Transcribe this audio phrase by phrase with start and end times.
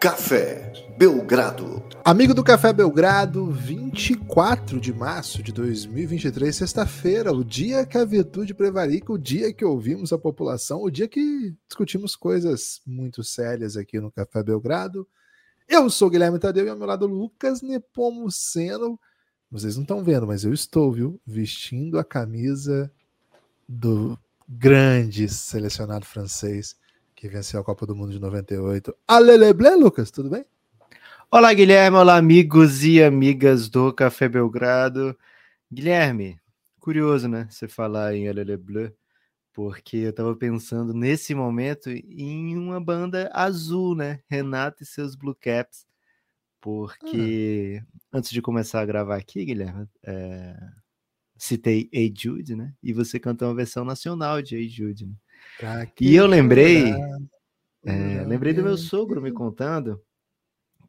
[0.00, 1.84] Café Belgrado.
[2.02, 8.54] Amigo do Café Belgrado, 24 de março de 2023, sexta-feira, o dia que a virtude
[8.54, 14.00] prevarica, o dia que ouvimos a população, o dia que discutimos coisas muito sérias aqui
[14.00, 15.06] no Café Belgrado.
[15.68, 18.98] Eu sou Guilherme Tadeu e ao meu lado Lucas Nepomuceno.
[19.50, 21.20] Vocês não estão vendo, mas eu estou, viu?
[21.26, 22.90] Vestindo a camisa
[23.68, 26.74] do grande selecionado francês
[27.20, 28.96] que venceu a Copa do Mundo de 98.
[29.06, 30.42] Aleleble, Lucas, tudo bem?
[31.30, 31.98] Olá, Guilherme.
[31.98, 35.14] Olá, amigos e amigas do Café Belgrado.
[35.70, 36.40] Guilherme,
[36.78, 37.46] curioso, né?
[37.50, 38.94] Você falar em Aleleble,
[39.52, 44.20] porque eu tava pensando nesse momento em uma banda azul, né?
[44.26, 45.86] Renato e seus Blue Caps.
[46.58, 48.16] Porque ah.
[48.16, 50.56] antes de começar a gravar aqui, Guilherme, é...
[51.36, 52.72] citei Hey Jude, né?
[52.82, 55.14] E você cantou uma versão nacional de Hey Jude, né?
[56.04, 56.92] E eu lembrei,
[57.84, 60.02] é, lembrei do meu sogro me contando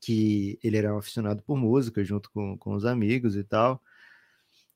[0.02, 3.82] que ele era um aficionado por música junto com, com os amigos e tal.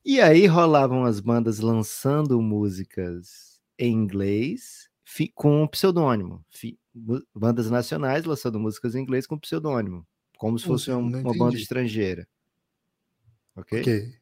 [0.04, 4.88] E aí rolavam as bandas lançando músicas em inglês
[5.34, 6.44] com um pseudônimo.
[7.34, 10.06] Bandas nacionais lançando músicas em inglês com pseudônimo,
[10.38, 12.26] como se fosse uma, uma banda estrangeira.
[13.56, 13.80] Ok?
[13.80, 14.14] Ok.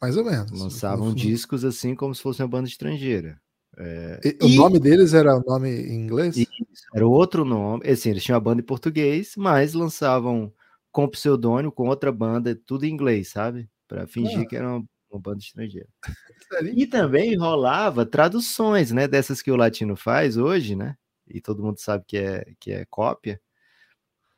[0.00, 0.50] Mais ou menos.
[0.50, 3.40] Lançavam discos assim como se fosse uma banda estrangeira.
[3.80, 6.36] É, e, o nome deles era o nome em inglês?
[6.36, 6.50] Isso,
[6.92, 7.88] era outro nome.
[7.88, 10.52] Assim, eles tinham a banda em português, mas lançavam
[10.90, 13.68] com pseudônimo, com outra banda, tudo em inglês, sabe?
[13.86, 14.46] Para fingir ah.
[14.46, 15.88] que era uma, uma banda estrangeira.
[16.76, 19.06] e também rolava traduções, né?
[19.06, 20.96] Dessas que o latino faz hoje, né?
[21.28, 23.40] E todo mundo sabe que é, que é cópia.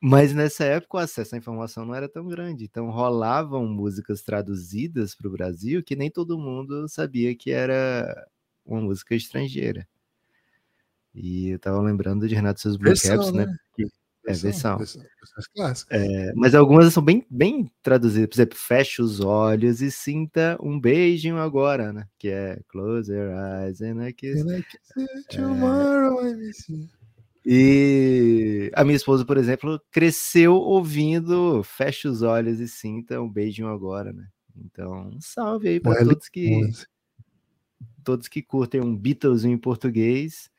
[0.03, 5.15] Mas nessa época o acesso à informação não era tão grande, então rolavam músicas traduzidas
[5.15, 8.27] para o Brasil que nem todo mundo sabia que era
[8.65, 9.87] uma música estrangeira.
[11.15, 13.47] E eu tava lembrando de Renato seus Blue versão, Caps, né?
[13.47, 13.57] né?
[13.75, 13.85] Que,
[14.27, 14.79] é, versão.
[14.79, 15.03] versão,
[15.63, 18.29] versão é, mas algumas são bem, bem traduzidas.
[18.29, 22.07] Por exemplo, feche os olhos e sinta um beijinho agora, né?
[22.19, 24.41] Que é Close your eyes and I kiss.
[24.41, 26.89] And I kiss é, tomorrow I miss you.
[27.45, 33.69] E a minha esposa, por exemplo, cresceu ouvindo Feche os olhos e sinta um beijinho
[33.69, 34.29] agora, né?
[34.55, 36.71] Então, um salve aí para todos que
[38.11, 40.51] todos que curtem um Beatles em português.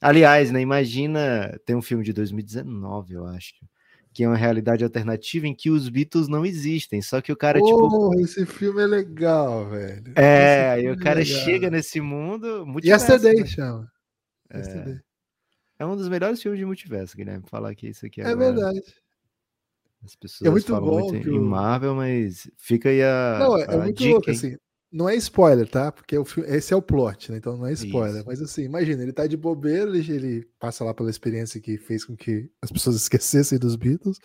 [0.00, 3.54] Aliás, né, imagina, tem um filme de 2019, eu acho,
[4.12, 7.58] que é uma realidade alternativa em que os Beatles não existem, só que o cara,
[7.60, 8.20] oh, tipo...
[8.20, 10.12] esse filme é legal, velho.
[10.16, 12.64] É, aí o é cara é chega nesse mundo...
[12.84, 13.46] Yesterday né?
[13.46, 13.92] chama.
[14.50, 15.00] É.
[15.80, 18.30] é um dos melhores filmes de multiverso, Guilherme, falar aqui isso aqui é.
[18.30, 18.80] É verdade.
[20.04, 23.36] As pessoas é muito falam bom muito em Marvel, mas fica aí a.
[23.38, 24.56] Não, é, é muito dica, louco, assim.
[24.92, 25.90] Não é spoiler, tá?
[25.90, 27.38] Porque o filme, esse é o plot, né?
[27.38, 28.18] Então não é spoiler.
[28.18, 28.26] Isso.
[28.26, 32.04] Mas assim, imagina, ele tá de bobeira, ele, ele, passa lá pela experiência que fez
[32.04, 34.18] com que as pessoas esquecessem dos Beatles.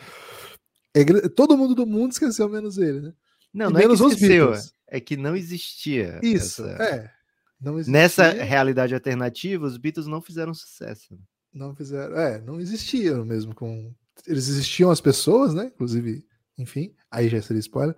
[0.94, 3.14] É, todo mundo do mundo esqueceu, menos ele, né?
[3.54, 4.54] Não, e não menos é que esqueceu,
[4.88, 6.20] é que não existia.
[6.22, 6.84] Isso, essa...
[6.84, 7.18] é.
[7.60, 7.92] Existia.
[7.92, 11.18] Nessa realidade alternativa, os Beatles não fizeram sucesso.
[11.52, 13.94] Não fizeram, é, não existiam mesmo com.
[14.28, 15.72] Eles existiam as pessoas, né?
[15.74, 16.26] Inclusive,
[16.58, 17.96] enfim, aí já seria spoiler.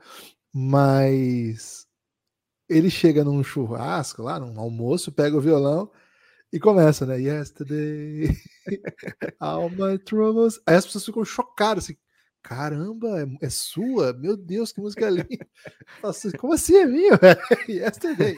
[0.53, 1.88] Mas
[2.69, 5.91] ele chega num churrasco lá, num almoço, pega o violão
[6.51, 7.19] e começa, né?
[7.19, 8.29] Yesterday,
[9.39, 10.59] all my troubles.
[10.65, 11.97] Aí as pessoas ficam chocadas, assim,
[12.41, 14.13] caramba, é, é sua?
[14.13, 15.47] Meu Deus, que música linda.
[16.01, 17.19] Nossa, como assim é minha?
[17.67, 18.37] Yesterday.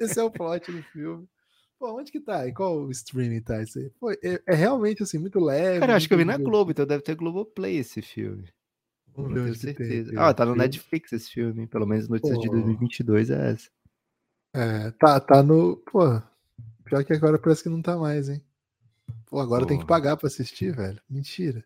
[0.00, 1.26] Esse é o plot do filme.
[1.78, 2.46] Pô, onde que tá?
[2.46, 3.90] E qual streaming tá isso aí?
[3.98, 5.80] Pô, é, é, realmente assim, muito leve.
[5.80, 8.48] Cara, acho que eu vi na Globo, então deve ter Globoplay esse filme.
[9.14, 10.10] Vamos ver certeza.
[10.10, 13.70] Tem, ah, tá no Netflix esse filme, pelo menos notícias de 2022 é essa.
[14.54, 15.76] É, tá, tá no.
[15.76, 16.20] Pô,
[16.84, 18.42] pior que agora parece que não tá mais, hein?
[19.26, 19.68] Pô, agora Pô.
[19.68, 21.00] tem que pagar pra assistir, velho.
[21.08, 21.64] Mentira.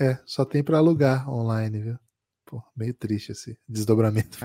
[0.00, 1.98] É, só tem pra alugar online, viu?
[2.46, 4.38] Pô, meio triste esse desdobramento.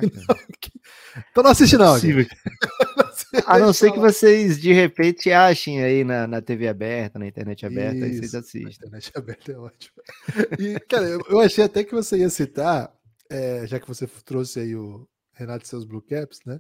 [1.31, 1.95] Então não assiste, não.
[3.45, 7.65] A não ser que vocês de repente achem aí na, na TV aberta, na internet
[7.65, 8.63] aberta, Isso, aí vocês assistem.
[8.63, 9.95] Na internet aberta é ótimo.
[10.59, 12.93] E, cara, eu, eu achei até que você ia citar,
[13.29, 16.59] é, já que você trouxe aí o Renato e seus Blue Caps, né?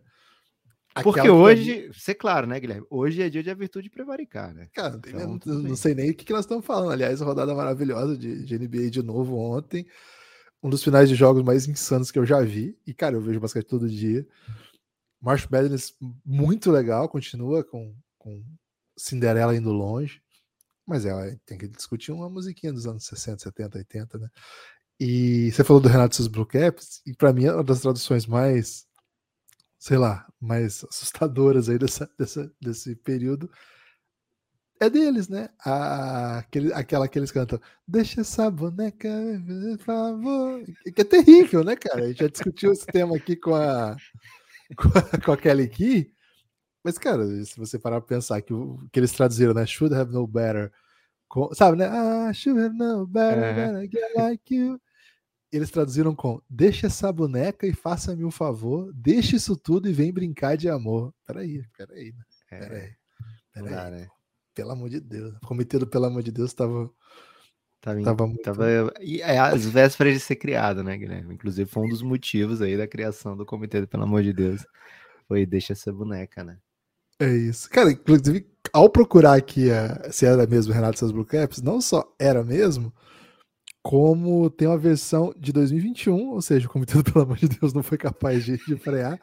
[1.03, 2.87] Porque hoje, ser claro, né, Guilherme?
[2.89, 4.69] Hoje é dia de a virtude prevaricar, né?
[4.73, 6.91] Cara, então, eu não, sei nem o que, que nós estamos falando.
[6.91, 9.85] Aliás, rodada maravilhosa de, de NBA de novo ontem.
[10.63, 12.77] Um dos finais de jogos mais insanos que eu já vi.
[12.87, 14.25] E, cara, eu vejo basquete todo dia.
[15.25, 18.45] March Madness muito legal, continua com, com
[18.95, 20.21] Cinderela indo longe,
[20.85, 24.29] mas é, tem que discutir uma musiquinha dos anos 60, 70, 80, né?
[24.99, 28.27] E você falou do Renato seus Blue Caps, e para mim é uma das traduções
[28.27, 28.85] mais,
[29.79, 33.49] sei lá, mais assustadoras aí dessa, dessa, desse período.
[34.79, 35.49] é deles, né?
[35.59, 37.59] A, aquele, aquela que eles cantam.
[37.87, 39.09] Deixa essa boneca,
[39.47, 40.63] por favor.
[40.93, 42.03] Que é terrível, né, cara?
[42.05, 43.97] A gente já discutiu esse tema aqui com a,
[45.25, 46.11] com a, Kelly Key.
[46.83, 48.53] Mas, cara, se você parar pra pensar que,
[48.91, 49.65] que eles traduziram, né?
[49.65, 50.71] Should have no better.
[51.27, 51.87] Com, sabe, né?
[51.87, 53.53] Ah, should have no better, é.
[53.53, 54.79] better get like you.
[55.51, 60.11] Eles traduziram com Deixa essa boneca e faça-me um favor, deixa isso tudo e vem
[60.11, 61.13] brincar de amor.
[61.25, 62.23] Peraí, peraí, né?
[62.49, 62.79] Peraí.
[62.79, 62.95] É.
[63.53, 63.71] Peraí.
[63.73, 64.07] Dá, né?
[64.53, 65.33] Pelo amor de Deus.
[65.45, 66.89] Cometido pelo amor de Deus estava.
[67.81, 68.41] Tava, tava, muito...
[68.41, 71.35] tava e é, às vésperas de ser criado, né, Guilherme?
[71.35, 74.65] Inclusive foi um dos motivos aí da criação do Comitê pelo amor de Deus.
[75.27, 76.57] Foi deixa essa boneca, né?
[77.19, 77.69] É isso.
[77.69, 82.03] Cara, inclusive, ao procurar aqui a, se era mesmo Renato seus Blue Caps, não só
[82.19, 82.93] era mesmo,
[83.81, 87.83] como tem uma versão de 2021, ou seja, o Comitê pelo amor de Deus não
[87.83, 89.19] foi capaz de, de frear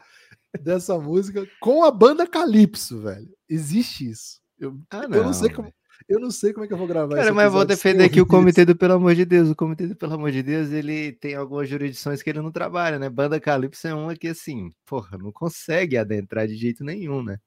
[0.61, 3.29] dessa música com a banda Calypso, velho.
[3.49, 4.41] Existe isso.
[4.59, 5.73] Eu, ah, não, eu não sei como.
[6.09, 8.27] Eu não sei como é que eu vou gravar Cara, mas vou defender aqui o
[8.27, 9.51] Comitê do Pelo Amor de Deus.
[9.51, 12.99] O Comitê do Pelo Amor de Deus, ele tem algumas jurisdições que ele não trabalha,
[12.99, 13.09] né?
[13.09, 17.39] Banda Calypso é uma que, assim, porra, não consegue adentrar de jeito nenhum, né?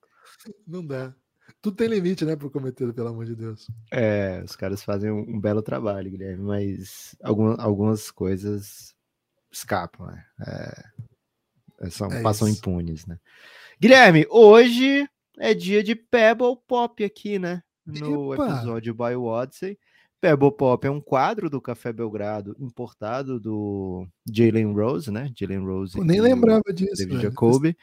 [0.68, 1.13] Não dá.
[1.62, 3.68] Tudo tem limite, né, pro Comitê do Pelo Amor de Deus.
[3.92, 8.96] É, os caras fazem um, um belo trabalho, Guilherme, mas algumas, algumas coisas
[9.52, 10.25] escapam, né?
[11.81, 12.57] É, são, é passam isso.
[12.57, 13.19] impunes, né?
[13.80, 15.07] Guilherme, hoje
[15.38, 17.62] é dia de Pebble Pop aqui, né?
[17.85, 18.47] No Epa.
[18.47, 19.77] episódio By Odyssey.
[20.19, 25.31] Pebble Pop é um quadro do Café Belgrado importado do Jalen Rose, né?
[25.35, 25.97] Jalen Rose.
[25.97, 26.97] Eu nem lembrava disso.
[26.97, 27.77] David Jacoby,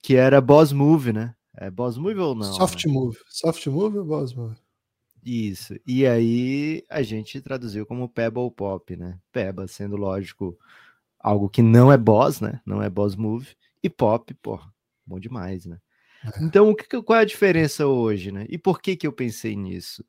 [0.00, 1.34] que era Boss Move, né?
[1.54, 2.50] É Boss Move ou não?
[2.52, 2.92] Soft né?
[2.92, 3.18] Move.
[3.28, 4.56] Soft Move ou Boss Move?
[5.24, 5.74] Isso.
[5.86, 9.18] E aí a gente traduziu como Pebble Pop, né?
[9.30, 10.58] Peba sendo lógico
[11.22, 12.60] algo que não é boss, né?
[12.66, 13.48] Não é boss move.
[13.82, 14.58] E pop, pô,
[15.06, 15.78] bom demais, né?
[16.40, 18.46] Então, o que, qual é a diferença hoje, né?
[18.48, 20.04] E por que que eu pensei nisso?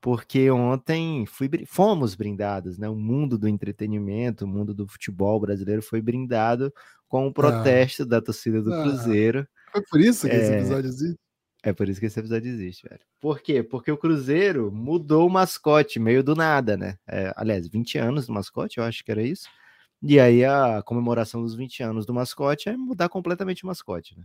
[0.00, 2.88] Porque ontem fui, fomos brindados, né?
[2.88, 6.72] O mundo do entretenimento, o mundo do futebol brasileiro foi brindado
[7.08, 8.06] com o protesto ah.
[8.06, 8.82] da torcida do ah.
[8.82, 9.48] Cruzeiro.
[9.72, 10.40] Foi por isso que é...
[10.40, 11.18] esse episódio existe?
[11.62, 13.00] É por isso que esse episódio existe, velho.
[13.20, 13.64] Por quê?
[13.64, 16.96] Porque o Cruzeiro mudou o mascote meio do nada, né?
[17.06, 19.48] É, aliás, 20 anos do mascote, eu acho que era isso.
[20.00, 24.22] E aí a comemoração dos 20 anos do mascote é mudar completamente o mascote, né?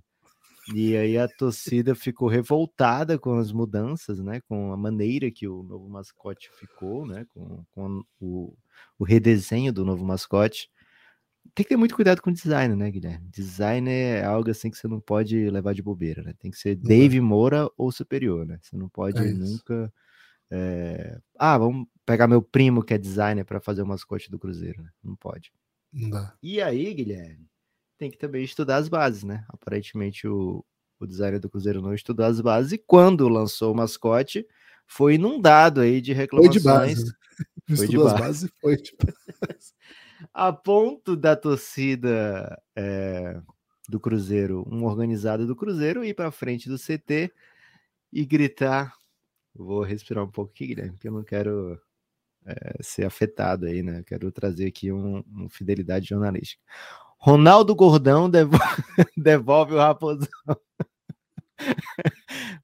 [0.71, 4.39] E aí a torcida ficou revoltada com as mudanças, né?
[4.47, 7.25] Com a maneira que o novo mascote ficou, né?
[7.33, 8.55] Com, com o,
[8.97, 10.69] o redesenho do novo mascote.
[11.53, 13.27] Tem que ter muito cuidado com o design, né, Guilherme?
[13.29, 16.33] Design é algo assim que você não pode levar de bobeira, né?
[16.39, 18.57] Tem que ser Dave Moura ou superior, né?
[18.61, 19.93] Você não pode é nunca.
[20.49, 21.19] É...
[21.37, 24.89] Ah, vamos pegar meu primo que é designer para fazer o mascote do Cruzeiro, né?
[25.03, 25.51] Não pode.
[25.91, 26.33] Não dá.
[26.41, 27.45] E aí, Guilherme?
[27.97, 29.45] Tem que também estudar as bases, né?
[29.49, 30.63] Aparentemente o,
[30.99, 34.45] o designer do Cruzeiro não estudou as bases e quando lançou o mascote
[34.85, 36.61] foi inundado aí de reclamações.
[36.61, 37.05] Foi de base.
[37.05, 37.75] Né?
[37.75, 38.53] Foi de base.
[38.61, 39.73] Foi de base.
[40.33, 43.41] A ponto da torcida é,
[43.89, 47.31] do Cruzeiro, um organizado do Cruzeiro, ir para frente do CT
[48.11, 48.95] e gritar.
[49.53, 51.79] Vou respirar um pouco aqui, Guilherme, porque eu não quero
[52.45, 54.03] é, ser afetado aí, né?
[54.05, 56.61] Quero trazer aqui um, um fidelidade jornalística.
[57.23, 58.83] Ronaldo Gordão devolve,
[59.15, 60.27] devolve o Raposão.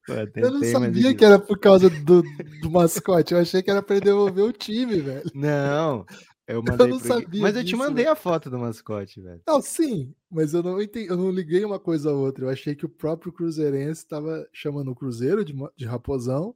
[0.05, 2.21] Pô, eu não sabia que era por causa do,
[2.61, 3.33] do mascote.
[3.33, 5.31] Eu achei que era para ele devolver o time, velho.
[5.33, 6.05] Não,
[6.45, 6.87] eu mandei.
[6.87, 7.41] Eu não sabia.
[7.41, 9.41] Mas eu te mandei a foto do mascote, velho.
[9.47, 12.43] Não, sim, mas eu não entendi, eu não liguei uma coisa a outra.
[12.43, 16.53] Eu achei que o próprio Cruzeirense estava chamando o Cruzeiro de, de Raposão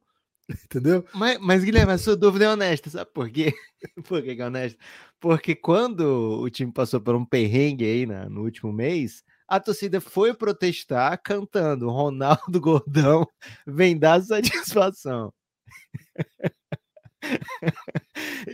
[0.65, 1.05] Entendeu?
[1.13, 3.53] Mas, mas, Guilherme, a sua dúvida é honesta, sabe por quê?
[4.05, 4.77] por que é honesta?
[5.19, 10.01] Porque quando o time passou por um perrengue aí na, no último mês, a torcida
[10.01, 13.25] foi protestar cantando Ronaldo Gordão
[13.65, 15.33] vem dar satisfação.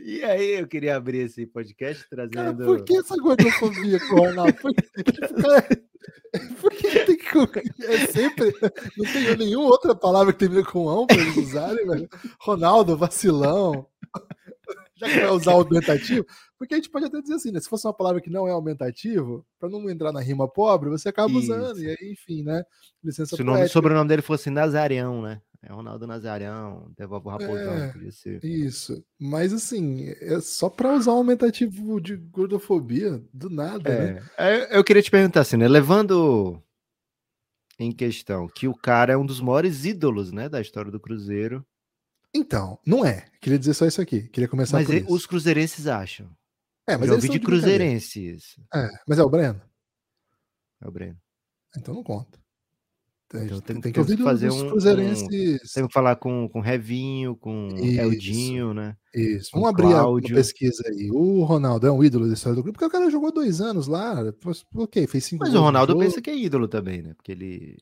[0.03, 2.33] E aí eu queria abrir esse podcast trazendo.
[2.33, 4.53] Cara, por que essa gordofobia com o Ronaldo?
[4.53, 4.73] Por
[6.71, 7.85] que, tem que.
[7.85, 8.53] É sempre.
[8.97, 12.09] Não tem nenhuma outra palavra que tem com ão para eles usarem, velho.
[12.39, 13.87] Ronaldo, vacilão.
[14.95, 16.25] Já que vai usar o aumentativo,
[16.59, 17.59] porque a gente pode até dizer assim, né?
[17.61, 21.07] Se fosse uma palavra que não é aumentativo, para não entrar na rima pobre, você
[21.07, 21.53] acaba Isso.
[21.53, 21.81] usando.
[21.81, 22.65] E aí, enfim, né?
[23.01, 25.41] Licença Se o nome, sobrenome dele fosse Nazarião, né?
[25.61, 28.43] É Ronaldo Nazarão, devolve o Raposão, é, podia ser.
[28.43, 29.03] Isso.
[29.17, 34.13] Mas assim, é só para usar um aumentativo de gordofobia, do nada, é.
[34.13, 34.29] né?
[34.37, 35.67] É, eu queria te perguntar assim, né?
[35.67, 36.61] Levando
[37.77, 41.65] em questão que o cara é um dos maiores ídolos, né, da história do Cruzeiro.
[42.33, 43.25] Então, não é.
[43.41, 44.27] Queria dizer só isso aqui.
[44.29, 46.29] Queria começar mas por ele, os cruzeirenses acham.
[46.89, 48.55] É, mas eu ouvi de cruzeirenses.
[48.73, 49.61] É, mas é o Breno.
[50.81, 51.17] É o Breno.
[51.77, 52.39] Então não conta.
[53.31, 55.23] Então, tem, tem, que, tem que fazer um, cruzeirenses.
[55.23, 58.01] Um, tem que falar com, com Revinho, com Isso.
[58.01, 58.97] Eldinho, né?
[59.13, 59.51] Isso.
[59.53, 60.35] Vamos abrir Cláudio.
[60.35, 61.11] a pesquisa aí.
[61.11, 63.85] O Ronaldo é um ídolo da história do clube, porque o cara jogou dois anos
[63.85, 64.15] lá.
[64.73, 67.13] Ok, fez cinco Mas o Ronaldo pensa que é ídolo também, né?
[67.13, 67.77] Porque ele.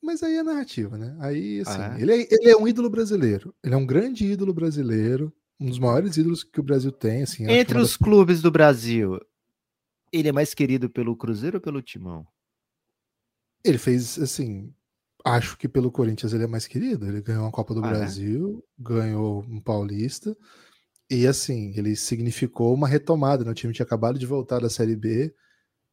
[0.00, 1.16] Mas aí é narrativa, né?
[1.18, 2.02] Aí, assim, ah, é?
[2.02, 3.52] Ele, é, ele é um ídolo brasileiro.
[3.64, 5.32] Ele é um grande ídolo brasileiro.
[5.60, 7.48] Um dos maiores ídolos que o Brasil tem, assim.
[7.50, 7.96] Entre os das...
[7.96, 9.20] clubes do Brasil,
[10.12, 12.26] ele é mais querido pelo Cruzeiro ou pelo Timão?
[13.62, 14.72] Ele fez, assim,
[15.24, 17.06] acho que pelo Corinthians ele é mais querido.
[17.06, 17.90] Ele ganhou uma Copa do ah, é?
[17.90, 18.82] Brasil, é?
[18.82, 20.36] ganhou um Paulista.
[21.10, 23.44] E assim, ele significou uma retomada.
[23.44, 23.50] Né?
[23.50, 25.34] O time tinha acabado de voltar da Série B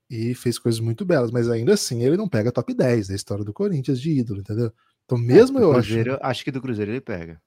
[0.09, 3.43] e fez coisas muito belas, mas ainda assim ele não pega top 10 da história
[3.43, 4.71] do Corinthians de ídolo, entendeu?
[5.03, 6.23] Então, é, mesmo é, eu Cruzeiro, acho.
[6.23, 7.41] Acho que do Cruzeiro ele pega.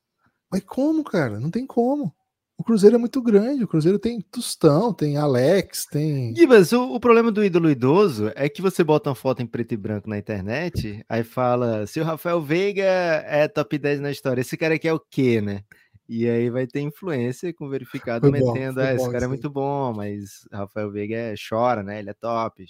[0.51, 1.39] Mas como, cara?
[1.39, 2.15] Não tem como.
[2.61, 3.65] O Cruzeiro é muito grande.
[3.65, 6.37] O Cruzeiro tem Tostão, tem Alex, tem.
[6.37, 9.73] Gibas, o, o, problema do ídolo idoso é que você bota uma foto em preto
[9.73, 14.43] e branco na internet, aí fala: se o Rafael Veiga é top 10 na história,
[14.43, 15.63] esse cara aqui é o quê, né?
[16.07, 19.49] E aí vai ter influência com verificado foi metendo: bom, ah, esse cara é muito
[19.49, 22.01] bom, mas Rafael Veiga é, chora, né?
[22.01, 22.67] Ele é top.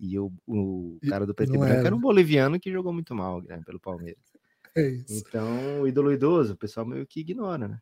[0.00, 1.86] E o, o cara do preto e, branco era.
[1.86, 4.29] era um boliviano que jogou muito mal né, pelo Palmeiras.
[4.76, 7.78] É então, o ídolo idoso, o pessoal meio que ignora, né?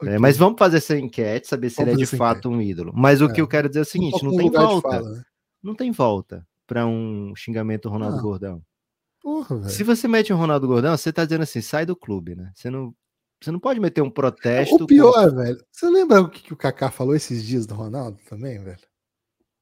[0.00, 0.14] Okay.
[0.14, 2.54] É, mas vamos fazer essa enquete, saber se vamos ele é de fato enquete.
[2.54, 2.92] um ídolo.
[2.94, 3.32] Mas o é.
[3.32, 4.90] que eu quero dizer é o seguinte: não tem volta.
[4.90, 5.22] Fala, né?
[5.62, 8.22] Não tem volta para um xingamento Ronaldo ah.
[8.22, 8.62] Gordão.
[9.20, 12.52] Porra, se você mete um Ronaldo Gordão, você tá dizendo assim, sai do clube, né?
[12.54, 12.94] Você não,
[13.42, 14.84] você não pode meter um protesto.
[14.84, 15.36] O pior, com...
[15.36, 15.64] velho.
[15.72, 18.78] Você lembra o que o Kaká falou esses dias do Ronaldo também, velho?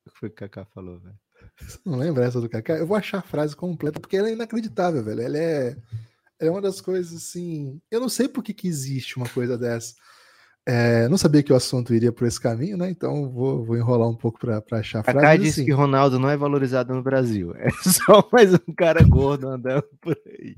[0.06, 1.16] O que foi que o Kaká falou, velho?
[1.58, 2.74] Você não lembra essa do Kaká?
[2.74, 5.22] Eu vou achar a frase completa porque ela é inacreditável, velho.
[5.22, 5.76] Ela é,
[6.40, 7.80] é uma das coisas assim.
[7.90, 9.94] Eu não sei por que, que existe uma coisa dessa.
[10.68, 12.90] É, não sabia que o assunto iria por esse caminho, né?
[12.90, 15.18] Então vou, vou enrolar um pouco para achar a frase.
[15.18, 17.54] Kaká disse assim, que Ronaldo não é valorizado no Brasil.
[17.54, 20.56] É só mais um cara gordo andando por aí.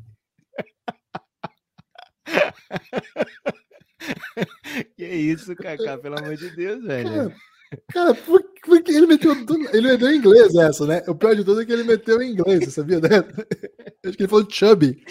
[4.97, 7.11] que isso, Kaká, pelo amor de Deus, velho.
[7.11, 7.35] Cara,
[7.93, 9.33] cara por, por, que ele meteu
[9.73, 11.03] ele meteu em inglês essa, né?
[11.07, 13.47] O pior de tudo é que ele meteu em inglês, você sabia dessa?
[14.05, 15.03] Acho que ele falou chubby.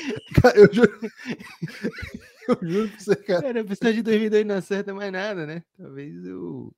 [0.41, 0.99] Cara, eu juro.
[2.47, 3.41] Eu juro pra você, cara.
[3.41, 5.63] Cara, a pessoa de 2002 não acerta mais nada, né?
[5.77, 6.73] Talvez o.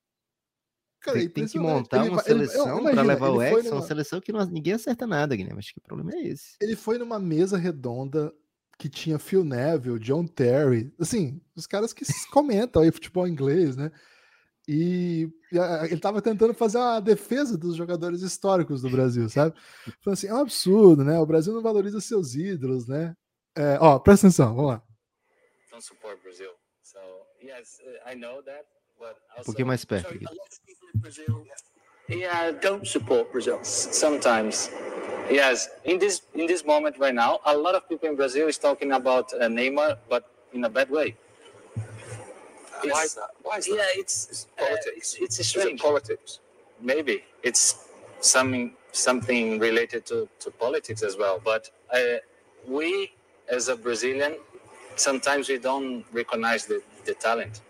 [1.00, 3.76] Cara, tem, tem que montar ele, uma seleção para levar o X, numa...
[3.76, 5.58] uma seleção que não, ninguém acerta nada, Guilherme.
[5.58, 6.56] Acho que o problema é esse.
[6.60, 8.30] Ele foi numa mesa redonda
[8.78, 13.92] que tinha Phil Neville, John Terry, assim, os caras que comentam aí futebol inglês, né?
[14.72, 15.28] E,
[15.84, 19.52] ele estava tentando fazer uma defesa dos jogadores históricos do Brasil, sabe?
[20.00, 21.18] Falando assim, é um absurdo, né?
[21.18, 23.16] O Brasil não valoriza seus ídolos, né?
[23.56, 24.82] É, ó, presta atenção, vamos lá.
[25.80, 26.50] don't support Brazil.
[26.82, 26.98] So
[27.42, 28.64] yes, I know that,
[28.98, 30.14] but also, um pouquinho mais perto.
[30.94, 31.46] Brazil,
[32.08, 33.58] yeah, don't support Brazil.
[33.62, 34.70] Sometimes,
[35.30, 35.68] yes.
[35.84, 38.92] In this in this moment right now, a lot of people in Brazil is talking
[38.92, 41.16] about uh, Neymar, but in a bad way.
[42.84, 43.30] Why is that?
[43.42, 43.74] Why is that?
[43.76, 45.16] Yeah, it's it's politics.
[45.20, 45.80] Uh, it's, it's strange.
[45.80, 46.40] It politics.
[46.80, 47.88] Maybe it's
[48.20, 51.40] something something related to, to politics as well.
[51.44, 52.18] But uh,
[52.66, 53.12] we,
[53.48, 54.36] as a Brazilian,
[54.96, 57.60] sometimes we don't recognize the, the talent.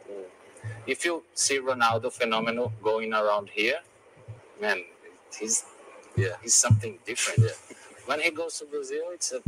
[0.87, 3.81] If you see Ronaldo phenomenal going around here,
[4.61, 4.83] man,
[5.39, 5.65] he's
[6.17, 7.41] yeah, he's something different.
[7.41, 7.77] Yeah.
[8.07, 9.41] When he goes to Brazil, it's a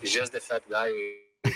[0.00, 0.90] he's just the fat guy.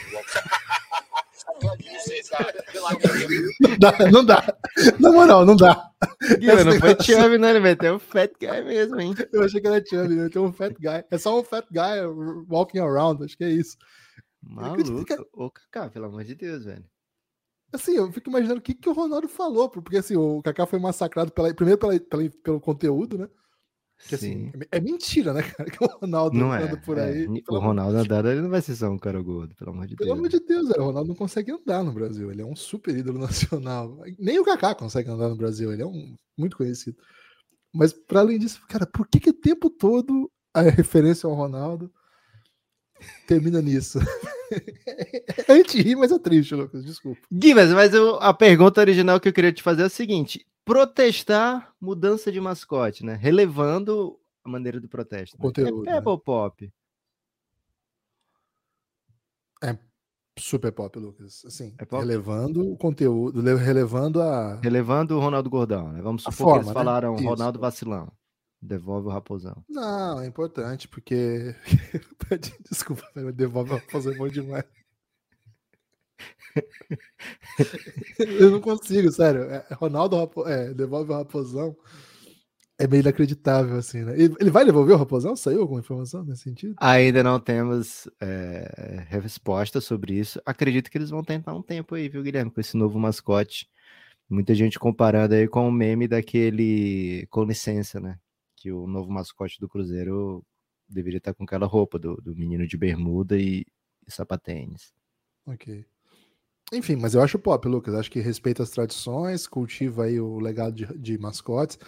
[3.60, 4.58] não dá, não dá.
[4.98, 5.90] Na moral, não dá.
[6.38, 7.48] Guilherme, não foi chubby, não.
[7.48, 9.14] Ele meteu um fat guy mesmo, hein?
[9.32, 11.04] Eu achei que era chubby, ele meteu um fat guy.
[11.10, 12.04] É só um fat guy
[12.48, 13.76] walking around, acho que é isso.
[14.42, 14.98] Maluco.
[14.98, 15.24] Fica...
[15.32, 16.84] Ô, Kaká, pelo amor de Deus, velho.
[17.72, 20.78] Assim, eu fico imaginando o que, que o Ronaldo falou, porque assim, o Kaká foi
[20.78, 23.28] massacrado pela, primeiro pela, pela, pelo conteúdo, né?
[24.06, 25.70] Que, assim, é mentira, né, cara?
[25.70, 27.04] Que o Ronaldo não é, por é.
[27.04, 27.26] aí.
[27.48, 30.06] O Ronaldo andando, ele não vai ser só um cara gordo, pelo amor de pelo
[30.06, 30.16] Deus.
[30.16, 32.30] Pelo amor de Deus, é, o Ronaldo não consegue andar no Brasil.
[32.30, 34.00] Ele é um super ídolo nacional.
[34.18, 36.96] Nem o Kaká consegue andar no Brasil, ele é um muito conhecido.
[37.74, 41.92] Mas, para além disso, cara, por que, que o tempo todo a referência ao Ronaldo
[43.26, 43.98] termina nisso?
[45.48, 47.20] a gente ri, mas é triste, Lucas, desculpa.
[47.30, 51.74] Guimas, mas eu, a pergunta original que eu queria te fazer é o seguinte: protestar
[51.80, 53.14] mudança de mascote, né?
[53.14, 55.36] Relevando a maneira do protesto.
[55.36, 55.88] O conteúdo.
[55.88, 56.20] É Peppa né?
[56.22, 56.72] Pop?
[59.62, 59.78] É
[60.38, 61.42] super pop, Lucas.
[61.46, 62.00] Assim, é pop?
[62.00, 64.60] relevando o conteúdo, relevando a.
[64.60, 66.02] Relevando o Ronaldo Gordão, né?
[66.02, 66.74] Vamos supor forma, que eles né?
[66.74, 67.22] falaram né?
[67.22, 68.12] Ronaldo Vacilão.
[68.60, 69.64] Devolve o raposão.
[69.68, 71.54] Não, é importante, porque.
[72.68, 74.64] Desculpa, devolve o raposão é bom demais.
[78.18, 79.42] eu não consigo, sério.
[79.42, 81.76] É, Ronaldo é, devolve o raposão.
[82.78, 84.14] é meio inacreditável, assim, né?
[84.16, 85.34] Ele vai devolver o Raposão?
[85.34, 86.74] Saiu alguma informação nesse sentido?
[86.78, 90.40] Ainda não temos é, resposta sobre isso.
[90.46, 93.68] Acredito que eles vão tentar um tempo aí, viu, Guilherme, com esse novo mascote.
[94.30, 98.18] Muita gente comparando aí com o meme daquele com licença, né?
[98.56, 100.44] Que o novo mascote do Cruzeiro
[100.88, 103.64] deveria estar com aquela roupa do, do menino de bermuda e,
[104.06, 104.92] e sapatênis.
[105.46, 105.84] Ok.
[106.72, 107.94] Enfim, mas eu acho pop, Lucas.
[107.94, 111.78] Acho que respeita as tradições, cultiva aí o legado de, de mascotes.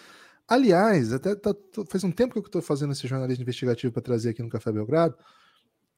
[0.49, 1.55] Aliás, até tá,
[1.89, 4.73] faz um tempo que eu estou fazendo esse jornalismo investigativo para trazer aqui no Café
[4.73, 5.17] Belgrado.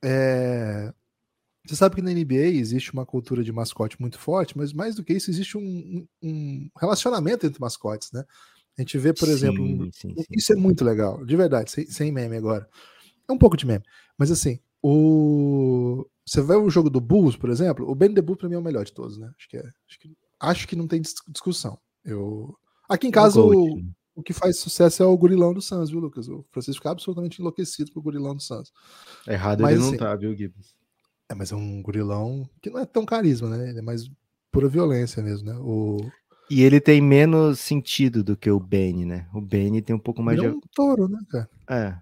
[0.04, 0.92] É,
[1.64, 5.04] você sabe que na NBA existe uma cultura de mascote muito forte, mas mais do
[5.04, 8.24] que isso, existe um, um relacionamento entre mascotes, né?
[8.76, 10.24] A gente vê, por sim, exemplo, sim, sim.
[10.32, 12.68] isso é muito legal, de verdade, sem, sem, meme agora.
[13.28, 13.84] É um pouco de meme,
[14.18, 18.48] mas assim, o você vai o jogo do Bulls, por exemplo, o Ben DeBull para
[18.48, 19.30] mim é o melhor de todos, né?
[19.36, 21.78] Acho que, é, acho que, acho que não tem discussão.
[22.04, 22.56] Eu
[22.88, 23.80] aqui em é casa o,
[24.14, 26.28] o que faz sucesso é o gurilão do Santos, viu, Lucas?
[26.28, 28.72] O Francisco fica absolutamente enlouquecido com o gurilão do Santos.
[29.26, 30.74] Errado mas, ele não assim, tá, viu, Gibbs?
[31.28, 33.70] É, mas é um gurilão que não é tão carisma, né?
[33.70, 34.10] Ele é mais
[34.50, 35.58] pura violência mesmo, né?
[35.60, 35.98] O...
[36.50, 39.26] E ele tem menos sentido do que o Benny, né?
[39.32, 40.54] O Benny tem um pouco mais ele de.
[40.54, 41.50] É um touro, né, cara?
[41.70, 41.96] É.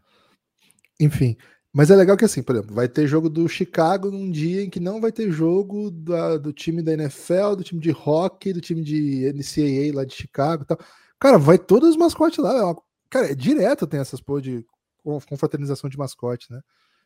[0.98, 1.36] Enfim.
[1.72, 4.70] Mas é legal que assim, por exemplo, vai ter jogo do Chicago num dia em
[4.70, 8.60] que não vai ter jogo da, do time da NFL, do time de hockey, do
[8.60, 10.78] time de NCAA lá de Chicago e tal.
[11.18, 12.56] Cara, vai todos os mascotes lá.
[12.56, 12.76] É uma...
[13.08, 14.64] Cara, é direto tem essas porra de
[15.02, 16.60] confraternização de mascote, né?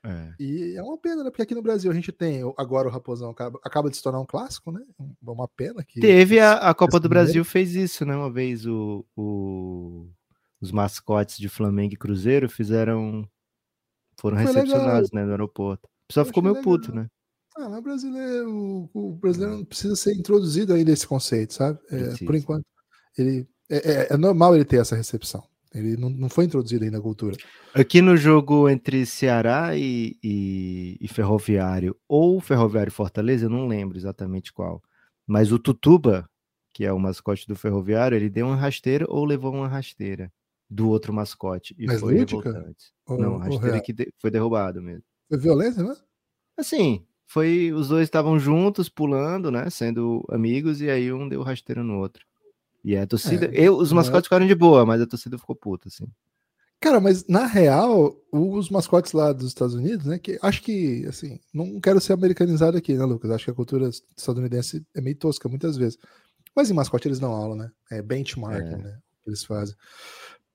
[0.05, 0.35] É.
[0.39, 1.31] E é uma pena, né?
[1.31, 4.21] Porque aqui no Brasil a gente tem agora o Raposão acaba, acaba de se tornar
[4.21, 4.83] um clássico, né?
[5.01, 5.99] É uma pena que.
[5.99, 8.15] Teve a, a Copa do Brasil fez isso, né?
[8.15, 10.07] Uma vez o, o,
[10.61, 13.27] os mascotes de Flamengo e Cruzeiro fizeram.
[14.25, 15.87] Foram Foi recepcionados né, no aeroporto.
[15.87, 16.65] O pessoal ficou meio legal.
[16.65, 17.09] puto, né?
[17.59, 21.79] Ah, mas o brasileiro, o, brasileiro não precisa ser introduzido ainda esse conceito, sabe?
[21.91, 22.65] É, por enquanto,
[23.19, 25.45] ele é, é, é, normal ele ter essa recepção.
[25.75, 27.37] Ele não, não foi introduzido ainda na cultura.
[27.75, 33.99] Aqui no jogo entre Ceará e, e, e Ferroviário, ou Ferroviário Fortaleza, eu não lembro
[33.99, 34.83] exatamente qual.
[35.27, 36.27] Mas o Tutuba,
[36.73, 40.33] que é o mascote do Ferroviário, ele deu uma rasteira ou levou uma rasteira
[40.69, 41.75] do outro mascote.
[41.79, 42.51] E Mas foi lúdica?
[42.51, 42.93] revoltante.
[43.07, 45.05] Ou, não, rasteira que de, foi derrubado mesmo.
[45.29, 45.95] Foi violência, né?
[46.57, 47.73] Assim, foi.
[47.73, 49.69] Os dois estavam juntos, pulando, né?
[49.71, 52.25] Sendo amigos, e aí um deu rasteira no outro.
[52.85, 53.47] E a torcida.
[53.47, 54.29] É, eu, os mascotes é...
[54.29, 56.07] ficaram de boa, mas a torcida ficou puta, assim.
[56.81, 60.19] Cara, mas na real, os mascotes lá dos Estados Unidos, né?
[60.19, 63.31] Que acho que, assim, não quero ser americanizado aqui, né, Lucas?
[63.31, 65.99] Acho que a cultura estadunidense é meio tosca muitas vezes.
[66.55, 67.71] Mas em mascote eles dão aula, né?
[67.91, 68.77] É benchmark, é.
[68.77, 68.99] né?
[69.23, 69.75] Que eles fazem.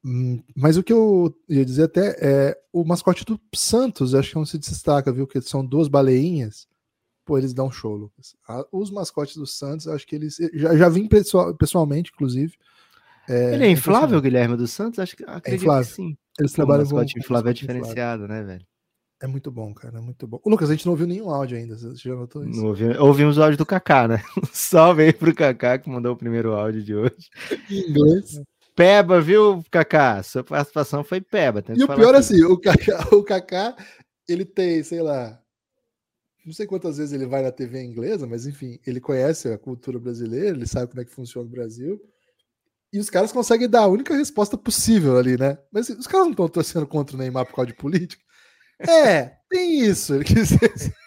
[0.04, 4.36] Hum, mas o que eu ia dizer até é o mascote do Santos, acho que
[4.36, 5.28] não se destaca, viu?
[5.28, 6.68] Que são duas baleinhas
[7.30, 8.36] pô, eles dão show, Lucas.
[8.72, 10.38] Os mascotes do Santos, acho que eles.
[10.52, 12.54] Já, já vim pessoal, pessoalmente, inclusive.
[13.30, 14.98] É, ele é inflável, Guilherme dos Santos?
[14.98, 15.88] Acho que, é inflável.
[15.88, 16.18] que sim.
[16.40, 16.96] Eles trabalham com.
[16.96, 18.28] O mascote inflável é diferenciado, inflável.
[18.28, 18.66] né, velho?
[19.22, 20.40] É muito bom, cara, é muito bom.
[20.44, 22.60] O Lucas, a gente não ouviu nenhum áudio ainda, você já notou isso?
[22.60, 24.24] Não ouvi, ouvimos o áudio do Kaká, né?
[24.52, 27.30] Salve aí pro Kaká que mandou o primeiro áudio de hoje.
[27.70, 28.42] Em inglês.
[28.80, 30.24] Peba, viu, Kaká?
[30.24, 31.62] Sua participação foi peba.
[31.76, 33.76] E o pior é assim, o Kaká, o Kaká,
[34.26, 35.38] ele tem, sei lá,
[36.46, 40.00] não sei quantas vezes ele vai na TV inglesa, mas enfim, ele conhece a cultura
[40.00, 42.02] brasileira, ele sabe como é que funciona o Brasil.
[42.94, 45.58] E os caras conseguem dar a única resposta possível ali, né?
[45.74, 48.24] Mas os caras não estão torcendo contra o Neymar por causa de política.
[48.88, 50.14] É, tem isso.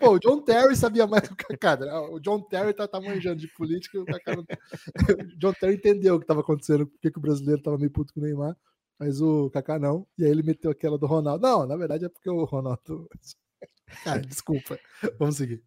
[0.00, 1.78] O John Terry sabia mais do que o Kaká.
[2.10, 4.42] O John Terry tá, tá manjando de política o Kaká não...
[4.42, 8.12] O John Terry entendeu o que estava acontecendo, porque que o brasileiro estava meio puto
[8.14, 8.56] com o Neymar,
[8.98, 10.06] mas o Kaká não.
[10.18, 11.46] E aí ele meteu aquela do Ronaldo.
[11.46, 13.08] Não, na verdade é porque o Ronaldo
[14.04, 14.78] ah, desculpa.
[15.18, 15.62] Vamos seguir.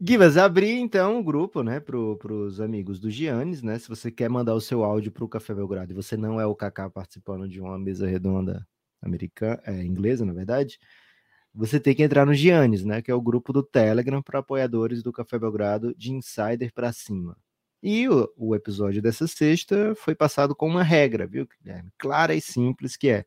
[0.00, 3.78] Givas, abri então o um grupo, né, para os amigos do Giannis, né?
[3.78, 6.46] Se você quer mandar o seu áudio para o Café Belgrado e você não é
[6.46, 8.66] o Kaká participando de uma mesa redonda
[9.02, 10.78] americana, é, inglesa, na verdade,
[11.54, 13.02] você tem que entrar no Giannis, né?
[13.02, 17.36] Que é o grupo do Telegram para apoiadores do Café Belgrado de insider para cima.
[17.82, 21.90] E o, o, episódio dessa sexta foi passado com uma regra, viu, Guilherme?
[21.98, 23.24] Clara e simples, que é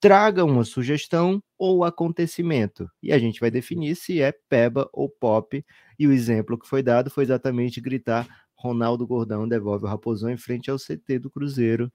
[0.00, 2.90] traga uma sugestão ou acontecimento.
[3.02, 5.62] E a gente vai definir se é peba ou pop.
[5.98, 8.26] E o exemplo que foi dado foi exatamente gritar
[8.58, 11.92] Ronaldo Gordão devolve o Raposão em frente ao CT do Cruzeiro,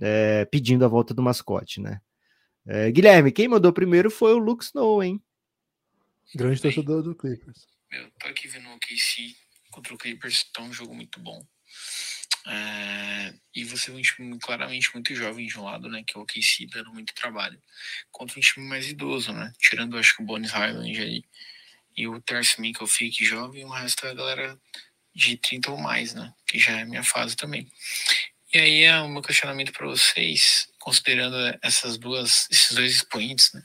[0.00, 2.00] é, pedindo a volta do mascote, né?
[2.66, 5.22] É, Guilherme, quem mandou primeiro foi o Luke Snow, hein?
[6.34, 7.66] Grande torcedor do Clippers.
[7.90, 9.34] Eu tô aqui vendo o KC
[9.70, 11.44] contra o Clippers, tá um jogo muito bom.
[12.46, 16.02] É, e você é um time claramente muito jovem de um lado, né?
[16.06, 17.60] Que é o OKC dando muito trabalho.
[18.10, 19.52] Contra um time mais idoso, né?
[19.58, 21.24] Tirando, acho que o Bones Highland aí
[21.96, 24.58] e o Terce Mikkel fique jovem, o resto é a galera
[25.14, 26.32] de 30 ou mais, né?
[26.46, 27.70] Que já é a minha fase também.
[28.54, 33.62] E aí é meu questionamento para vocês, considerando essas duas, esses dois expoentes, né?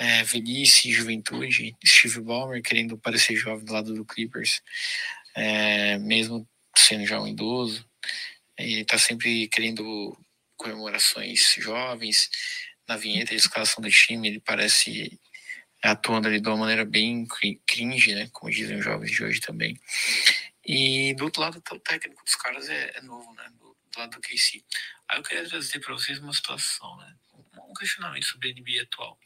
[0.00, 4.62] É, velhice e juventude, Steve Ballmer querendo parecer jovem do lado do Clippers,
[5.36, 7.86] é, mesmo sendo já um idoso,
[8.58, 10.18] ele está sempre querendo
[10.56, 12.28] comemorações jovens,
[12.88, 15.20] na vinheta de escalação do time, ele parece
[15.84, 17.28] atuando ali de uma maneira bem
[17.64, 18.28] cringe, né?
[18.32, 19.78] Como dizem os jovens de hoje também.
[20.66, 23.48] E do outro lado, o técnico dos caras é, é novo, né?
[24.06, 24.64] Do, do, KC.
[25.08, 27.16] Aí eu queria trazer para vocês uma situação, né?
[27.68, 29.18] Um questionamento sobre a NBA atual.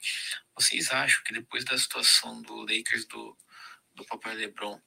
[0.55, 3.37] Vocês acham que depois da situação do Lakers do,
[3.95, 4.81] do Papai LeBron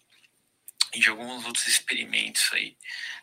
[0.94, 2.78] e de alguns outros experimentos aí,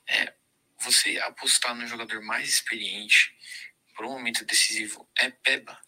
[0.08, 0.34] é,
[0.80, 3.36] você apostar no jogador mais experiente
[3.94, 5.80] para um momento decisivo é peba?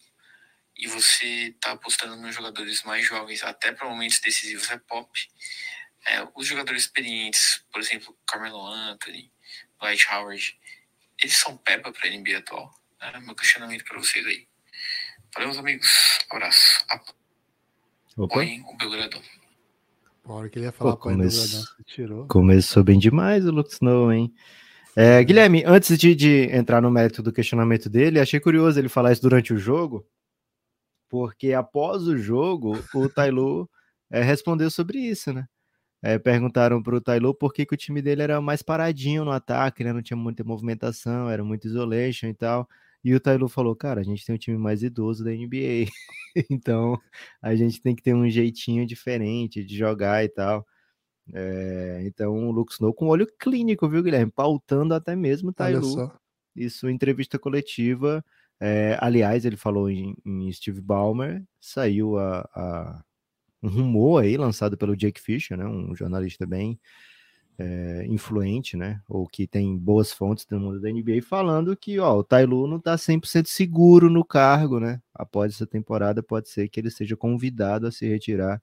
[0.77, 5.09] e você está apostando nos jogadores mais jovens, até para momentos decisivos, é pop.
[6.05, 9.31] É, os jogadores experientes, por exemplo, Carmelo Anthony,
[9.79, 10.59] Dwight Howard,
[11.21, 12.73] eles são pepa para a NBA atual.
[12.99, 14.47] É meu questionamento para vocês aí.
[15.33, 16.19] Valeu, meus amigos.
[16.29, 16.85] Abraço.
[18.17, 19.21] Apoiem o Belgrado.
[20.25, 21.27] A hora que ele ia falar Pô, come...
[21.85, 22.27] tirou.
[22.27, 24.33] Começou bem demais o Lux Snow, hein?
[24.95, 29.11] É, Guilherme, antes de, de, entrar no mérito do questionamento dele, achei curioso ele falar
[29.11, 30.05] isso durante o jogo,
[31.07, 33.69] porque após o jogo, o Tailu
[34.09, 35.47] é, respondeu sobre isso, né?
[36.07, 39.31] É, perguntaram para o Tailu por que, que, o time dele era mais paradinho no
[39.31, 39.91] ataque, né?
[39.91, 42.65] Não tinha muita movimentação, era muito isolation e tal.
[43.03, 45.91] E o Tailu falou, cara, a gente tem o time mais idoso da NBA,
[46.49, 46.97] então
[47.41, 50.65] a gente tem que ter um jeitinho diferente de jogar e tal.
[51.33, 54.31] É, então o Lux Snow com olho clínico, viu, Guilherme?
[54.31, 56.09] Pautando até mesmo o Tailu.
[56.55, 58.23] Isso, entrevista coletiva,
[58.61, 63.03] é, aliás, ele falou em, em, Steve Ballmer, saiu a, a,
[63.61, 66.79] um rumor aí lançado pelo Jake Fisher, né, um jornalista bem
[67.57, 72.17] é, influente, né, ou que tem boas fontes do mundo da NBA, falando que ó,
[72.17, 76.79] o Tailu não está 100% seguro no cargo, né, após essa temporada pode ser que
[76.79, 78.61] ele seja convidado a se retirar.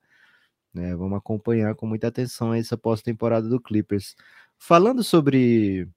[0.72, 4.16] Né, vamos acompanhar com muita atenção essa pós-temporada do Clippers.
[4.58, 5.88] Falando sobre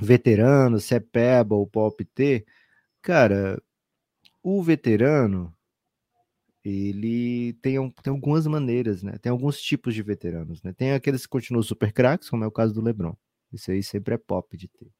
[0.00, 2.44] veteranos, se é Pebble ou Pop T,
[3.02, 3.60] Cara,
[4.42, 5.54] o veterano,
[6.64, 9.18] ele tem, tem algumas maneiras, né?
[9.20, 10.72] Tem alguns tipos de veteranos, né?
[10.72, 13.14] Tem aqueles que continuam super craques, como é o caso do LeBron.
[13.52, 14.90] Isso aí sempre é pop de ter.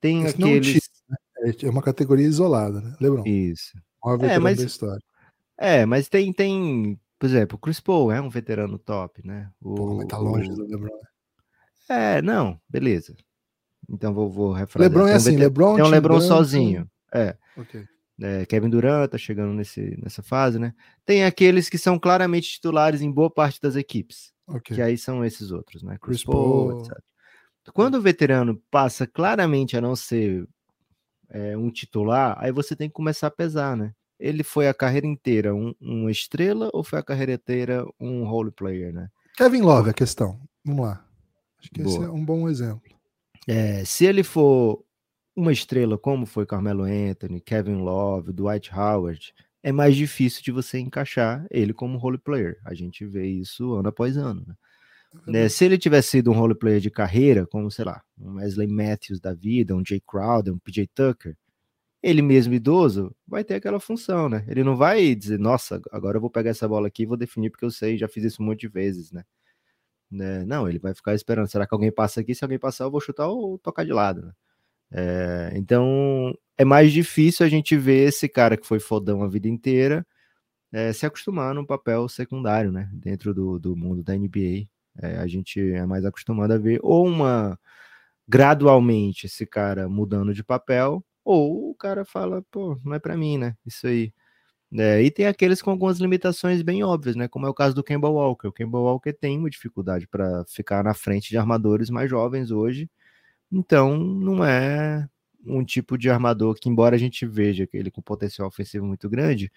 [0.00, 0.82] Tem Esse aqueles...
[0.82, 1.16] Tipo, né?
[1.62, 2.96] É uma categoria isolada, né?
[3.00, 3.24] LeBron.
[3.26, 3.76] Isso.
[4.22, 4.58] é, mas...
[4.58, 5.02] da história.
[5.58, 9.50] É, mas tem, tem, por exemplo, o Chris Paul é um veterano top, né?
[9.60, 10.94] O, Pô, mas tá longe do LeBron.
[10.94, 12.16] Né?
[12.18, 13.16] É, não, beleza.
[13.88, 14.92] Então vou, vou refrasear.
[14.92, 15.44] LeBron é assim, veter...
[15.44, 15.76] LeBron...
[15.76, 16.90] Tem um LeBron sozinho.
[17.12, 17.36] É.
[17.56, 17.86] Okay.
[18.20, 20.74] É, Kevin Durant tá chegando nesse, nessa fase, né?
[21.04, 24.32] Tem aqueles que são claramente titulares em boa parte das equipes.
[24.46, 24.76] Okay.
[24.76, 25.98] Que aí são esses outros, né?
[26.00, 26.98] Chris, Chris Paul, etc.
[27.72, 30.48] Quando o veterano passa claramente a não ser
[31.28, 33.92] é, um titular, aí você tem que começar a pesar, né?
[34.18, 38.50] Ele foi a carreira inteira um, uma estrela ou foi a carreira inteira um role
[38.50, 39.08] player, né?
[39.36, 40.40] Kevin Love, a questão.
[40.64, 41.04] Vamos lá.
[41.60, 41.94] Acho que Boa.
[41.94, 42.96] esse é um bom exemplo.
[43.46, 44.82] É, se ele for
[45.36, 50.78] uma estrela como foi Carmelo Anthony, Kevin Love, Dwight Howard, é mais difícil de você
[50.78, 52.58] encaixar ele como role player.
[52.64, 54.44] A gente vê isso ano após ano.
[54.46, 54.54] Né?
[55.26, 55.48] né?
[55.48, 59.20] Se ele tivesse sido um role player de carreira, como sei lá, um Wesley Matthews
[59.20, 61.36] da vida, um Jay Crowder, um PJ Tucker,
[62.02, 64.44] ele mesmo idoso vai ter aquela função, né?
[64.48, 67.50] Ele não vai dizer, nossa, agora eu vou pegar essa bola aqui e vou definir
[67.50, 69.24] porque eu sei, já fiz isso um monte de vezes, né?
[70.10, 70.44] né?
[70.44, 71.48] Não, ele vai ficar esperando.
[71.48, 72.34] Será que alguém passa aqui?
[72.34, 74.32] Se alguém passar, eu vou chutar ou tocar de lado, né?
[74.98, 79.46] É, então é mais difícil a gente ver esse cara que foi fodão a vida
[79.46, 80.06] inteira
[80.72, 82.90] é, se acostumar num papel secundário, né?
[82.94, 84.66] Dentro do, do mundo da NBA.
[85.02, 87.58] É, a gente é mais acostumado a ver ou uma
[88.28, 93.38] gradualmente esse cara mudando de papel, ou o cara fala, pô, não é para mim,
[93.38, 93.56] né?
[93.66, 94.12] Isso aí.
[94.74, 97.28] É, e tem aqueles com algumas limitações bem óbvias, né?
[97.28, 98.48] Como é o caso do Kemba Walker.
[98.48, 102.90] O Kemba Walker tem uma dificuldade para ficar na frente de armadores mais jovens hoje
[103.52, 105.08] então, não é
[105.46, 109.50] um tipo de armador que, embora a gente veja ele com potencial ofensivo muito grande,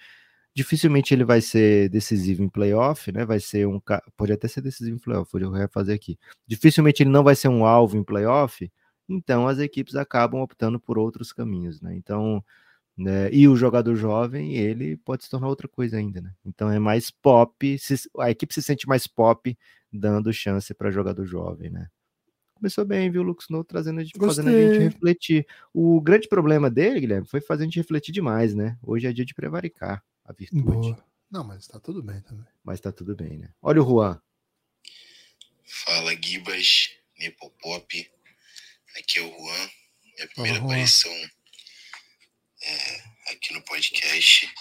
[0.54, 3.26] dificilmente ele vai ser decisivo em playoff, né?
[3.26, 3.82] Vai ser um
[4.18, 6.18] pode até ser decisivo em playoff, vou refazer aqui.
[6.48, 8.72] Dificilmente ele não vai ser um alvo em playoff,
[9.08, 11.96] então as equipes acabam optando por outros caminhos, né?
[11.96, 12.44] Então,
[12.98, 13.32] né?
[13.34, 16.34] E o jogador jovem, ele pode se tornar outra coisa ainda, né?
[16.46, 19.58] Então é mais pop, se, a equipe se sente mais pop
[19.92, 21.88] dando chance para jogador jovem, né?
[22.60, 25.48] Começou bem, viu, Lux Snow, trazendo a gente, fazendo a gente refletir.
[25.74, 28.78] O grande problema dele, Guilherme, foi fazer a gente refletir demais, né?
[28.84, 30.64] Hoje é dia de prevaricar a virtude.
[30.64, 31.06] Boa.
[31.32, 32.46] Não, mas tá tudo bem também.
[32.64, 33.50] Mas tá tudo bem, né?
[33.62, 34.22] Olha o Juan.
[35.64, 38.12] Fala, Gibas, Nepopop.
[38.98, 39.70] Aqui é o Juan,
[40.16, 40.66] Minha primeira uhum.
[40.66, 41.12] aparição
[42.62, 44.54] é, aqui no podcast.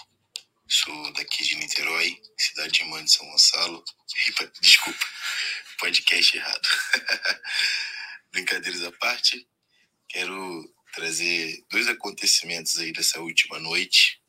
[0.71, 3.83] Sou daqui de Niterói, cidade de Mãe de São Gonçalo.
[4.61, 5.07] Desculpa,
[5.79, 6.69] podcast errado.
[8.31, 9.49] Brincadeiras à parte,
[10.07, 14.21] quero trazer dois acontecimentos aí dessa última noite.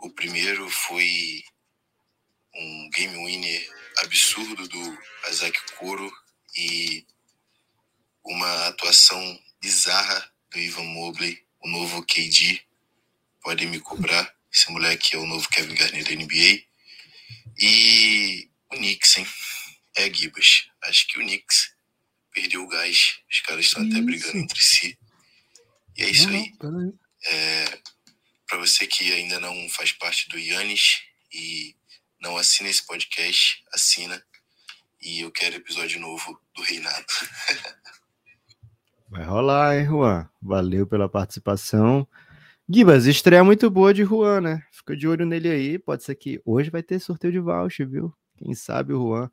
[0.00, 1.44] O primeiro foi
[2.52, 4.98] um game winner absurdo do
[5.30, 6.12] Isaac Kuro
[6.56, 7.06] e
[8.24, 12.66] uma atuação bizarra do Ivan Mobley, o novo KD.
[13.42, 14.35] Podem me cobrar.
[14.56, 16.62] Esse moleque é o novo Kevin Garnett da NBA.
[17.58, 19.26] E o Knicks, hein?
[19.94, 20.70] É, Gibas.
[20.84, 21.74] Acho que o Knicks
[22.32, 23.18] perdeu o gás.
[23.30, 24.98] Os caras estão até brigando entre si.
[25.94, 26.54] E é isso aí.
[27.26, 27.78] É,
[28.46, 31.76] para você que ainda não faz parte do Yannis e
[32.18, 34.24] não assina esse podcast, assina.
[35.02, 37.04] E eu quero episódio novo do Reinado.
[39.10, 40.30] Vai rolar, hein, Juan?
[40.40, 42.08] Valeu pela participação.
[42.68, 44.62] Gibas, estreia muito boa de Juan, né?
[44.72, 45.78] Fica de olho nele aí.
[45.78, 48.12] Pode ser que hoje vai ter sorteio de voucher, viu?
[48.36, 49.30] Quem sabe o Juan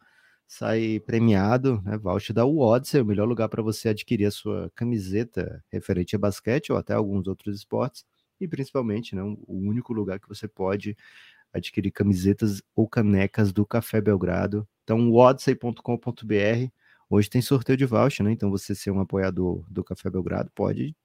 [0.47, 1.97] sai premiado, né?
[1.97, 6.71] Voucher da Odyssey, o melhor lugar para você adquirir a sua camiseta referente a basquete
[6.71, 8.05] ou até alguns outros esportes.
[8.39, 10.95] E principalmente, né, o único lugar que você pode
[11.51, 14.67] adquirir camisetas ou canecas do Café Belgrado.
[14.83, 16.69] Então, odyssey.com.br.
[17.09, 18.31] Hoje tem sorteio de voucher, né?
[18.31, 20.95] Então, você ser um apoiador do Café Belgrado pode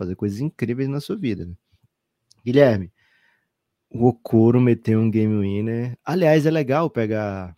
[0.00, 1.44] fazer coisas incríveis na sua vida.
[1.44, 1.54] Né?
[2.44, 2.90] Guilherme,
[3.90, 5.98] o Okoro meteu um game winner.
[6.04, 7.56] Aliás, é legal pegar.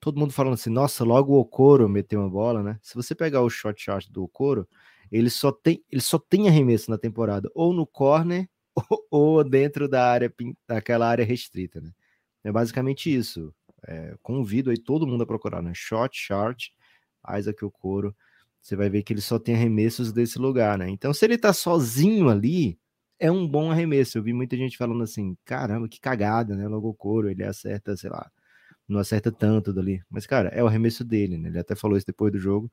[0.00, 2.78] Todo mundo falando assim, nossa, logo o Okoro meteu uma bola, né?
[2.82, 4.68] Se você pegar o shot shot do Okoro,
[5.10, 9.88] ele só tem, ele só tem arremesso na temporada, ou no corner, ou, ou dentro
[9.88, 10.32] da área,
[10.66, 11.92] daquela área restrita, né?
[12.44, 13.54] É basicamente isso.
[13.86, 15.72] É, convido aí todo mundo a procurar, né?
[15.74, 16.72] Shot, short,
[17.38, 18.14] Isaac Okoro.
[18.60, 20.88] Você vai ver que ele só tem arremessos desse lugar, né?
[20.88, 22.78] Então, se ele tá sozinho ali,
[23.18, 24.18] é um bom arremesso.
[24.18, 26.68] Eu vi muita gente falando assim: caramba, que cagada, né?
[26.68, 28.30] Logo Okoro, ele acerta, sei lá,
[28.88, 30.02] não acerta tanto dali.
[30.10, 31.48] Mas, cara, é o arremesso dele, né?
[31.48, 32.70] Ele até falou isso depois do jogo.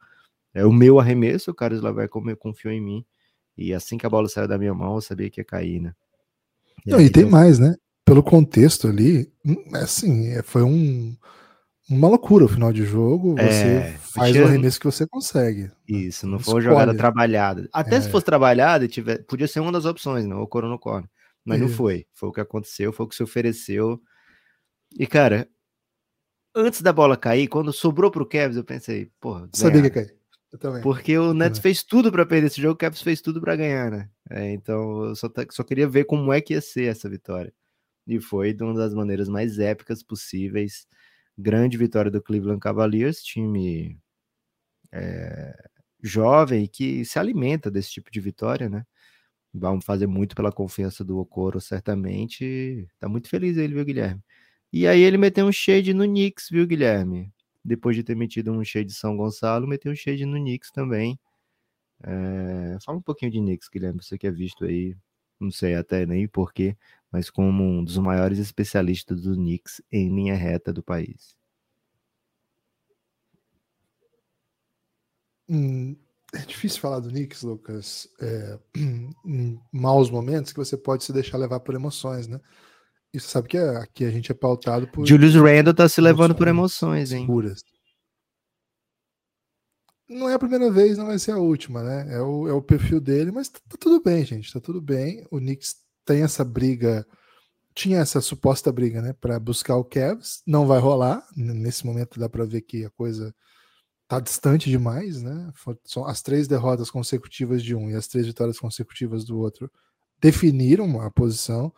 [0.53, 3.05] É o meu arremesso, o Carlos Lavar confiou em mim.
[3.57, 5.93] E assim que a bola saiu da minha mão, eu sabia que ia cair, né?
[6.85, 7.29] E, Não, aí, e tem eu...
[7.29, 7.75] mais, né?
[8.05, 11.15] Pelo contexto ali, hum, é assim, é, foi um,
[11.89, 13.35] uma loucura o final de jogo.
[13.35, 14.43] Você é, faz tinha...
[14.43, 15.63] o arremesso que você consegue.
[15.63, 15.71] Né?
[15.87, 17.69] Isso, não foi uma jogada trabalhada.
[17.71, 18.01] Até é.
[18.01, 21.09] se fosse trabalhada, tiver, podia ser uma das opções, não, o Coro no corner.
[21.45, 21.69] Mas Isso.
[21.69, 22.05] não foi.
[22.13, 24.01] Foi o que aconteceu, foi o que se ofereceu.
[24.99, 25.47] E, cara,
[26.53, 29.49] antes da bola cair, quando sobrou pro Cavs, eu pensei, porra.
[29.53, 30.17] Sabia que ia cair.
[30.81, 33.91] Porque o Nets fez tudo para perder esse jogo, o Caps fez tudo para ganhar,
[33.91, 34.09] né?
[34.29, 37.53] É, então eu só, só queria ver como é que ia ser essa vitória.
[38.07, 40.87] E foi de uma das maneiras mais épicas possíveis.
[41.37, 43.99] Grande vitória do Cleveland Cavaliers, time
[44.91, 45.69] é,
[46.01, 48.85] jovem que se alimenta desse tipo de vitória, né?
[49.53, 52.87] Vamos fazer muito pela confiança do Okoro, certamente.
[52.99, 54.21] Tá muito feliz ele, viu, Guilherme?
[54.73, 57.33] E aí ele meteu um shade no Knicks, viu, Guilherme?
[57.67, 61.19] depois de ter metido um shade de São Gonçalo, meteu um shade no Knicks também.
[62.03, 64.95] É, fala um pouquinho de Knicks, Guilherme, você que é visto aí,
[65.39, 66.75] não sei até nem porquê,
[67.11, 71.35] mas como um dos maiores especialistas do Knicks em linha reta do país.
[75.49, 75.95] Hum,
[76.33, 78.59] é difícil falar do Knicks, Lucas, é,
[79.25, 82.39] em maus momentos que você pode se deixar levar por emoções, né?
[83.13, 85.07] E você sabe que aqui a gente é pautado por.
[85.07, 87.25] Julius Randle tá se levando por emoções, hein?
[87.25, 87.63] Puras.
[90.09, 92.15] Não é a primeira vez, não vai ser a última, né?
[92.15, 94.51] É o, é o perfil dele, mas tá, tá tudo bem, gente.
[94.53, 95.25] Tá tudo bem.
[95.29, 97.05] O Knicks tem essa briga,
[97.75, 99.13] tinha essa suposta briga, né?
[99.13, 100.41] Para buscar o Cavs.
[100.47, 101.27] Não vai rolar.
[101.35, 103.35] Nesse momento dá para ver que a coisa
[104.07, 105.51] tá distante demais, né?
[105.83, 109.69] São as três derrotas consecutivas de um e as três vitórias consecutivas do outro
[110.21, 111.73] definiram a posição.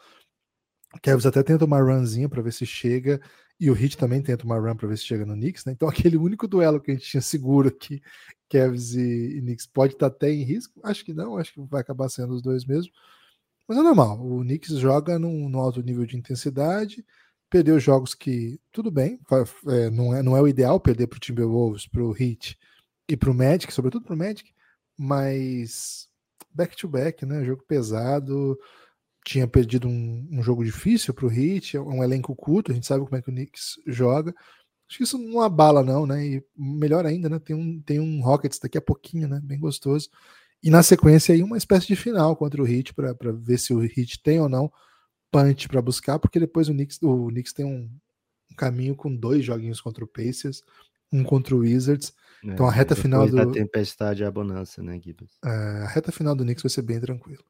[1.01, 3.21] Cavs até tenta uma runzinha para ver se chega,
[3.59, 5.73] e o Heat também tenta uma run para ver se chega no Knicks, né?
[5.73, 8.01] Então aquele único duelo que a gente tinha seguro aqui,
[8.49, 10.79] Cavs e, e Knicks, pode estar tá até em risco.
[10.83, 12.91] Acho que não, acho que vai acabar sendo os dois mesmo.
[13.67, 17.05] Mas é normal, o Knicks joga num, num alto nível de intensidade,
[17.49, 19.19] perdeu jogos que, tudo bem,
[19.67, 22.57] é, não, é, não é o ideal perder para o Timberwolves, para o Heat
[23.07, 24.51] e para o Magic, sobretudo para o Magic,
[24.97, 26.09] mas
[26.51, 27.45] back-to-back, -back, né?
[27.45, 28.57] Jogo pesado,
[29.25, 32.87] tinha perdido um, um jogo difícil para o Heat, é um elenco curto, a gente
[32.87, 34.33] sabe como é que o Knicks joga.
[34.87, 36.25] Acho que isso não abala, não, né?
[36.25, 37.37] E melhor ainda, né?
[37.39, 39.39] Tem um, tem um Rockets daqui a pouquinho, né?
[39.43, 40.09] Bem gostoso.
[40.63, 43.83] E na sequência aí uma espécie de final contra o Heat para ver se o
[43.83, 44.71] Heat tem ou não
[45.31, 47.89] punch para buscar, porque depois o Knicks, o Knicks tem um,
[48.51, 50.63] um, caminho com dois joguinhos contra o Pacers
[51.11, 52.13] um contra o Wizards.
[52.43, 53.35] É, então a reta final do.
[53.35, 55.37] da tempestade e a bonança, né, Gibbs?
[55.43, 57.43] É, a reta final do Knicks vai ser bem tranquilo.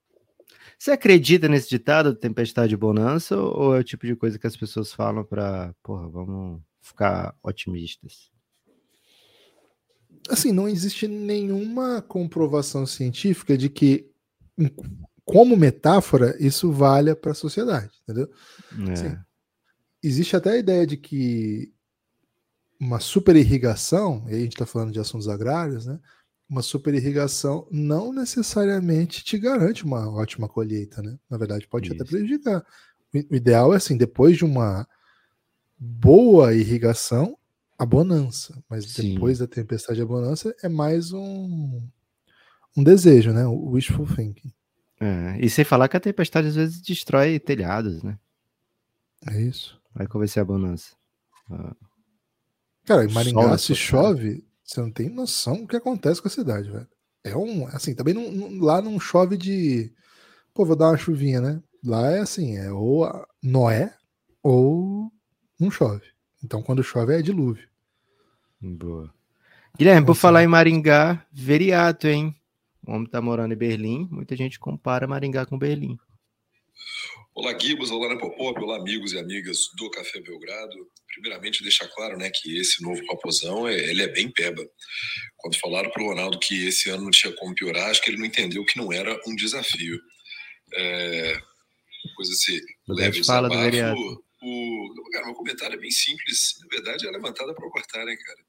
[0.78, 4.94] Você acredita nesse ditado, tempestade bonança, ou é o tipo de coisa que as pessoas
[4.94, 8.32] falam para, porra, vamos ficar otimistas?
[10.30, 14.10] Assim, não existe nenhuma comprovação científica de que,
[15.26, 18.30] como metáfora, isso valha para a sociedade, entendeu?
[18.88, 18.92] É.
[18.92, 19.18] Assim,
[20.04, 21.74] existe até a ideia de que
[22.80, 26.00] uma super irrigação, e aí a gente está falando de assuntos agrários, né?
[26.50, 31.18] Uma super irrigação não necessariamente te garante uma ótima colheita, né?
[31.30, 31.96] Na verdade, pode Isso.
[31.96, 32.66] até prejudicar.
[33.14, 34.88] O ideal é assim, depois de uma
[35.78, 37.38] boa irrigação,
[37.78, 38.62] a bonança.
[38.68, 39.14] Mas Sim.
[39.14, 41.88] depois da tempestade a bonança é mais um,
[42.76, 43.46] um desejo, né?
[43.46, 44.52] O wishful thinking.
[45.00, 48.18] É, e sem falar que a tempestade às vezes destrói telhados, né?
[49.28, 49.80] É isso.
[49.94, 50.94] Vai convencer a bonança.
[51.50, 51.76] Ah.
[52.86, 56.70] Cara, em Maringá, se chove, você não tem noção do que acontece com a cidade,
[56.70, 56.88] velho.
[57.24, 57.66] É um.
[57.68, 59.92] Assim, também não, não, lá não chove de.
[60.54, 61.64] Pô, vou dar uma chuvinha, né?
[61.84, 63.10] Lá é assim, é ou
[63.42, 63.92] Noé
[64.44, 65.12] ou
[65.60, 66.06] não chove.
[66.44, 67.68] Então quando chove é dilúvio.
[68.62, 69.12] Boa.
[69.76, 72.36] Guilherme, por falar em Maringá, Veriato, hein?
[72.86, 75.98] O homem tá morando em Berlim, muita gente compara Maringá com Berlim.
[77.40, 80.76] Olá, Gibos, olá, Nepopop, olá, amigos e amigas do Café Belgrado
[81.14, 84.62] primeiramente deixar claro, né, que esse novo Raposão, é, ele é bem peba.
[85.38, 88.18] Quando falaram para o Ronaldo que esse ano não tinha como piorar, acho que ele
[88.18, 89.98] não entendeu que não era um desafio.
[90.74, 91.42] É,
[92.18, 94.22] coisa assim, leve fala desabafo.
[94.42, 96.58] O, cara, meu comentário é bem simples.
[96.60, 98.40] Na verdade, é levantada para cortar, né, cara?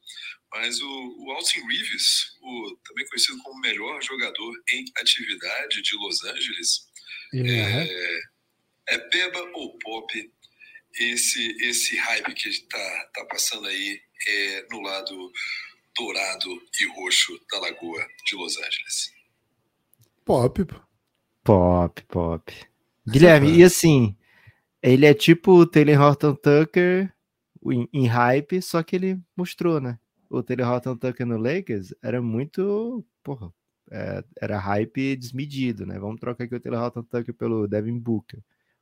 [0.50, 5.96] Mas o, o Austin Reeves, o, também conhecido como o melhor jogador em atividade de
[5.96, 6.81] Los Angeles,
[7.35, 8.20] é,
[8.90, 10.33] é peba ou pop
[10.98, 15.33] esse, esse hype que está tá passando aí é, no lado
[15.96, 16.50] dourado
[16.81, 19.12] e roxo da Lagoa de Los Angeles.
[20.24, 20.66] Pop.
[21.42, 22.53] Pop, pop.
[23.09, 24.16] Guilherme, e assim,
[24.83, 27.12] ele é tipo o Taylor Horton Tucker
[27.66, 29.98] em, em, hype, só que ele mostrou, né?
[30.29, 33.53] O Taylor Horton Tucker no Lakers era muito, porra,
[33.90, 35.98] é, era hype desmedido, né?
[35.98, 38.40] Vamos trocar aqui o Taylor Horton Tucker pelo Devin Booker.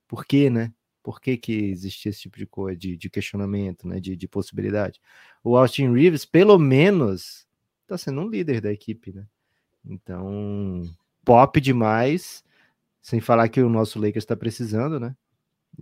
[0.09, 0.73] Por quê, né?
[1.09, 5.01] por que, que existia esse tipo de coisa, de, de questionamento, né, de, de, possibilidade.
[5.43, 7.47] O Austin Reeves, pelo menos,
[7.81, 9.27] está sendo um líder da equipe, né?
[9.83, 10.83] Então,
[11.25, 12.45] pop demais,
[13.01, 15.17] sem falar que o nosso Lakers está precisando, né?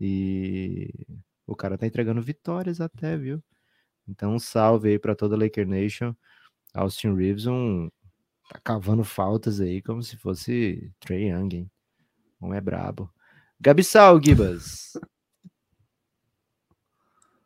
[0.01, 0.93] E
[1.45, 3.43] o cara tá entregando vitórias até, viu?
[4.07, 6.15] Então, um salve aí para toda a Laker Nation.
[6.73, 7.91] Austin Reeves, um
[8.49, 11.71] tá cavando faltas aí como se fosse Trey Young, hein?
[12.41, 13.13] Um é brabo.
[13.59, 14.93] Gabissal, Gibas.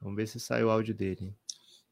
[0.01, 1.37] Vamos ver se sai o áudio dele.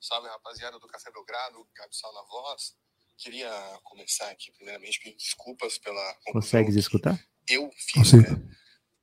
[0.00, 2.76] Salve, rapaziada do Café Belgrado, Gabi Sal na voz.
[3.16, 3.50] Queria
[3.84, 6.14] começar aqui, primeiramente, pedindo desculpas pela.
[6.32, 7.18] Consegues escutar?
[7.48, 8.28] Eu fiz, né?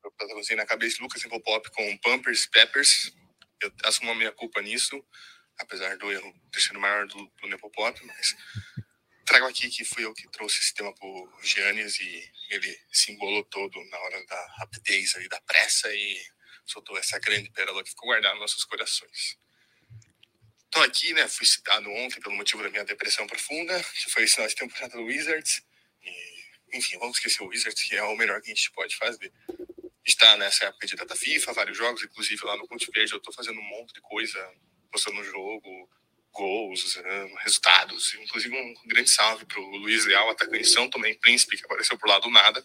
[0.04, 3.14] Eu protagonizei na cabeça de Lucas Pop com Pampers Peppers.
[3.62, 5.04] Eu assumo a minha culpa nisso,
[5.60, 8.36] apesar do erro ter sido maior do, do Nepopop, mas
[9.26, 13.44] trago aqui que fui eu que trouxe esse tema pro Giannis e ele se embolou
[13.46, 16.24] todo na hora da rapidez ali, da pressa e
[16.66, 19.38] soltou essa grande pérola que ficou guardada nos nossos corações.
[20.66, 21.28] Estou aqui, né?
[21.28, 25.04] Fui citado ontem pelo motivo da minha depressão profunda, que foi esse nosso temporada do
[25.06, 25.64] Wizards.
[26.04, 29.32] E, enfim, vamos esquecer o Wizards, que é o melhor que a gente pode fazer.
[30.06, 33.60] Está nessa de data FIFA, vários jogos, inclusive lá no Ponte Verde eu estou fazendo
[33.60, 34.54] um monte de coisa,
[34.92, 35.90] postando no jogo,
[36.36, 38.14] gols, eh, resultados.
[38.16, 42.08] Inclusive um grande salve para o Luiz Leal, atacante São também, Príncipe, que apareceu por
[42.08, 42.64] lá do nada.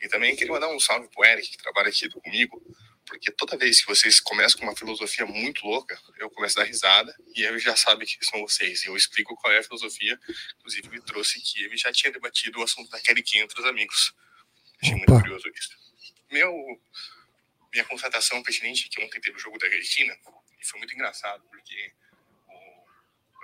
[0.00, 2.62] E também queria mandar um salve pro Eric, que trabalha aqui comigo,
[3.06, 6.68] porque toda vez que vocês começam com uma filosofia muito louca, eu começo a dar
[6.68, 8.84] risada e ele já sabe que são vocês.
[8.84, 10.18] E eu explico qual é a filosofia.
[10.58, 14.14] Inclusive, me trouxe que ele já tinha debatido o assunto da Key entre os amigos.
[14.82, 15.70] Achei muito curioso isso.
[16.30, 16.52] Meu,
[17.72, 20.16] minha constatação pertinente é que ontem teve o jogo da Argentina
[20.60, 22.07] e foi muito engraçado, porque o,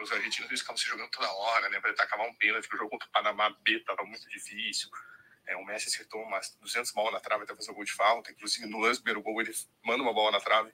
[0.02, 1.80] os argentinos eles ficavam se jogando toda hora, né?
[1.80, 4.90] Para acabar um pênalti, o jogo contra o Panamá B estava muito difícil.
[5.46, 8.33] É, o Messi acertou umas 200 bolas na trave até fazer o gol de falta.
[8.33, 9.52] Inclusive, no lance primeiro gol, ele
[9.85, 10.73] manda uma bola na trave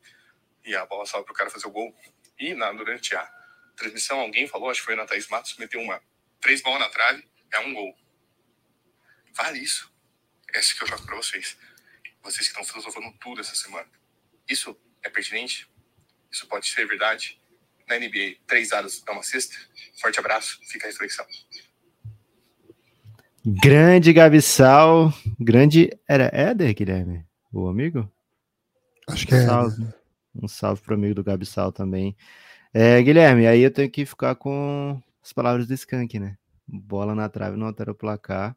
[0.64, 1.95] e a bola sobe para o cara fazer o gol.
[2.38, 3.24] E na, durante a
[3.76, 6.03] transmissão, alguém falou, acho que foi na Thaís Matos, meteu uma
[6.40, 7.99] três bolas na trave, é um gol.
[9.32, 9.92] Vale isso.
[10.55, 11.57] Esse que eu jogo para vocês.
[12.22, 13.90] Vocês que estão filosofando tudo essa semana.
[14.49, 15.70] Isso é pertinente?
[16.30, 17.39] Isso pode ser verdade?
[17.91, 19.57] Na NBA, três dados dá uma cesta?
[20.01, 21.26] Forte abraço, fica a reflexão.
[23.45, 25.91] Grande Gabissal, grande.
[26.09, 27.26] Era Éder, Guilherme?
[27.53, 28.09] O amigo?
[29.09, 29.38] Acho que é.
[29.38, 29.88] Um salve,
[30.36, 32.16] um salve pro amigo do Gabissal também.
[32.72, 36.38] É, Guilherme, aí eu tenho que ficar com as palavras do Skank, né?
[36.68, 38.57] Bola na trave não altera o placar.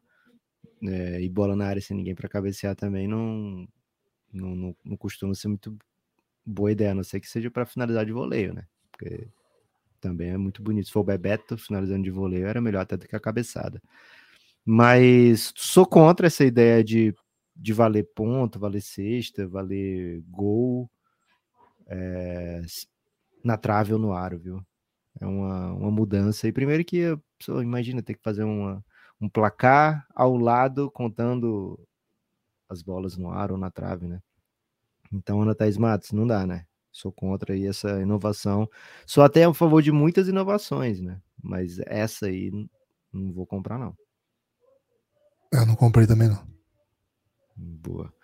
[0.80, 3.66] É, e bola na área sem ninguém para cabecear também não,
[4.32, 5.76] não, não, não, costuma ser muito
[6.46, 8.64] boa ideia, a não ser que seja para finalizar de voleio, né?
[8.96, 9.28] Porque
[10.00, 10.86] também é muito bonito.
[10.86, 13.82] Se for o Bebeto finalizando de voleio, era melhor até do que a cabeçada.
[14.64, 17.14] Mas sou contra essa ideia de,
[17.54, 20.90] de valer ponto, valer cesta, valer gol
[21.86, 22.62] é,
[23.44, 24.64] na trave ou no aro, viu?
[25.20, 26.48] É uma, uma mudança.
[26.48, 28.84] E primeiro que a pessoa imagina ter que fazer uma,
[29.20, 31.78] um placar ao lado contando
[32.68, 34.20] as bolas no ar ou na trave, né?
[35.12, 36.66] Então, Ana Thaís Matos, não dá, né?
[36.94, 38.70] Sou contra aí essa inovação.
[39.04, 41.20] Sou até a favor de muitas inovações, né?
[41.42, 42.52] Mas essa aí
[43.12, 43.96] não vou comprar, não.
[45.52, 46.46] Eu não comprei também, não.
[47.56, 48.14] Boa.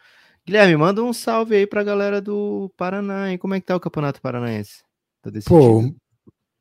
[0.46, 3.38] Guilherme, manda um salve aí pra galera do Paraná, hein?
[3.38, 4.84] Como é que tá o Campeonato Paranaense?
[5.20, 5.82] Tá Pô,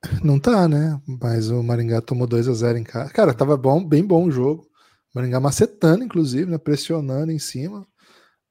[0.25, 0.99] não tá, né?
[1.21, 3.13] Mas o Maringá tomou 2 a 0 em casa.
[3.13, 4.67] Cara, tava bom, bem bom o jogo.
[5.13, 6.57] Maringá macetando, inclusive, né?
[6.57, 7.87] Pressionando em cima.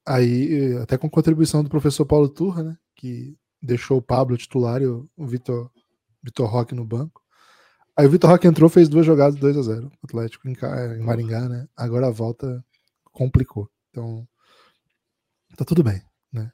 [0.06, 2.76] Aí, até com contribuição do professor Paulo Turra, né?
[2.94, 5.70] Que deixou o Pablo titular e o, Vitor,
[6.22, 7.22] Vitor Roque no banco.
[7.96, 11.48] Aí o Vitor Roque entrou, fez duas jogadas 2 a 0 Atlético em, em Maringá,
[11.48, 11.68] né?
[11.76, 12.64] Agora a volta
[13.12, 13.68] complicou.
[13.90, 14.26] Então,
[15.56, 16.00] tá tudo bem,
[16.32, 16.52] né?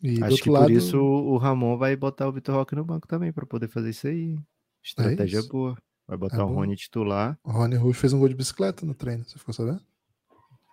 [0.00, 0.66] E Acho que lado...
[0.66, 3.90] por isso o Ramon vai botar o Vitor Roque no banco também, para poder fazer
[3.90, 4.38] isso aí.
[4.82, 5.48] Estratégia é isso.
[5.48, 5.76] boa.
[6.06, 7.38] Vai botar é o Rony titular.
[7.44, 9.82] O Rony Rush fez um gol de bicicleta no treino, você ficou sabendo?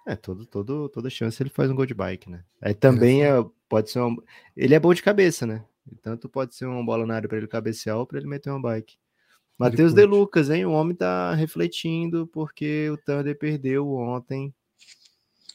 [0.05, 2.45] É, todo, todo, toda chance ele faz um gol de bike, né?
[2.61, 3.31] Aí também é,
[3.67, 4.21] pode ser uma...
[4.55, 5.65] Ele é bom de cabeça, né?
[6.01, 8.61] Tanto pode ser uma bola na área para ele cabecear ou para ele meter uma
[8.61, 8.97] bike.
[9.57, 10.65] Matheus De Lucas, hein?
[10.65, 14.53] O homem tá refletindo porque o Thunder perdeu ontem.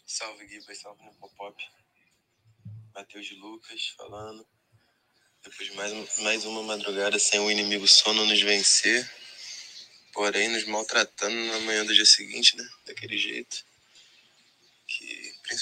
[0.07, 1.63] Salve, Gui, salve no pop-up.
[2.95, 4.45] Matheus de Lucas falando.
[5.45, 9.09] Depois de mais, mais uma madrugada sem o inimigo sono nos vencer.
[10.13, 12.69] Porém, nos maltratando na manhã do dia seguinte, né?
[12.87, 13.65] Daquele jeito.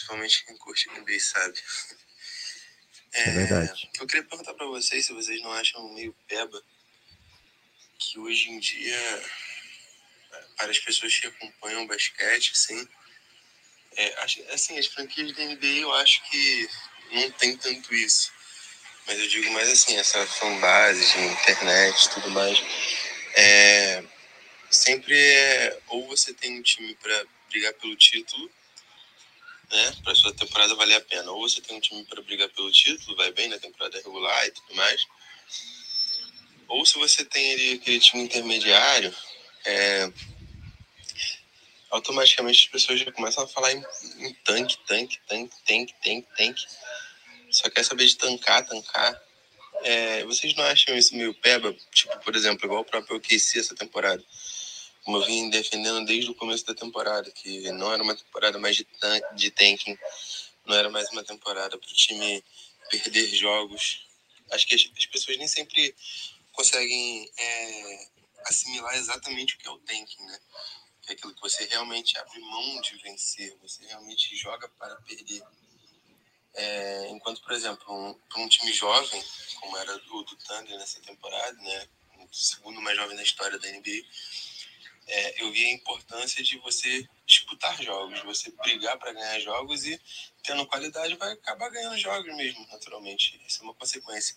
[0.09, 1.59] Principalmente quem curte NBA sabe.
[3.13, 3.91] É, é verdade.
[4.01, 6.63] Eu queria perguntar para vocês se vocês não acham meio peba
[7.99, 9.23] que hoje em dia,
[10.57, 12.89] para as pessoas que acompanham o basquete, assim,
[13.97, 14.23] é,
[14.55, 16.71] assim, as franquias da NBA eu acho que
[17.13, 18.33] não tem tanto isso.
[19.07, 22.59] Mas eu digo mais assim, essa fanbase de internet e tudo mais.
[23.35, 24.05] É,
[24.71, 28.51] sempre é, ou você tem um time para brigar pelo título,
[29.71, 32.71] né, para sua temporada valer a pena, ou você tem um time para brigar pelo
[32.71, 35.07] título, vai bem na temporada regular e tudo mais,
[36.69, 39.15] ou se você tem ali aquele time intermediário,
[39.65, 40.13] é,
[41.91, 43.83] automaticamente as pessoas já começam a falar em,
[44.19, 46.67] em tanque, tanque, tanque, tanque, tanque, tanque.
[47.51, 49.21] Só quer saber de tancar, tancar.
[49.83, 51.75] É, vocês não acham isso meio peba?
[51.93, 54.23] Tipo, por exemplo, igual o próprio OKC essa temporada.
[55.09, 58.77] Como eu vim defendendo desde o começo da temporada, que não era uma temporada mais
[58.77, 58.87] de,
[59.37, 59.99] de tanking,
[60.67, 62.45] não era mais uma temporada para o time
[62.91, 64.07] perder jogos.
[64.51, 65.97] Acho que as, as pessoas nem sempre
[66.53, 68.09] conseguem é,
[68.49, 70.39] assimilar exatamente o que é o tanking, né?
[71.09, 75.43] É aquilo que você realmente abre mão de vencer, você realmente joga para perder.
[76.53, 79.25] É, enquanto, por exemplo, um, um time jovem,
[79.59, 81.89] como era o do Thunder nessa temporada, né?
[82.19, 84.05] O segundo mais jovem da história da NBA,
[85.09, 89.99] é, eu vi a importância de você disputar jogos, você brigar para ganhar jogos e,
[90.43, 93.41] tendo qualidade, vai acabar ganhando jogos mesmo, naturalmente.
[93.47, 94.37] Isso é uma consequência.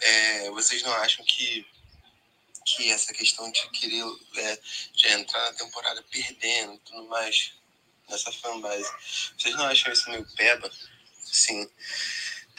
[0.00, 1.64] É, vocês não acham que,
[2.64, 4.04] que essa questão de querer
[4.36, 4.58] é,
[4.92, 7.52] de entrar na temporada perdendo tudo mais,
[8.08, 8.90] nessa fanbase,
[9.38, 10.70] vocês não acham isso meio peba?
[11.22, 11.68] Sim.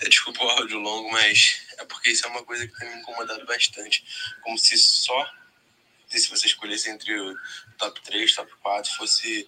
[0.10, 3.46] Desculpa o áudio longo, mas é porque isso é uma coisa que tem me incomodado
[3.46, 4.06] bastante.
[4.44, 5.30] Como se só
[6.10, 7.36] se você escolhesse entre o
[7.78, 9.48] top 3, top 4, fosse,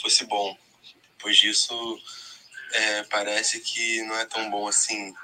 [0.00, 0.56] fosse bom.
[1.16, 2.02] Depois disso,
[2.72, 5.14] é, parece que não é tão bom assim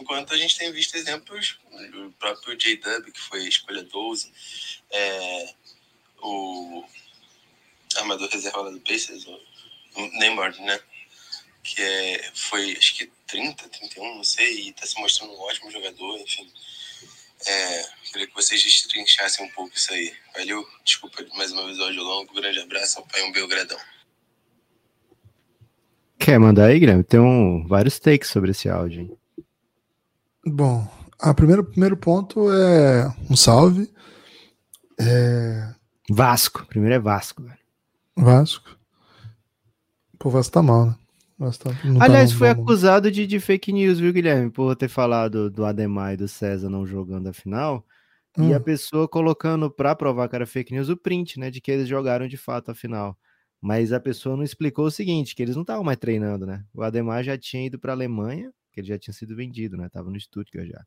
[0.00, 1.58] Enquanto a gente tem visto exemplos
[1.90, 4.32] do próprio J-Dub, que foi escolha 12,
[4.90, 5.54] é,
[6.20, 6.84] o
[7.96, 9.40] armador reserva do Pacers, o
[10.18, 10.80] Neymar, né?
[11.64, 15.70] Que é, foi, acho que 30, 31, não sei, e está se mostrando um ótimo
[15.70, 16.48] jogador, enfim.
[17.46, 17.82] É,
[18.12, 20.12] queria que vocês destrinchassem um pouco isso aí.
[20.36, 23.78] Valeu, desculpa mais uma vez o áudio longo, grande abraço, pai um Belgradão.
[26.18, 27.04] Quer mandar aí, Guilherme?
[27.04, 29.18] Tem um, vários takes sobre esse áudio, hein?
[30.44, 30.86] Bom,
[31.18, 33.92] a primeiro, primeiro ponto é um salve.
[34.98, 35.74] É...
[36.10, 36.66] Vasco.
[36.66, 37.58] Primeiro é Vasco, velho.
[38.16, 38.76] Vasco.
[40.18, 40.96] Pô, o Vasco tá mal, né?
[41.98, 44.50] Tá, Aliás, tá foi acusado de, de, fake news, viu, Guilherme?
[44.50, 47.86] Por ter falado do Ademar e do César não jogando a final.
[48.36, 48.48] Hum.
[48.48, 48.62] E a hum.
[48.62, 51.50] pessoa colocando para provar que era fake news o print, né?
[51.50, 53.16] De que eles jogaram de fato a final.
[53.60, 56.64] Mas a pessoa não explicou o seguinte: que eles não estavam mais treinando, né?
[56.74, 59.88] O Ademar já tinha ido para a Alemanha, que ele já tinha sido vendido, né?
[59.88, 60.84] Tava no Stuttgart já.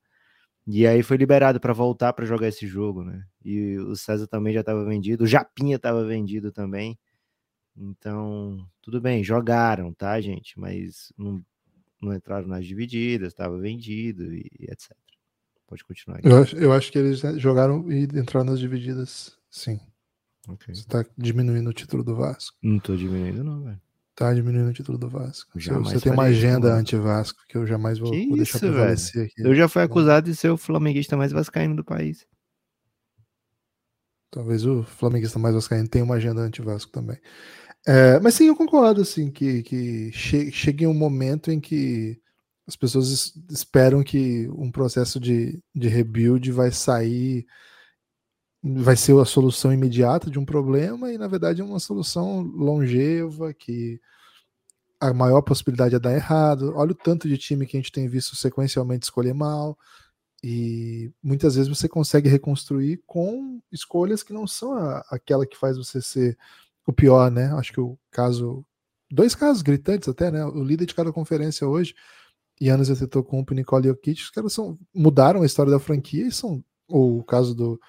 [0.67, 3.23] E aí foi liberado para voltar para jogar esse jogo, né?
[3.43, 6.97] E o César também já estava vendido, o Japinha estava vendido também.
[7.77, 10.59] Então, tudo bem, jogaram, tá, gente?
[10.59, 11.43] Mas não,
[12.01, 14.91] não entraram nas divididas, estava vendido e, e, etc.
[15.67, 16.19] Pode continuar.
[16.23, 19.79] Eu acho, eu acho, que eles jogaram e entraram nas divididas, sim.
[20.47, 20.75] Okay.
[20.75, 22.57] Você tá diminuindo o título do Vasco.
[22.61, 23.81] Não tô diminuindo, não, velho.
[24.15, 25.57] Tá diminuindo o título do Vasco.
[25.59, 29.41] Jamais você tem uma agenda anti-Vasco que eu jamais vou, vou deixar prevalecer aqui.
[29.41, 32.27] Eu já fui acusado de ser o flamenguista mais vascaíno do país.
[34.31, 37.19] Talvez o flamenguista mais vascaíno tenha uma agenda anti-Vasco também.
[37.85, 42.19] É, mas sim, eu concordo assim que, que che chegue um momento em que
[42.67, 47.45] as pessoas esperam que um processo de, de rebuild vai sair,
[48.63, 53.53] vai ser a solução imediata de um problema e na verdade é uma solução longeva
[53.53, 53.99] que
[54.99, 56.73] a maior possibilidade é dar errado.
[56.75, 59.77] Olha o tanto de time que a gente tem visto sequencialmente escolher mal
[60.43, 65.77] e muitas vezes você consegue reconstruir com escolhas que não são a, aquela que faz
[65.77, 66.37] você ser
[66.85, 67.51] o pior, né?
[67.53, 68.65] Acho que o caso.
[69.09, 70.43] Dois casos gritantes até, né?
[70.45, 71.93] O líder de cada conferência hoje,
[72.61, 76.63] Yannis Antetokounmpo e Nicole Jokic, os caras são, mudaram a história da franquia e são.
[76.87, 77.79] O caso do,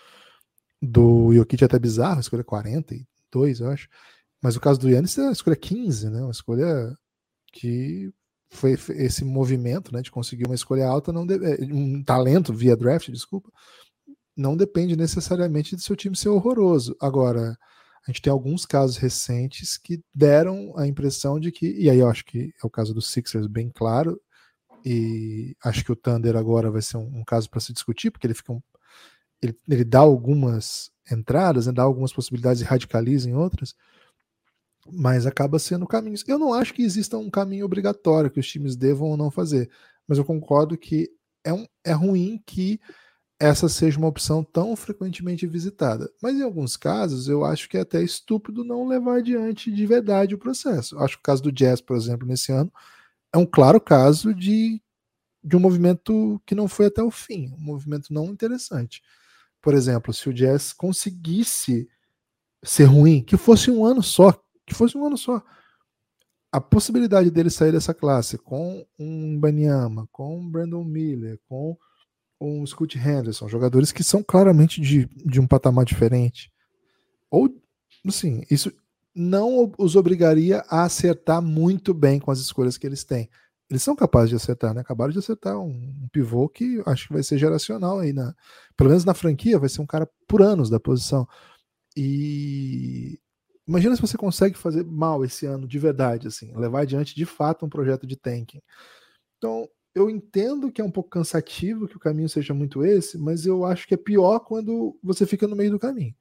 [0.81, 3.89] do Jokic é até bizarro, a escolha 42, eu acho.
[4.43, 6.23] Mas o caso do Yannis é a escolha 15, né?
[6.23, 6.97] Uma escolha
[7.53, 8.13] que
[8.53, 13.11] foi esse movimento, né, de conseguir uma escolha alta, não é, um talento via draft,
[13.11, 13.51] desculpa,
[14.37, 16.97] não depende necessariamente do seu time ser horroroso.
[17.01, 17.57] Agora,
[18.07, 22.09] a gente tem alguns casos recentes que deram a impressão de que, e aí eu
[22.09, 24.21] acho que é o caso do Sixers bem claro,
[24.85, 28.27] e acho que o Thunder agora vai ser um, um caso para se discutir, porque
[28.27, 28.61] ele fica um,
[29.41, 33.75] ele, ele, dá algumas entradas, né, dá algumas possibilidades e radicaliza em outras,
[34.91, 36.25] mas acaba sendo caminhos.
[36.27, 39.71] Eu não acho que exista um caminho obrigatório que os times devam ou não fazer,
[40.07, 41.11] mas eu concordo que
[41.45, 42.81] é, um, é ruim que
[43.39, 46.09] essa seja uma opção tão frequentemente visitada.
[46.23, 50.35] Mas em alguns casos, eu acho que é até estúpido não levar adiante de verdade
[50.35, 50.97] o processo.
[50.99, 52.73] Acho que o caso do Jazz, por exemplo, nesse ano,
[53.33, 54.81] é um claro caso de,
[55.43, 59.03] de um movimento que não foi até o fim, um movimento não interessante.
[59.61, 61.89] Por exemplo, se o Jazz conseguisse
[62.63, 65.43] ser ruim, que fosse um ano só, que fosse um ano só,
[66.51, 71.77] a possibilidade dele sair dessa classe com um Banyama, com um Brandon Miller, com
[72.39, 76.53] um Scott Henderson, jogadores que são claramente de, de um patamar diferente.
[77.31, 77.49] Ou,
[78.07, 78.71] assim, isso
[79.15, 83.31] não os obrigaria a acertar muito bem com as escolhas que eles têm.
[83.71, 84.83] Eles são capazes de acertar, né?
[84.83, 88.35] Acabaram de acertar um, um pivô que acho que vai ser geracional aí, na,
[88.77, 91.27] pelo menos na franquia, vai ser um cara por anos da posição.
[91.97, 93.19] E
[93.67, 97.65] imagina se você consegue fazer mal esse ano de verdade, assim, levar adiante de fato
[97.65, 98.61] um projeto de tanking.
[99.39, 103.47] Então, eu entendo que é um pouco cansativo que o caminho seja muito esse, mas
[103.47, 106.15] eu acho que é pior quando você fica no meio do caminho.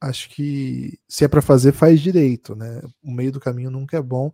[0.00, 2.82] Acho que se é para fazer, faz direito, né?
[3.02, 4.32] O meio do caminho nunca é bom.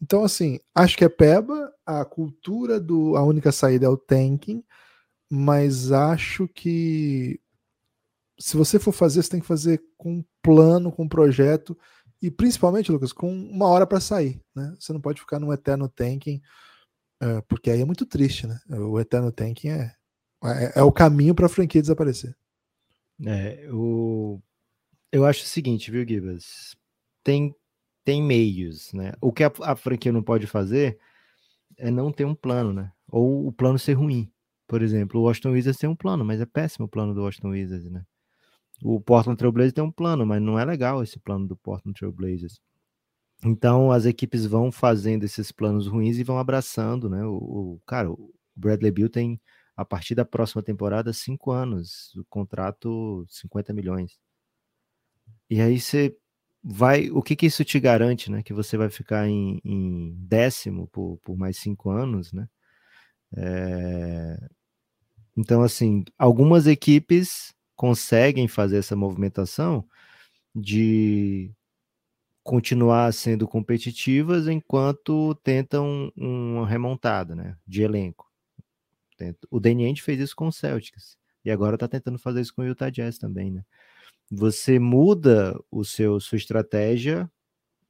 [0.00, 3.16] Então, assim, acho que é peba, a cultura do.
[3.16, 4.64] A única saída é o tanking,
[5.30, 7.40] mas acho que
[8.38, 11.78] se você for fazer, você tem que fazer com plano, com um projeto,
[12.20, 14.40] e principalmente, Lucas, com uma hora para sair.
[14.54, 14.74] Né?
[14.78, 16.42] Você não pode ficar num eterno tanking
[17.22, 18.58] é, porque aí é muito triste, né?
[18.68, 19.94] O Eterno Tanking é,
[20.42, 22.36] é, é o caminho para a franquia desaparecer.
[23.24, 24.42] É, o,
[25.12, 26.74] eu acho o seguinte, viu, Gibas?
[27.22, 27.54] Tem,
[28.04, 29.12] tem meios, né?
[29.20, 30.98] O que a, a, franquia não pode fazer
[31.78, 32.90] é não ter um plano, né?
[33.08, 34.28] Ou o plano ser ruim.
[34.66, 37.50] Por exemplo, o Washington Wizards tem um plano, mas é péssimo o plano do Washington
[37.50, 38.04] Wizards, né?
[38.82, 41.96] O Portland Trail Blazers tem um plano, mas não é legal esse plano do Portland
[41.96, 42.60] Trail Blazers.
[43.44, 47.24] Então as equipes vão fazendo esses planos ruins e vão abraçando, né?
[47.24, 47.34] O,
[47.76, 49.40] o cara, o Bradley Bill tem
[49.76, 54.18] a partir da próxima temporada cinco anos, o contrato 50 milhões.
[55.48, 56.16] E aí você
[56.62, 58.42] vai, o que que isso te garante, né?
[58.42, 62.48] Que você vai ficar em, em décimo por, por mais cinco anos, né?
[63.36, 64.48] É...
[65.36, 69.84] Então assim, algumas equipes conseguem fazer essa movimentação
[70.54, 71.50] de
[72.40, 78.30] continuar sendo competitivas enquanto tentam uma remontada, né, de elenco.
[79.50, 82.66] O Danny fez isso com o Celtics e agora está tentando fazer isso com o
[82.66, 83.64] Utah Jazz também, né?
[84.30, 87.28] Você muda o seu sua estratégia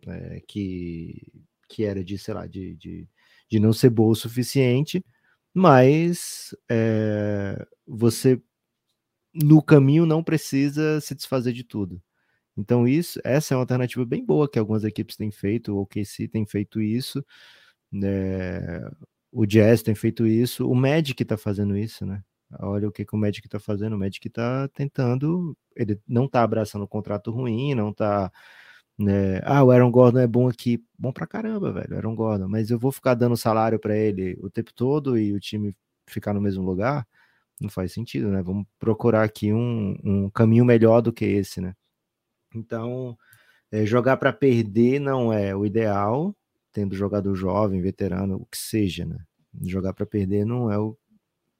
[0.06, 1.30] é, que
[1.68, 3.06] que era de, sei lá, de, de,
[3.46, 5.04] de não ser boa o suficiente,
[5.52, 8.40] mas é, você
[9.34, 12.02] no caminho não precisa se desfazer de tudo.
[12.56, 16.28] Então isso, essa é uma alternativa bem boa que algumas equipes têm feito, o KC
[16.28, 17.24] tem feito isso,
[17.90, 18.82] né?
[19.32, 22.22] o Jazz tem feito isso, o Magic está fazendo isso, né?
[22.60, 26.42] Olha o que, que o Magic está fazendo, o Magic está tentando, ele não está
[26.42, 28.30] abraçando um contrato ruim, não está
[28.98, 29.40] né?
[29.44, 32.78] Ah, o Aaron Gordon é bom aqui, bom pra caramba, velho, Aaron Gordon, mas eu
[32.78, 35.74] vou ficar dando salário para ele o tempo todo e o time
[36.06, 37.06] ficar no mesmo lugar,
[37.62, 38.42] não faz sentido, né?
[38.42, 41.74] Vamos procurar aqui um, um caminho melhor do que esse, né?
[42.54, 43.16] Então,
[43.70, 46.36] é, jogar para perder não é o ideal,
[46.72, 49.18] tendo jogador jovem, veterano, o que seja, né?
[49.62, 50.96] Jogar para perder não é o,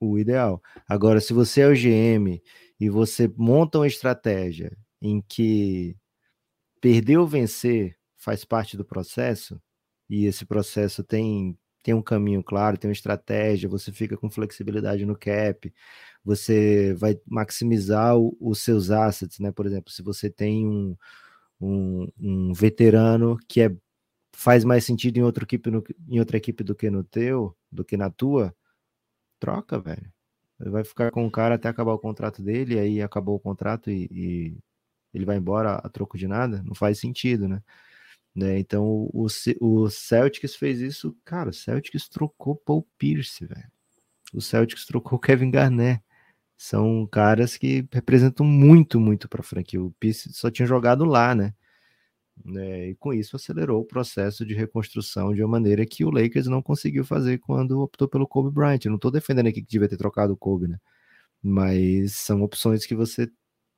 [0.01, 0.63] o ideal.
[0.89, 2.43] Agora, se você é o GM
[2.81, 5.97] e você monta uma estratégia em que
[6.81, 9.61] perder ou vencer faz parte do processo,
[10.09, 15.05] e esse processo tem, tem um caminho claro, tem uma estratégia, você fica com flexibilidade
[15.07, 15.73] no cap,
[16.25, 19.53] você vai maximizar o, os seus assets, né?
[19.53, 20.97] Por exemplo, se você tem um,
[21.61, 23.77] um, um veterano que é,
[24.35, 27.85] faz mais sentido em outra equipe, no, em outra equipe do que no teu, do
[27.85, 28.55] que na tua,
[29.41, 30.13] troca, velho.
[30.59, 34.09] Vai ficar com o cara até acabar o contrato dele, aí acabou o contrato e,
[34.13, 34.59] e
[35.15, 37.63] ele vai embora a troco de nada, não faz sentido, né?
[38.35, 38.59] Né?
[38.59, 39.27] Então o,
[39.61, 43.71] o Celtics fez isso, cara, o Celtics trocou Paul Pierce, velho.
[44.33, 46.03] O Celtics trocou Kevin Garnett.
[46.57, 49.83] São caras que representam muito, muito para a franquia.
[49.83, 51.55] O Pierce só tinha jogado lá, né?
[52.45, 52.91] né?
[52.91, 56.63] E com isso acelerou o processo de reconstrução de uma maneira que o Lakers não
[56.63, 58.81] conseguiu fazer quando optou pelo Kobe Bryant.
[58.85, 60.79] Eu não estou defendendo aqui que devia ter trocado o Kobe, né?
[61.43, 63.31] Mas são opções que você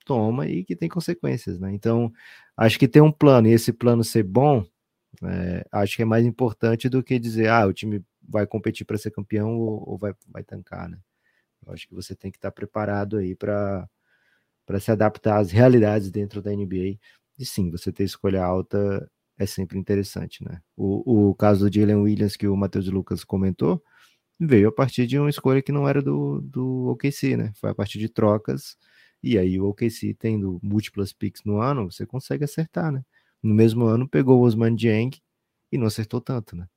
[0.04, 1.72] toma e que tem consequências, né?
[1.72, 2.12] Então,
[2.56, 4.64] acho que ter um plano e esse plano ser bom,
[5.22, 8.98] é, acho que é mais importante do que dizer, ah, o time vai competir para
[8.98, 10.98] ser campeão ou, ou, vai, vai tancar, né?
[11.66, 13.88] Eu acho que você tem que estar preparado aí para
[14.80, 16.98] se adaptar às realidades dentro da NBA.
[17.38, 20.60] E sim, você ter escolha alta é sempre interessante, né?
[20.76, 23.82] O, o caso do Jalen Williams que o Matheus Lucas comentou
[24.38, 27.52] veio a partir de uma escolha que não era do, do OKC, né?
[27.56, 28.76] Foi a partir de trocas
[29.24, 33.02] e aí o OKC tendo múltiplas picks no ano, você consegue acertar, né?
[33.42, 35.10] No mesmo ano pegou o Osman Dieng
[35.72, 36.68] e não acertou tanto, né?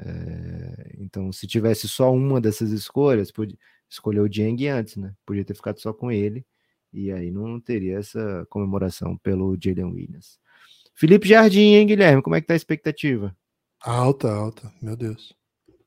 [0.00, 3.56] É, então, se tivesse só uma dessas escolhas, podia
[3.88, 5.14] escolher o Dieng antes, né?
[5.24, 6.44] Podia ter ficado só com ele
[6.92, 10.40] e aí não teria essa comemoração pelo Jalen Williams.
[10.94, 12.22] Felipe Jardim, hein, Guilherme?
[12.22, 13.36] Como é que tá a expectativa?
[13.80, 15.32] Alta, alta, meu Deus.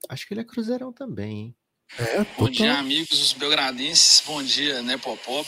[0.07, 1.55] Acho que ele é cruzeirão também, hein?
[1.97, 4.21] É, Bom dia, amigos dos belgradenses.
[4.25, 5.47] Bom dia, né, Popop.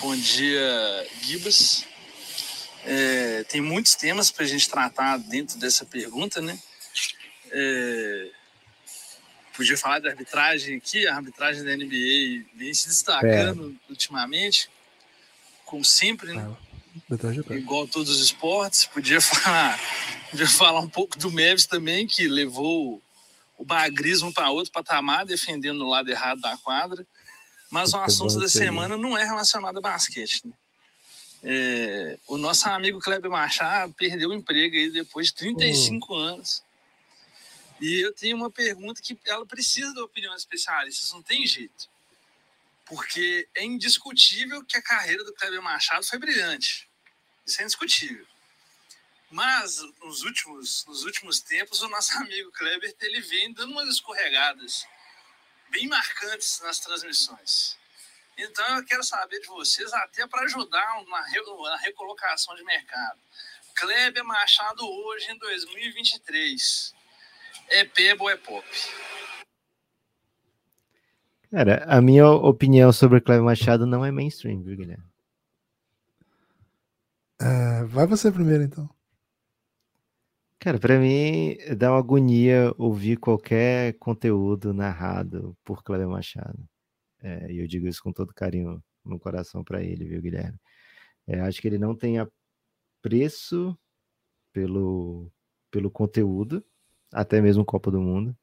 [0.00, 1.86] Bom dia, Gibas.
[2.84, 6.58] É, tem muitos temas para a gente tratar dentro dessa pergunta, né?
[7.50, 8.30] É,
[9.56, 13.90] podia falar de arbitragem aqui, a arbitragem da NBA vem se destacando é.
[13.90, 14.68] ultimamente,
[15.64, 16.54] como sempre, né?
[17.10, 18.84] É, Igual todos os esportes.
[18.86, 19.80] Podia falar,
[20.30, 23.02] podia falar um pouco do Meves também, que levou
[23.56, 27.06] o bagrismo para outro patamar, defendendo o lado errado da quadra.
[27.74, 30.46] Mas o assunto da semana não é relacionado a basquete.
[30.46, 30.52] Né?
[31.42, 36.20] É, o nosso amigo Kleber Machado perdeu o emprego aí depois de 35 uhum.
[36.20, 36.62] anos.
[37.80, 41.88] E eu tenho uma pergunta que ela precisa da opinião de especialistas, não tem jeito.
[42.86, 46.88] Porque é indiscutível que a carreira do Kleber Machado foi brilhante.
[47.44, 48.24] Isso é indiscutível.
[49.32, 54.86] Mas nos últimos, nos últimos tempos, o nosso amigo Kleber ele vem dando umas escorregadas
[55.74, 57.76] bem marcantes nas transmissões.
[58.38, 63.18] Então eu quero saber de vocês, até para ajudar na, na recolocação de mercado.
[63.76, 66.94] Kleber Machado hoje em 2023.
[67.70, 68.66] É pebo ou é pop?
[71.50, 75.04] Cara, a minha opinião sobre o Kleber Machado não é mainstream, viu, Guilherme?
[77.40, 78.88] Uh, vai você primeiro, então.
[80.64, 86.58] Cara, para mim dá uma agonia ouvir qualquer conteúdo narrado por Cleber Machado.
[87.22, 90.58] É, e eu digo isso com todo carinho no coração para ele, viu, Guilherme?
[91.26, 93.78] É, acho que ele não tem apreço
[94.54, 95.30] pelo,
[95.70, 96.64] pelo conteúdo,
[97.12, 98.34] até mesmo Copa do Mundo.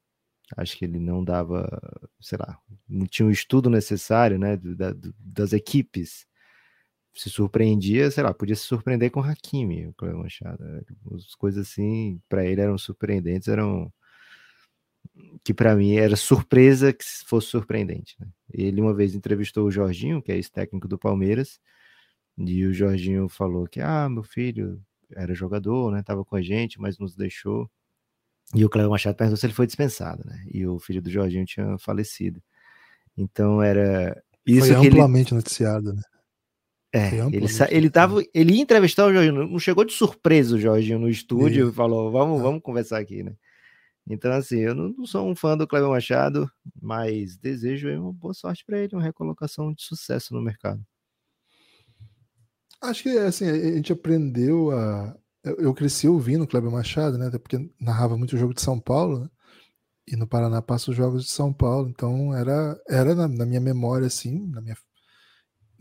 [0.55, 1.67] Acho que ele não dava,
[2.19, 6.27] sei lá, não tinha o estudo necessário, né, da, das equipes
[7.13, 10.63] se surpreendia, sei lá, podia se surpreender com o Hakimi, o Cleber Machado.
[11.13, 13.91] As coisas assim, para ele eram surpreendentes, eram
[15.43, 18.15] que para mim era surpresa que fosse surpreendente.
[18.19, 18.27] Né?
[18.53, 21.59] Ele uma vez entrevistou o Jorginho, que é ex-técnico do Palmeiras,
[22.37, 24.81] e o Jorginho falou que, ah, meu filho
[25.13, 27.69] era jogador, né, tava com a gente, mas nos deixou.
[28.55, 30.43] E o Cléber Machado perguntou se ele foi dispensado, né?
[30.49, 32.41] E o filho do Jorginho tinha falecido.
[33.17, 35.37] Então era isso foi amplamente ele...
[35.37, 36.01] noticiado, né?
[36.93, 40.99] É, ele, ele tava, ele ia entrevistar o Jorginho, não chegou de surpresa o Jorginho
[40.99, 42.43] no estúdio e falou, vamos, ah.
[42.43, 43.33] vamos conversar aqui, né?
[44.09, 48.33] Então, assim, eu não, não sou um fã do Cleber Machado, mas desejo uma boa
[48.33, 50.83] sorte para ele, uma recolocação de sucesso no mercado.
[52.81, 55.15] Acho que, assim, a gente aprendeu a...
[55.43, 57.27] Eu cresci ouvindo o Kleber Machado, né?
[57.27, 59.29] Até porque narrava muito o jogo de São Paulo, né?
[60.07, 63.61] E no Paraná passa os jogos de São Paulo, então era, era na, na minha
[63.61, 64.75] memória, assim, na minha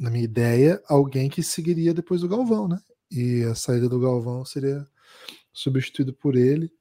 [0.01, 2.81] na minha ideia, alguém que seguiria depois do Galvão, né?
[3.11, 4.87] E a saída do Galvão seria
[5.53, 6.73] substituído por ele.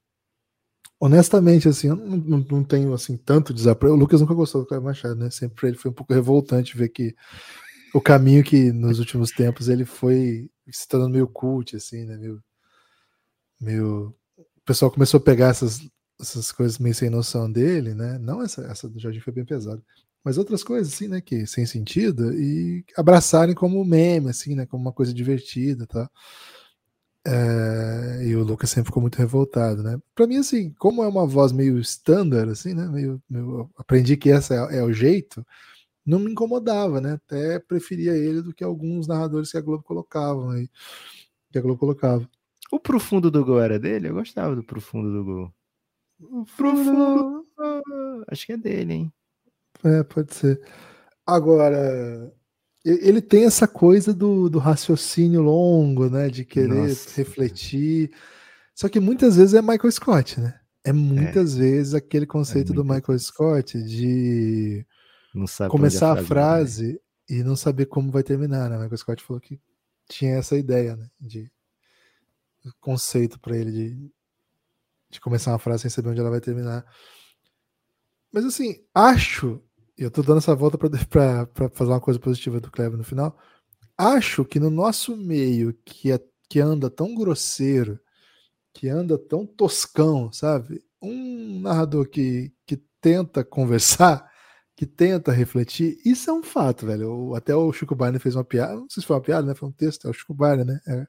[0.98, 3.94] Honestamente, assim, eu não, não, tenho assim tanto desapreço.
[3.94, 5.30] O Lucas nunca gostou do Caio Machado, né?
[5.30, 7.14] Sempre ele foi um pouco revoltante ver que
[7.94, 12.18] o caminho que nos últimos tempos ele foi se tornando meio cult, assim, né?
[12.18, 12.42] Meio,
[13.60, 14.16] meio...
[14.38, 15.82] O pessoal começou a pegar essas,
[16.22, 18.18] essas coisas meio sem noção dele, né?
[18.18, 19.84] Não essa, essa do Jardim foi bem pesada
[20.24, 24.82] mas outras coisas assim, né, que sem sentido e abraçarem como meme, assim, né, como
[24.82, 26.10] uma coisa divertida, tá?
[27.26, 30.00] É, e o Lucas sempre ficou muito revoltado, né?
[30.16, 32.88] Para mim, assim, como é uma voz meio standard, assim, né?
[32.88, 35.46] Meio, meio aprendi que essa é, é, o jeito,
[36.06, 37.14] não me incomodava, né?
[37.14, 40.70] Até preferia ele do que alguns narradores que a Globo colocavam aí,
[41.52, 42.28] que a Globo colocava.
[42.72, 44.10] O profundo do gol era dele?
[44.10, 45.54] Eu gostava do profundo do gol.
[46.20, 47.46] O profundo,
[48.28, 49.14] acho que é dele, hein?
[49.84, 50.62] É, pode ser.
[51.26, 52.32] Agora,
[52.84, 56.30] ele tem essa coisa do, do raciocínio longo, né?
[56.30, 57.10] De querer Nossa.
[57.16, 58.12] refletir.
[58.74, 60.60] Só que muitas vezes é Michael Scott, né?
[60.84, 61.60] É muitas é.
[61.60, 63.20] vezes aquele conceito é do Michael.
[63.20, 64.86] Scott de
[65.70, 67.00] começar a frase, né?
[67.30, 68.78] e não saber como vai terminar, né?
[68.78, 69.60] Michael Scott falou que
[70.08, 71.10] tinha essa ideia, né?
[71.20, 71.52] De
[72.80, 74.12] conceito para ele de,
[75.12, 76.86] de começar uma frase sem saber onde ela vai terminar.
[78.32, 79.62] Mas assim, acho
[80.00, 83.38] eu tô dando essa volta para fazer uma coisa positiva do Kleber no final.
[83.98, 86.20] Acho que no nosso meio, que, é,
[86.50, 88.00] que anda tão grosseiro,
[88.74, 90.82] que anda tão toscão, sabe?
[91.02, 94.26] Um narrador que, que tenta conversar,
[94.76, 97.36] que tenta refletir, isso é um fato, velho.
[97.36, 99.54] até o Chico Barney fez uma piada, não sei se foi uma piada, né?
[99.54, 100.80] Foi um texto, é o Chico Barney, né?
[100.88, 101.06] É,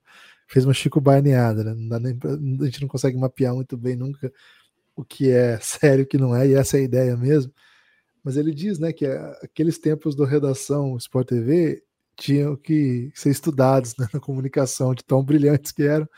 [0.49, 2.15] fez uma Chico Barneada, né?
[2.19, 4.33] Pra, a gente não consegue mapear muito bem nunca
[5.01, 7.53] o que é sério o que não é, e essa é a ideia mesmo.
[8.23, 11.83] Mas ele diz né, que aqueles tempos do Redação Sport TV
[12.17, 16.09] tinham que ser estudados né, na comunicação, de tão brilhantes que eram.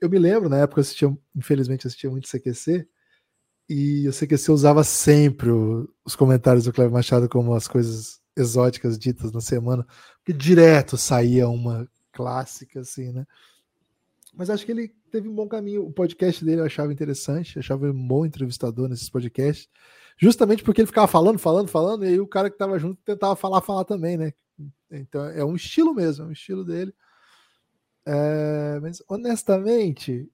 [0.00, 2.86] Eu me lembro, na época, eu assistia, infelizmente, assistia muito CQC,
[3.68, 8.98] e o CQC usava sempre o, os comentários do Cleber Machado como as coisas exóticas
[8.98, 13.26] ditas na semana, porque direto saía uma clássica, assim, né?
[14.34, 15.86] Mas acho que ele teve um bom caminho.
[15.86, 19.68] O podcast dele eu achava interessante, achava um bom entrevistador nesses podcasts
[20.16, 23.34] justamente porque ele ficava falando, falando, falando, e aí o cara que estava junto tentava
[23.36, 24.32] falar, falar também, né?
[24.90, 26.94] Então é um estilo mesmo, é um estilo dele.
[28.06, 30.28] É, mas honestamente,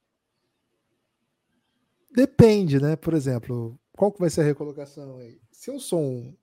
[2.11, 2.97] depende, né?
[2.97, 5.41] Por exemplo, qual que vai ser a recolocação aí?
[5.51, 6.37] Se eu sou um,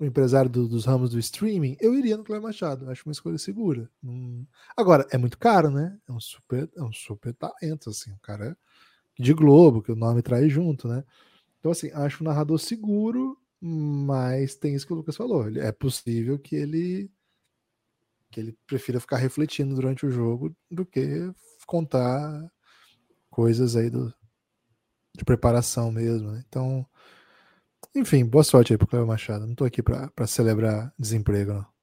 [0.00, 2.88] um empresário do, dos ramos do streaming, eu iria no Cleber Machado.
[2.90, 3.90] Acho uma escolha segura.
[4.02, 4.46] Hum.
[4.76, 5.98] Agora, é muito caro, né?
[6.08, 8.56] É um super, é um super talento, assim, o cara é
[9.22, 11.04] de Globo, que o nome traz junto, né?
[11.58, 15.48] Então, assim, acho o narrador seguro, mas tem isso que o Lucas falou.
[15.58, 17.10] É possível que ele
[18.30, 21.32] que ele prefira ficar refletindo durante o jogo do que
[21.66, 22.46] contar
[23.30, 24.12] coisas aí do,
[25.16, 26.32] de preparação mesmo.
[26.32, 26.44] Né?
[26.46, 26.86] Então,
[27.94, 29.46] enfim, boa sorte aí pro Cleber Machado.
[29.46, 31.78] Não tô aqui para celebrar desemprego, não.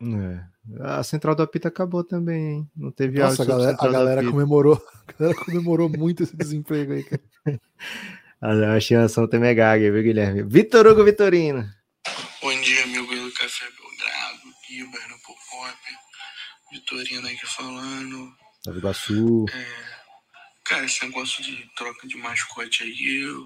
[0.00, 0.44] É.
[0.80, 2.70] A central do apito acabou também, hein?
[2.76, 7.04] Não teve Nossa, a galera, a galera comemorou, a galera comemorou muito esse desemprego aí,
[7.04, 7.22] cara.
[8.40, 10.44] A estimação tem Megag, viu, Guilherme?
[10.44, 11.68] Vitor Hugo Vitorino.
[12.40, 15.76] Bom dia, amigo do Café Belgrado, Iber no Pop,
[16.70, 18.32] Vitorino aqui falando.
[18.64, 19.44] Nova Iguaçu.
[19.52, 19.66] É,
[20.64, 23.44] cara, esse negócio de troca de mascote aí, eu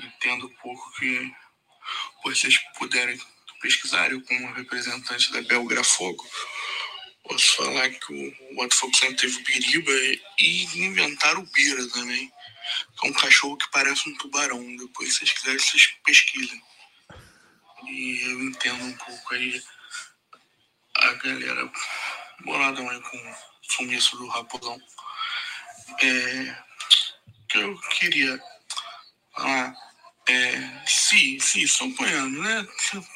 [0.00, 1.32] entendo pouco que
[2.24, 3.18] vocês puderem
[3.60, 6.24] pesquisar, eu como representante da Belgra Fogo,
[7.24, 9.92] posso falar que o Botafogo sempre teve o Biriba
[10.38, 12.32] e inventaram o Bira também.
[13.02, 14.76] É um cachorro que parece um tubarão.
[14.76, 16.62] Depois, se vocês quiserem, vocês pesquisem.
[17.86, 19.62] E eu entendo um pouco aí
[20.96, 21.72] a galera
[22.44, 24.80] boladão aí com o sumiço do raposão.
[26.00, 26.62] É,
[27.48, 28.40] que eu queria
[29.34, 29.87] falar.
[30.28, 32.66] É, sim, sim, estou apanhando, né?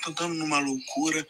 [0.03, 1.27] Tá dando numa loucura.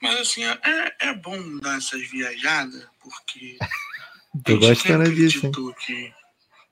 [0.00, 3.58] Mas assim, é, é bom dar essas viajadas, porque.
[4.44, 5.50] Tô gostando disso.
[5.86, 6.12] Que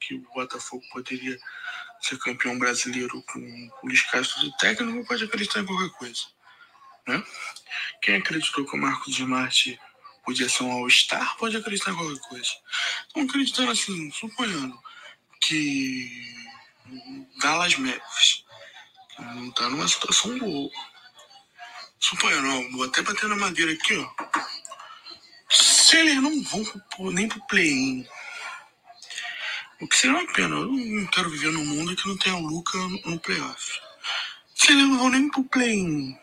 [0.01, 1.39] que o Botafogo poderia
[2.01, 6.23] ser campeão brasileiro com o Luiz Castro do técnico, pode acreditar em qualquer coisa.
[7.07, 7.23] Né?
[8.03, 9.79] Quem acreditou que o Marcos de Marte
[10.25, 12.51] podia ser um All-Star, pode acreditar em qualquer coisa.
[13.11, 14.79] Então, acreditando assim, suponhando
[15.41, 16.35] que
[17.41, 18.45] Dallas Mavericks
[19.21, 20.71] não tá numa situação boa.
[21.99, 24.11] Suponhando, ó, vou até bater na madeira aqui, ó.
[25.51, 28.07] Se eles não vão pro, nem pro play-in,
[29.81, 32.47] o que seria uma pena, eu não quero viver num mundo que não tenha o
[32.47, 33.81] Luca no playoff.
[34.55, 36.17] Se eles não vão nem pro play-in,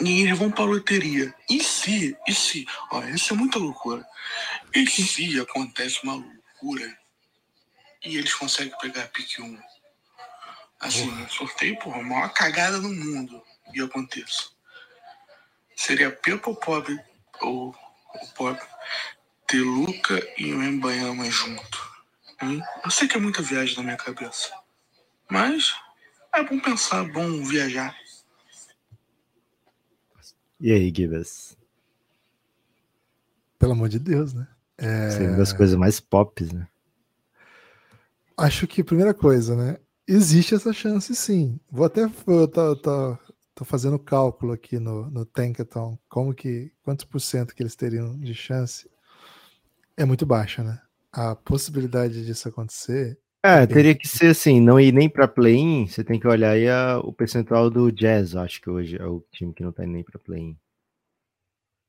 [0.00, 1.34] e eles vão pra loteria.
[1.48, 4.06] E se, e se, ó, isso é muita loucura.
[4.74, 6.98] E se acontece uma loucura
[8.04, 9.58] e eles conseguem pegar pique 1?
[10.82, 11.28] Assim, porra.
[11.28, 13.40] sorteio, porra, a maior cagada do mundo
[13.72, 14.50] e aconteça.
[15.76, 16.98] Seria Pepa ou pobre,
[17.40, 18.60] ou o pobre,
[19.46, 21.92] ter Luca e o Embanhama junto.
[22.42, 22.60] Hein?
[22.84, 24.52] Eu sei que é muita viagem na minha cabeça.
[25.30, 25.72] Mas
[26.34, 27.96] é bom pensar, bom viajar.
[30.60, 31.56] E aí, Gibas?
[33.56, 34.48] Pelo amor de Deus, né?
[34.76, 35.08] É...
[35.08, 36.66] Isso é uma das coisas mais pop, né?
[38.36, 39.78] Acho que, primeira coisa, né?
[40.06, 41.58] Existe essa chance, sim.
[41.70, 42.02] Vou até.
[42.02, 45.98] Eu tô, fazendo cálculo aqui no, no Tankathon.
[46.08, 46.72] Como que.
[46.82, 48.90] Quantos por cento que eles teriam de chance?
[49.96, 50.80] É muito baixa, né?
[51.12, 56.04] A possibilidade disso acontecer é, teria que ser assim, não ir nem para play-in, você
[56.04, 59.52] tem que olhar aí a, o percentual do Jazz, acho que hoje é o time
[59.52, 60.56] que não tá nem para play-in.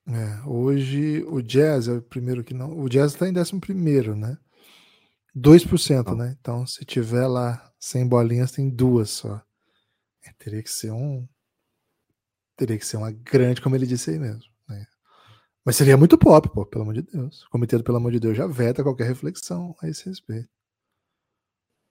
[0.08, 2.76] É, hoje o Jazz é o primeiro que não.
[2.76, 4.36] O Jazz está em 11 primeiro, né?
[5.38, 6.16] 2%, oh.
[6.16, 6.36] né?
[6.42, 9.42] Então, se tiver lá 100 bolinhas, tem duas só.
[10.26, 11.28] É, teria que ser um.
[12.56, 14.50] Teria que ser uma grande, como ele disse aí mesmo.
[14.70, 14.86] Né?
[15.66, 17.44] Mas seria muito pop, pô, pelo amor de Deus.
[17.44, 20.48] O comitê, pelo amor de Deus, já veta qualquer reflexão a esse respeito.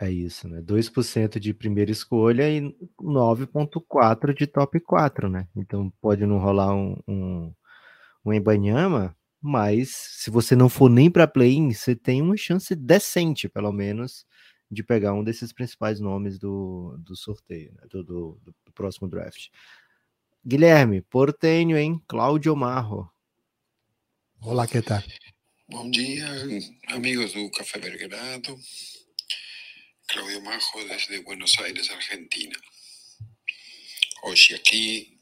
[0.01, 0.63] É isso, né?
[0.63, 5.47] 2% de primeira escolha e 9,4% de top 4, né?
[5.55, 7.55] Então pode não rolar um, um,
[8.25, 13.47] um Embanyama, mas se você não for nem para play-in, você tem uma chance decente,
[13.47, 14.25] pelo menos,
[14.73, 17.83] de pegar um desses principais nomes do, do sorteio, né?
[17.91, 19.49] do, do, do próximo draft.
[20.45, 22.03] Guilherme, portenho, hein?
[22.09, 23.13] Cláudio Marro.
[24.41, 25.03] Olá, que tal?
[25.69, 26.27] Bom dia,
[26.89, 28.59] amigos do Café Belgrado.
[30.09, 32.59] Claudio Majo desde Buenos Aires, Argentina.
[34.25, 35.19] Hoy aquí,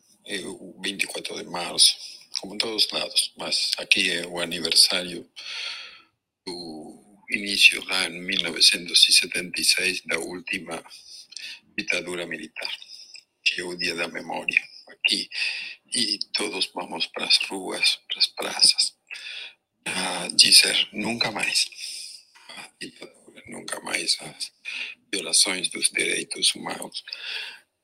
[0.79, 1.97] 24 de marzo,
[2.41, 5.29] como en todos lados, mas aquí es un aniversario
[6.47, 6.90] do
[7.31, 10.83] inicio en 1976 la última
[11.77, 12.71] dictadura militar,
[13.43, 15.31] que es el Día de la Memoria aquí,
[15.87, 18.97] y todos vamos para las ruas, para las plazas,
[19.85, 21.71] a decir nunca más
[23.47, 24.53] nunca mais as
[25.13, 27.05] violações dos direitos humanos.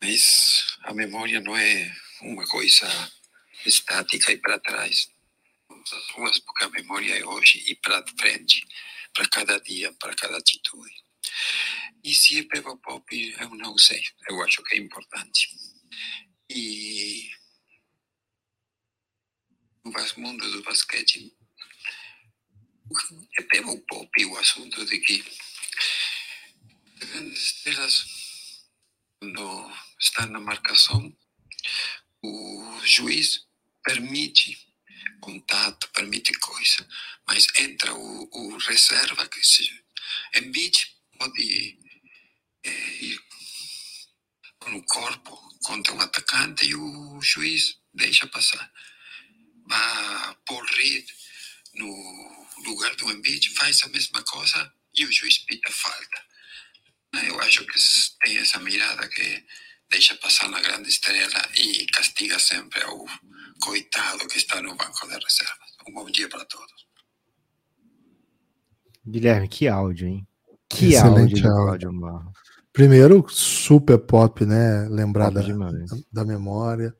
[0.01, 1.92] Mas a memória não é
[2.22, 2.88] uma coisa
[3.64, 5.11] estática e para trás.
[5.68, 8.66] As ruas, porque a memória é hoje e para frente,
[9.16, 10.94] para cada dia, para cada atitude.
[12.04, 14.02] E se é pego pop, eu não sei.
[14.28, 15.48] Eu acho que é importante.
[16.50, 17.30] E
[19.82, 21.34] no mundo do basquete,
[23.38, 25.24] é pego pop o assunto de que
[27.32, 28.04] estrelas,
[29.18, 31.16] quando está na marcação,
[32.22, 33.46] o juiz
[33.82, 34.65] permite
[35.26, 36.88] contato, permite coisa,
[37.26, 39.68] mas entra o, o reserva que se
[40.36, 40.76] Embiid
[41.18, 41.76] pode
[42.62, 42.70] é,
[43.04, 43.20] ir
[44.60, 48.72] com o corpo contra um atacante e o juiz deixa passar.
[49.66, 51.06] Vai Paul Reed
[51.74, 56.24] no lugar do Embiid faz a mesma coisa e o juiz pita falta.
[57.24, 57.78] Eu acho que
[58.22, 59.44] tem essa mirada que
[59.90, 63.06] deixa passar na grande estrela e castiga sempre ao
[63.61, 65.76] coitado que está no banco de reservas.
[65.88, 66.86] Um bom dia para todos.
[69.07, 70.26] Guilherme, que áudio, hein?
[70.68, 72.32] Que Excelente áudio, áudio.
[72.72, 74.88] Primeiro, super pop, né?
[74.90, 75.42] Lembrar da,
[76.12, 76.94] da, memória.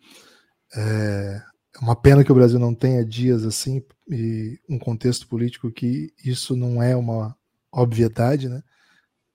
[0.75, 1.43] É
[1.83, 6.57] uma pena que o Brasil não tenha dias assim e um contexto político que isso
[6.57, 7.37] não é uma
[7.71, 8.63] obviedade, né?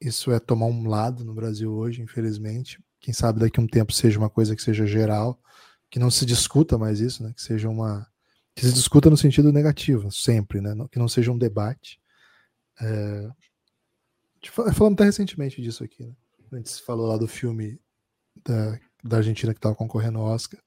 [0.02, 2.84] Isso é tomar um lado no Brasil hoje, infelizmente.
[3.00, 5.40] Quem sabe daqui a um tempo seja uma coisa que seja geral,
[5.92, 7.34] que não se discuta mais isso, né?
[7.36, 8.08] Que seja uma
[8.56, 10.74] que se discuta no sentido negativo, sempre, né?
[10.90, 12.02] Que não seja um debate.
[12.82, 13.30] É...
[14.50, 16.14] Falamos até recentemente disso aqui, né?
[16.54, 17.80] A gente falou lá do filme
[18.44, 20.60] da, da Argentina que estava concorrendo ao Oscar.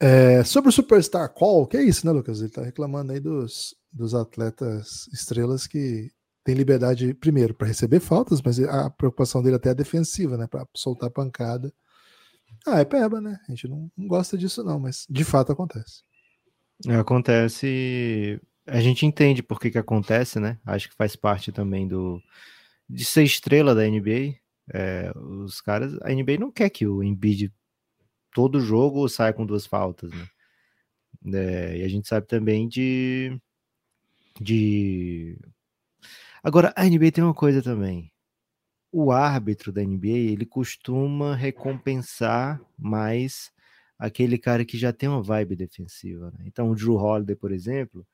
[0.00, 2.38] É, sobre o Superstar Call, que é isso, né, Lucas?
[2.38, 6.10] Ele está reclamando aí dos, dos atletas estrelas que
[6.44, 10.46] tem liberdade, primeiro, para receber faltas, mas a preocupação dele até é defensiva, né?
[10.46, 11.72] Para soltar pancada.
[12.70, 13.40] Ah, é peba, né?
[13.48, 16.02] A gente não, não gosta disso, não, mas de fato acontece.
[17.00, 18.38] Acontece.
[18.66, 20.58] A gente entende por que, que acontece, né?
[20.66, 22.20] Acho que faz parte também do
[22.88, 24.34] de ser estrela da NBA.
[24.72, 27.50] É, os caras, a NBA não quer que o Embiid
[28.34, 30.28] todo jogo saia com duas faltas, né?
[31.34, 33.40] É, e a gente sabe também de
[34.40, 35.38] de
[36.42, 38.12] agora a NBA tem uma coisa também
[38.90, 43.52] o árbitro da NBA ele costuma recompensar mais
[43.98, 46.30] aquele cara que já tem uma vibe defensiva.
[46.30, 46.44] Né?
[46.46, 48.06] Então, o Drew Holiday, por exemplo,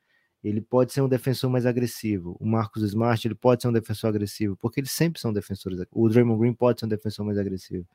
[0.43, 2.37] ele pode ser um defensor mais agressivo.
[2.41, 5.81] O Marcus Smart ele pode ser um defensor agressivo, porque eles sempre são defensores.
[5.91, 7.87] O Draymond Green pode ser um defensor mais agressivo,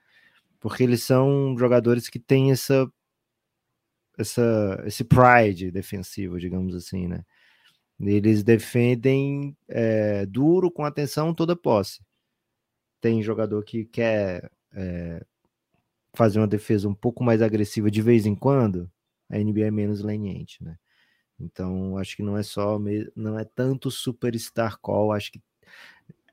[0.60, 2.92] porque eles são jogadores que têm essa,
[4.18, 7.24] essa esse pride defensivo, digamos assim, né?
[8.00, 12.00] Eles defendem é, duro com atenção toda posse
[13.02, 15.26] tem jogador que quer é,
[16.14, 18.90] fazer uma defesa um pouco mais agressiva de vez em quando,
[19.30, 20.78] a NBA é menos leniente, né?
[21.40, 22.78] Então, acho que não é só,
[23.16, 25.42] não é tanto superstar call, acho que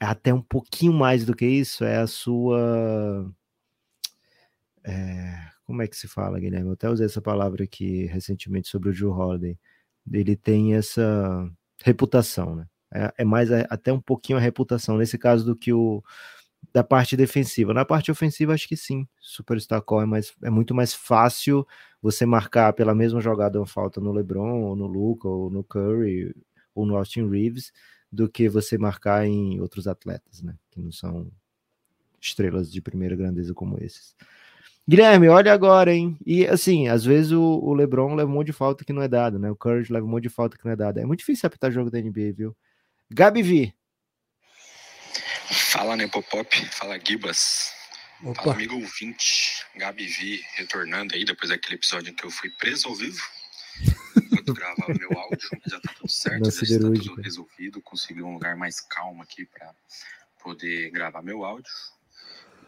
[0.01, 3.33] até um pouquinho mais do que isso, é a sua.
[4.85, 6.69] É, como é que se fala, Guilherme?
[6.69, 9.59] Eu até usei essa palavra aqui recentemente sobre o Joe Holiday.
[10.13, 11.51] Ele tem essa
[11.83, 12.67] reputação, né?
[12.93, 16.03] É, é mais até um pouquinho a reputação, nesse caso, do que o,
[16.73, 17.73] da parte defensiva.
[17.75, 19.07] Na parte ofensiva, acho que sim.
[19.21, 21.67] Superstar Call é, mais, é muito mais fácil
[22.01, 26.35] você marcar pela mesma jogada uma falta no LeBron, ou no Luca, ou no Curry,
[26.75, 27.73] ou no Austin Reeves,
[28.13, 30.57] do que você marcar em outros atletas, né?
[30.71, 31.31] Que não são
[32.21, 34.15] estrelas de primeira grandeza como esses.
[34.89, 36.17] Guilherme, olha agora, hein?
[36.25, 39.09] E assim, às vezes o, o LeBron leva um monte de falta que não é
[39.09, 39.51] dado, né?
[39.51, 40.99] O Curry leva um monte de falta que não é dado.
[40.99, 42.57] É muito difícil apitar jogo da NBA, viu?
[43.11, 43.75] Gabi V,
[45.51, 47.73] Fala Nepopop, fala Gibas.
[48.23, 48.43] Opa.
[48.43, 52.89] Fala amigo ouvinte, Gabi Vi, retornando aí depois daquele episódio em que eu fui preso
[52.89, 53.23] ao vivo.
[54.17, 57.81] Enquanto gravava meu áudio, já tá tudo certo, já está tudo resolvido.
[57.83, 59.73] Consegui um lugar mais calmo aqui para
[60.43, 61.73] poder gravar meu áudio.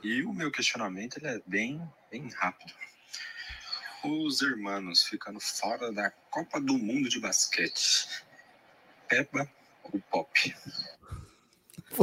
[0.03, 2.73] E o meu questionamento ele é bem, bem rápido.
[4.05, 8.25] Os irmãos ficando fora da Copa do Mundo de Basquete.
[9.09, 9.51] Peba
[9.83, 10.55] ou Pop?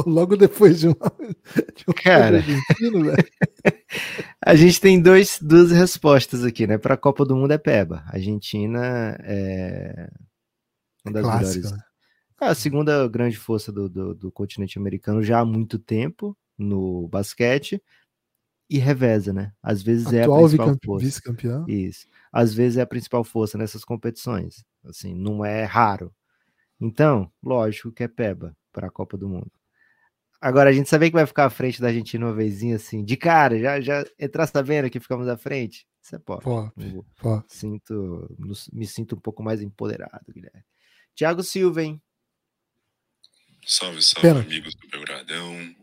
[0.06, 1.12] Logo depois de, uma,
[1.74, 2.42] de um Cara,
[4.44, 6.76] a gente tem dois, duas respostas aqui, né?
[6.76, 8.02] Para a Copa do Mundo é Peba.
[8.06, 10.10] A Argentina é
[11.04, 11.72] uma das Clássico, melhores.
[11.72, 11.78] Né?
[12.40, 17.08] É a segunda grande força do, do, do, continente americano já há muito tempo no
[17.08, 17.82] basquete
[18.68, 19.52] e reveza, né?
[19.62, 21.06] Às vezes Atual é a principal força.
[21.06, 21.64] vice-campeão.
[21.68, 22.06] Isso.
[22.32, 24.64] Às vezes é a principal força nessas competições.
[24.84, 26.12] Assim, não é raro.
[26.80, 29.55] Então, lógico que é Peba para a Copa do Mundo.
[30.40, 33.16] Agora, a gente sabia que vai ficar à frente da Argentina uma vezinha assim, de
[33.16, 35.86] cara, já, já entrar sabendo que ficamos à frente?
[36.02, 36.42] Isso é pop.
[36.44, 36.72] pop,
[37.16, 37.44] pop.
[37.48, 38.36] Sinto,
[38.72, 40.64] me sinto um pouco mais empoderado, Guilherme.
[41.14, 42.00] Tiago Silva, hein?
[43.66, 44.40] Salve, salve, Pena.
[44.40, 45.74] amigos do Belgradão.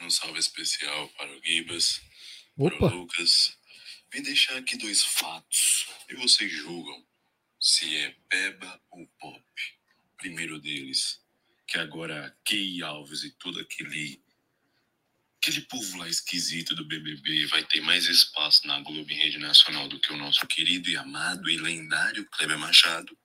[0.00, 2.00] Um salve especial para o Gibas,
[2.56, 2.76] Opa.
[2.78, 3.58] para o Lucas.
[4.12, 7.04] Vim deixar aqui dois fatos e vocês julgam
[7.60, 9.42] se é Peba ou Pop.
[10.16, 11.20] Primeiro deles,
[11.68, 14.20] que agora Key Alves e todo aquele
[15.36, 20.00] aquele povo lá esquisito do BBB vai ter mais espaço na Globo rede nacional do
[20.00, 23.16] que o nosso querido e amado e lendário Kleber Machado.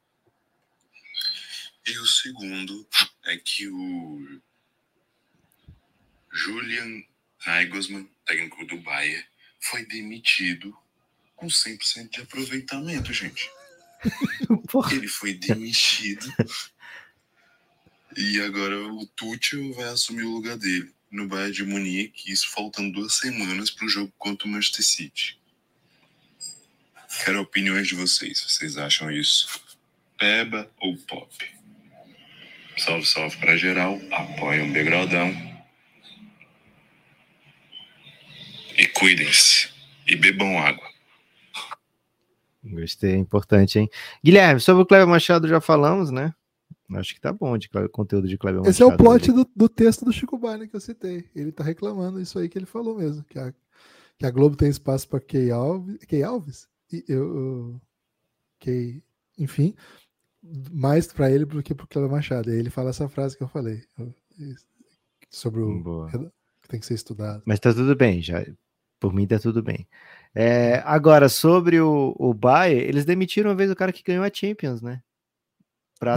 [1.87, 2.87] E o segundo
[3.25, 4.41] é que o
[6.31, 7.03] Julian
[7.45, 9.25] Nagelsmann, técnico do Bayern,
[9.59, 10.77] foi demitido
[11.35, 13.49] com 100% de aproveitamento, gente.
[14.91, 16.25] Ele foi demitido
[18.17, 22.91] e agora o Tuchel vai assumir o lugar dele no Bayern de Munique, isso faltando
[22.91, 25.39] duas semanas para o jogo contra o Manchester City.
[27.23, 28.41] Quero opiniões de vocês.
[28.41, 29.61] Vocês acham isso
[30.17, 31.29] peba ou pop?
[32.77, 33.99] Salve, salve para geral.
[34.11, 35.31] Apoiem o Begradão.
[38.75, 39.69] E cuidem-se.
[40.07, 40.89] E bebam água.
[42.63, 43.89] Gostei, é importante, hein?
[44.23, 46.33] Guilherme, sobre o Cleber Machado já falamos, né?
[46.91, 50.05] Acho que tá bom de conteúdo de Kleber Esse é o plot do, do, texto
[50.05, 51.29] do Chico Barney que eu citei.
[51.35, 53.53] Ele tá reclamando isso aí que ele falou mesmo, que a,
[54.17, 56.67] que a Globo tem espaço para Key Alves, Key Alves?
[56.91, 57.81] E eu,
[58.59, 59.01] Key,
[59.37, 59.73] enfim,
[60.71, 62.49] mais para ele do que pro Kleber Machado.
[62.49, 63.83] E aí ele fala essa frase que eu falei
[65.29, 66.11] sobre o Boa.
[66.11, 67.41] que tem que ser estudado.
[67.45, 68.45] Mas tá tudo bem, já
[69.03, 69.85] por mim tá tudo bem.
[70.33, 74.31] É, agora, sobre o, o Bayern, eles demitiram uma vez o cara que ganhou a
[74.33, 75.01] Champions, né?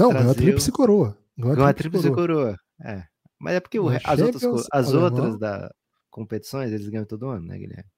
[0.01, 1.18] Não, ganhou a tríplice coroa.
[1.37, 2.57] Ganhou a tríplice coroa.
[2.57, 2.59] coroa.
[2.82, 3.05] É.
[3.39, 5.70] Mas é porque o, as outras, as outras da
[6.11, 7.91] competições eles ganham todo ano, né, Guilherme?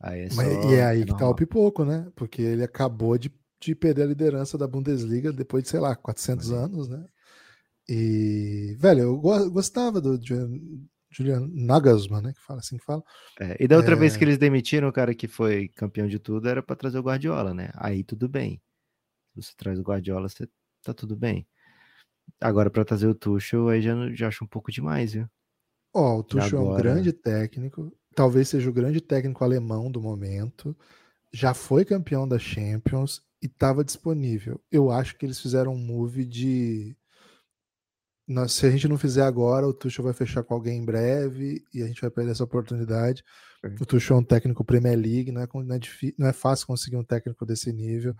[0.00, 2.08] Aí é só, Mas, e é aí é que tá o pipoco, né?
[2.14, 6.52] Porque ele acabou de, de perder a liderança da Bundesliga depois de, sei lá, 400
[6.52, 7.04] anos, né?
[7.88, 9.18] E, velho, eu
[9.50, 10.20] gostava do
[11.10, 12.32] Julian Nagelsmann, né?
[12.32, 13.02] Que fala assim que fala.
[13.40, 13.98] É, e da outra é...
[13.98, 17.02] vez que eles demitiram o cara que foi campeão de tudo, era para trazer o
[17.02, 17.70] Guardiola, né?
[17.74, 18.60] Aí tudo bem.
[19.34, 20.48] Você traz o Guardiola, você
[20.86, 21.46] tá tudo bem.
[22.40, 25.28] Agora, para trazer o Tuchel, aí já, já acho um pouco demais, viu?
[25.94, 26.70] Ó, oh, o Tuchel agora...
[26.70, 30.76] é um grande técnico, talvez seja o grande técnico alemão do momento,
[31.32, 34.60] já foi campeão da Champions e estava disponível.
[34.70, 36.96] Eu acho que eles fizeram um move de
[38.28, 41.64] nós, se a gente não fizer agora, o Tuchel vai fechar com alguém em breve
[41.72, 43.22] e a gente vai perder essa oportunidade.
[43.62, 43.68] É.
[43.80, 46.66] O Tuchel é um técnico Premier League, não é, não é, difícil, não é fácil
[46.66, 48.14] conseguir um técnico desse nível.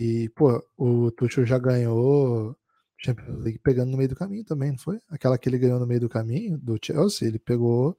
[0.00, 2.56] E, pô, o Tuchel já ganhou
[2.96, 4.98] Champions League pegando no meio do caminho também, não foi?
[5.08, 7.96] Aquela que ele ganhou no meio do caminho do Chelsea, ele pegou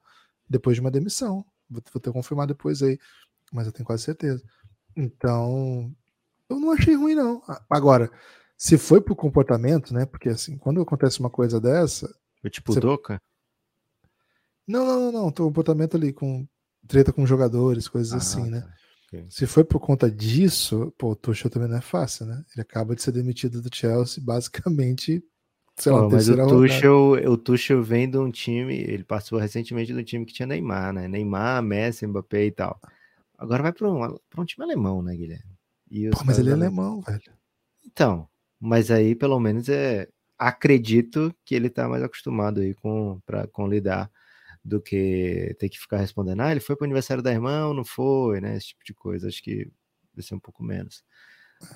[0.50, 1.46] depois de uma demissão.
[1.70, 3.00] Vou, vou ter que confirmar depois aí,
[3.52, 4.44] mas eu tenho quase certeza.
[4.96, 5.94] Então,
[6.50, 7.42] eu não achei ruim, não.
[7.70, 8.10] Agora,
[8.58, 10.06] se foi pro comportamento, né?
[10.06, 12.14] Porque assim, quando acontece uma coisa dessa.
[12.42, 12.80] Foi tipo você...
[12.80, 13.22] Doca?
[14.68, 15.32] Não, não, não, não.
[15.32, 16.48] Tô comportamento ali com
[16.88, 18.68] treta com jogadores, coisas ah, assim, né?
[19.24, 19.30] Tá.
[19.30, 22.44] Se foi por conta disso, pô, o Tuchel também não é fácil, né?
[22.54, 25.24] Ele acaba de ser demitido do Chelsea, basicamente.
[25.78, 30.00] Sei lá, mas o Tuchel, o Tuchel vem de um time, ele passou recentemente de
[30.00, 31.08] um time que tinha Neymar, né?
[31.08, 32.80] Neymar, Messi, Mbappé e tal.
[33.38, 35.56] Agora vai para um, pra um time alemão, né, Guilherme?
[36.12, 37.22] Pô, mas ele é alemão, velho.
[37.86, 38.28] Então,
[38.60, 40.08] mas aí pelo menos é
[40.38, 44.10] acredito que ele está mais acostumado aí com para com lidar
[44.66, 47.74] do que ter que ficar respondendo, ah, ele foi para o aniversário da irmã ou
[47.74, 48.58] não foi, né?
[48.58, 49.72] Esse tipo de coisa, acho que
[50.14, 51.04] vai ser um pouco menos.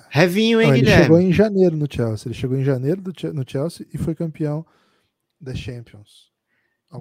[0.08, 0.96] Revinho, hein, não, Guilherme?
[0.96, 4.14] Ele chegou em janeiro no Chelsea, ele chegou em janeiro do, no Chelsea e foi
[4.14, 4.66] campeão
[5.40, 6.30] da Champions.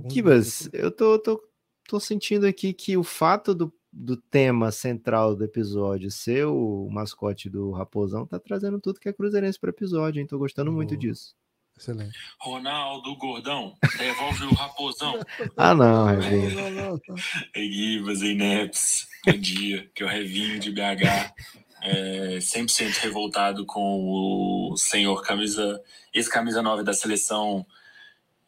[0.07, 1.41] Kibas, eu tô, tô,
[1.87, 7.49] tô sentindo aqui que o fato do do tema central do episódio ser o mascote
[7.49, 10.27] do Raposão, tá trazendo tudo que é cruzeirense para episódio, hein?
[10.27, 11.35] Tô gostando oh, muito disso.
[11.79, 12.19] Excelente.
[12.37, 15.17] Ronaldo Gordão, devolve o Raposão.
[15.55, 16.55] ah, não, Revinho.
[16.55, 17.15] Não, não, não.
[17.55, 21.33] Egibas, Neps, bom dia, que é o Revinho de BH.
[21.81, 25.81] É, 100% revoltado com o senhor camisa,
[26.13, 27.65] esse camisa 9 da seleção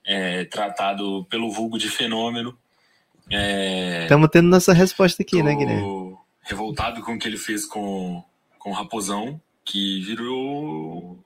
[0.06, 2.58] é, tratado pelo vulgo de fenômeno.
[4.04, 4.30] Estamos é...
[4.30, 6.18] tendo nossa resposta aqui, né, Guilherme?
[6.42, 8.22] Revoltado com o que ele fez com,
[8.60, 11.24] com o Raposão, que virou.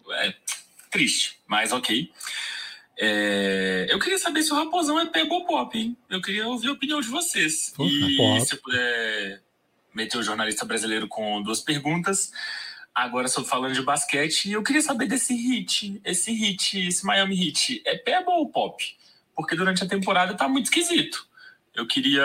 [0.95, 2.11] É, triste, mas ok.
[2.97, 5.97] É, eu queria saber se o Raposão é pego ou pop, hein?
[6.09, 7.73] Eu queria ouvir a opinião de vocês.
[7.75, 8.45] Pô, e pop.
[8.45, 9.41] se eu puder
[9.93, 12.31] meter o jornalista brasileiro com duas perguntas.
[12.93, 17.47] Agora estou falando de basquete e eu queria saber desse hit, esse hit, esse Miami
[17.47, 18.81] Heat, é pebo ou pop?
[19.35, 21.27] Porque durante a temporada tá muito esquisito
[21.75, 22.23] eu queria,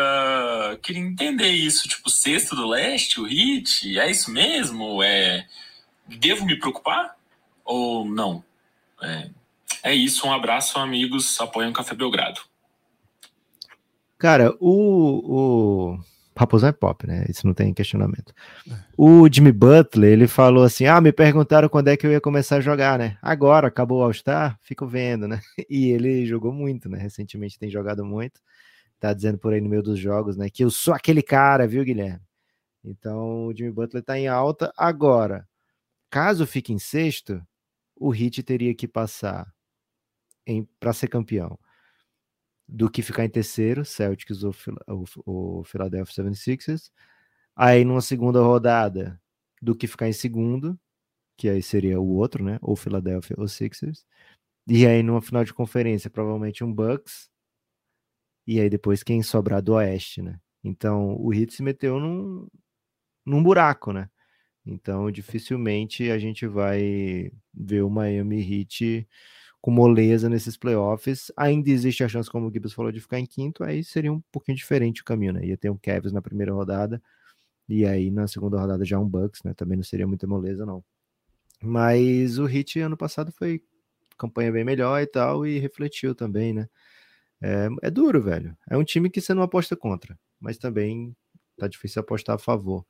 [0.81, 1.89] queria entender isso.
[1.89, 5.03] Tipo, sexto do leste, o hit, é isso mesmo?
[5.03, 5.47] É,
[6.07, 7.17] devo me preocupar?
[7.65, 8.45] Ou não?
[9.03, 9.31] É,
[9.83, 11.41] é isso, um abraço, amigos.
[11.41, 12.41] Apoiam Café Belgrado.
[14.19, 15.99] Cara, o, o
[16.37, 17.25] Raposão é pop, né?
[17.29, 18.35] Isso não tem questionamento.
[18.71, 18.75] É.
[18.97, 22.57] O Jimmy Butler, ele falou assim: Ah, me perguntaram quando é que eu ia começar
[22.57, 23.17] a jogar, né?
[23.23, 25.41] Agora, acabou o All-Star, fico vendo, né?
[25.71, 26.99] E ele jogou muito, né?
[26.99, 28.41] Recentemente tem jogado muito
[29.01, 30.51] tá dizendo por aí no meio dos jogos, né?
[30.51, 32.21] Que eu sou aquele cara, viu, Guilherme?
[32.85, 34.73] Então o Jimmy Butler tá em alta.
[34.77, 35.49] Agora,
[36.11, 37.43] caso fique em sexto,
[38.01, 39.55] o Heat teria que passar
[40.81, 41.59] para ser campeão
[42.67, 44.55] do que ficar em terceiro, Celtics ou,
[44.89, 46.91] o, o Philadelphia 76ers.
[47.55, 49.21] Aí numa segunda rodada,
[49.61, 50.79] do que ficar em segundo,
[51.37, 52.59] que aí seria o outro, né?
[52.63, 54.07] Ou Philadelphia ou Sixers.
[54.67, 57.31] E aí numa final de conferência, provavelmente um Bucks
[58.47, 60.41] e aí depois quem sobrar do Oeste, né?
[60.65, 62.49] Então o Heat se meteu num,
[63.27, 64.09] num buraco, né?
[64.71, 69.07] Então dificilmente a gente vai ver o Miami Heat
[69.61, 71.31] com moleza nesses playoffs.
[71.37, 74.21] Ainda existe a chance, como o Gibbs falou, de ficar em quinto, aí seria um
[74.33, 75.45] pouquinho diferente o caminho, né?
[75.45, 77.03] Ia ter um Cavs na primeira rodada,
[77.69, 79.55] e aí na segunda rodada já um Bucks, né?
[79.55, 80.85] Também não seria muita moleza, não.
[81.63, 83.63] Mas o Heat ano passado foi
[84.19, 86.69] campanha bem melhor e tal, e refletiu também, né?
[87.43, 88.57] É, é duro, velho.
[88.69, 91.15] É um time que você não aposta contra, mas também
[91.59, 92.87] tá difícil apostar a favor.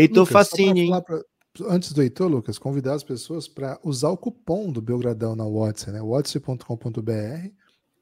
[0.00, 1.02] Heitor Facine, hein?
[1.04, 1.22] Pra,
[1.68, 5.92] antes do Heitor, Lucas, convidar as pessoas para usar o cupom do Belgradão na Watson,
[5.92, 6.00] né?
[6.02, 7.50] Watson.com.br.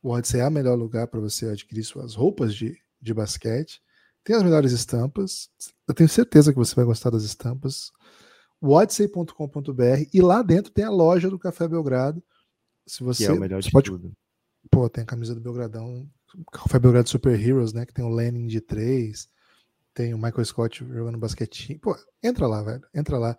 [0.02, 3.80] O é o melhor lugar para você adquirir suas roupas de, de basquete.
[4.22, 5.48] Tem as melhores estampas.
[5.88, 7.90] Eu tenho certeza que você vai gostar das estampas.
[8.62, 12.22] Watsey.com.br e lá dentro tem a loja do Café Belgrado.
[12.86, 14.12] Se você, que é o melhor de pode, tudo
[14.70, 16.08] pô, tem a camisa do Belgradão,
[16.52, 17.86] Café Belgrado Super Heroes, né?
[17.86, 19.28] Que tem o Lenin de 3,
[19.94, 21.78] tem o Michael Scott jogando basquetinho.
[21.78, 22.82] Pô, entra lá, velho.
[22.94, 23.38] Entra lá.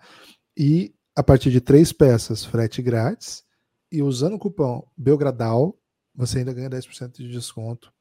[0.57, 3.43] E a partir de três peças, frete grátis.
[3.91, 5.77] E usando o cupom Belgradal,
[6.13, 7.93] você ainda ganha 10% de desconto.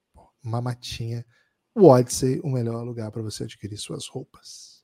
[0.43, 1.27] Uma matinha.
[1.75, 4.83] O Odyssey, o melhor lugar para você adquirir suas roupas.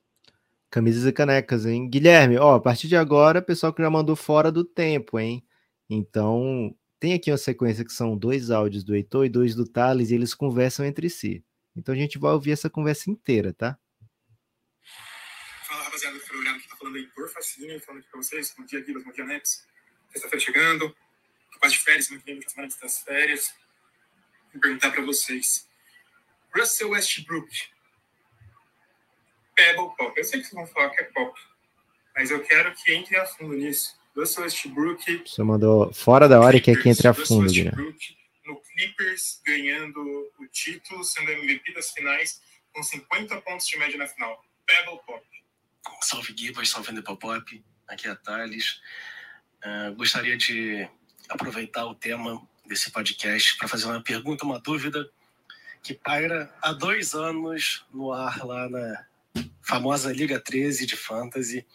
[0.69, 1.89] Camisas e canecas, hein?
[1.89, 5.43] Guilherme, ó, a partir de agora, pessoal que já mandou fora do tempo, hein?
[5.89, 10.11] Então, tem aqui uma sequência que são dois áudios do Heitor e dois do Thales,
[10.11, 11.43] e eles conversam entre si.
[11.75, 13.77] Então a gente vai ouvir essa conversa inteira, tá?
[15.63, 18.53] Fala, rapaziada do programa que tá falando Heitor Facine, falando aqui pra vocês.
[18.57, 19.65] Bom dia, Guilherme, bom dia, Nex.
[20.11, 20.89] Sexta-feira chegando,
[21.51, 23.53] tô quase de férias, semana que vem, semana das férias.
[24.51, 25.67] Vou perguntar pra vocês.
[26.53, 27.49] Russell Westbrook,
[29.55, 30.13] Pebble Pop.
[30.17, 31.39] Eu sei que vocês vão falar que é pop,
[32.13, 33.97] mas eu quero que entre a fundo nisso.
[34.13, 35.23] Russell Westbrook.
[35.25, 37.81] Você mandou fora da hora que aqui entre a fundo, Guilherme.
[37.81, 38.20] No
[38.81, 40.01] Clippers ganhando
[40.39, 42.41] o título, sendo MVP das finais,
[42.73, 44.43] com 50 pontos de média na final.
[44.65, 45.23] Pebble Pop.
[46.01, 47.63] Salve Gibas, salve Nepal Pop.
[47.87, 48.81] Aqui é a Thales.
[49.63, 50.89] Uh, gostaria de
[51.29, 55.07] aproveitar o tema desse podcast para fazer uma pergunta, uma dúvida
[55.83, 59.05] que paira há dois anos no ar lá na
[59.61, 61.65] famosa Liga 13 de Fantasy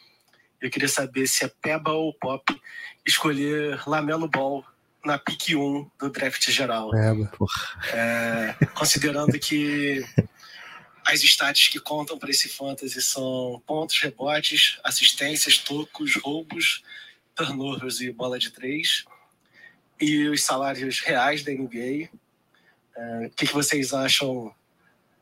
[0.61, 2.45] eu queria saber se é Peba ou Pop
[3.07, 4.65] escolher Lamelo Ball
[5.07, 6.91] na pick 1 do draft geral.
[6.91, 7.31] Peba.
[7.93, 10.05] É, considerando que
[11.07, 16.83] as stats que contam para esse fantasy são pontos, rebotes, assistências, tocos, roubos,
[17.35, 19.05] turnovers e bola de três.
[20.01, 22.11] E os salários reais da NBA.
[22.97, 24.53] É, o que, que vocês acham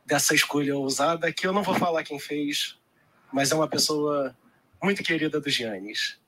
[0.07, 1.31] dessa escolha ousada?
[1.33, 2.77] Que eu não vou falar quem fez,
[3.31, 4.35] mas é uma pessoa
[4.83, 6.19] muito querida do Giannis.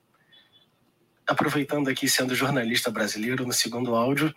[1.27, 4.33] Aproveitando aqui, sendo jornalista brasileiro, no segundo áudio,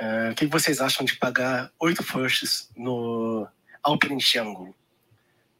[0.00, 3.46] uh, o que vocês acham de pagar oito firsts no
[3.82, 4.74] Alperenchango?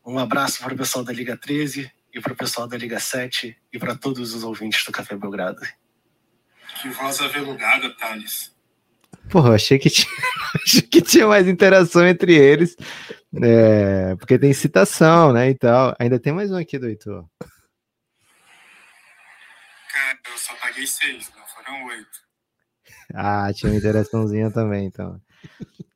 [0.05, 3.57] Um abraço para o pessoal da Liga 13 e para o pessoal da Liga 7
[3.73, 5.61] e para todos os ouvintes do Café Belgrado.
[6.81, 8.55] Que voz aveludada, Thales.
[9.29, 10.09] Porra, achei que tinha,
[10.65, 12.77] achei que tinha mais interação entre eles.
[13.43, 15.51] É, porque tem citação, né?
[15.51, 15.95] E tal.
[15.99, 17.27] Ainda tem mais um aqui do Heitor.
[20.27, 22.31] Eu só paguei seis, não foram oito.
[23.15, 25.21] Ah, tinha uma interaçãozinha também, então.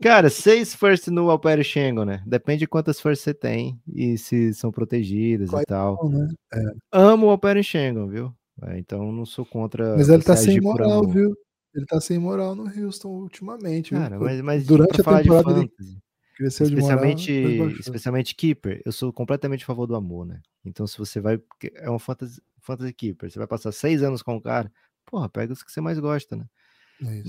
[0.03, 2.23] Cara, seis first no Alpero Shengo, né?
[2.27, 6.09] Depende de quantas first você tem e se são protegidas Qual e tal.
[6.09, 6.29] Né?
[6.53, 6.61] É.
[6.93, 8.35] Amo o Alpero Shengo, viu?
[8.63, 9.97] É, então não sou contra.
[9.97, 11.35] Mas ele tá sem moral, viu?
[11.75, 13.91] Ele tá sem moral no Houston ultimamente.
[13.91, 15.99] Cara, mas, mas durante a temporada de fantasy,
[16.37, 20.41] cresceu especialmente, de moral, especialmente Keeper, eu sou completamente a favor do amor, né?
[20.65, 21.41] Então se você vai.
[21.75, 24.71] É um fantasy, fantasy Keeper, você vai passar seis anos com o cara,
[25.05, 26.47] porra, pega os que você mais gosta, né?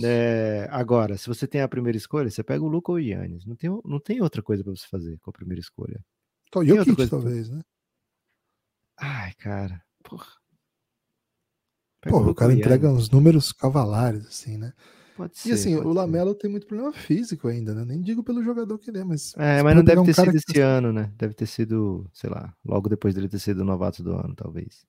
[0.03, 3.45] É, agora, se você tem a primeira escolha, você pega o Luca ou o Yannis.
[3.45, 6.03] Não tem, não tem outra coisa para você fazer com a primeira escolha.
[6.47, 7.61] Então, e o Kit, talvez, né?
[8.97, 10.27] Ai, cara, porra.
[12.07, 14.71] Pô, o cara entrega uns números cavalares, assim, né?
[15.17, 15.49] Pode ser.
[15.49, 16.39] E assim, o Lamelo ser.
[16.39, 17.83] tem muito problema físico ainda, né?
[17.83, 19.33] Nem digo pelo jogador que ele é, mas.
[19.37, 21.11] É, mas não deve ter um sido esse ano, né?
[21.17, 24.85] Deve ter sido, sei lá, logo depois dele ter sido o novato do ano, talvez.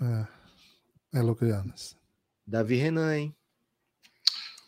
[0.00, 1.18] É.
[1.18, 1.96] É Lucianas.
[2.46, 3.36] Davi Renan, hein?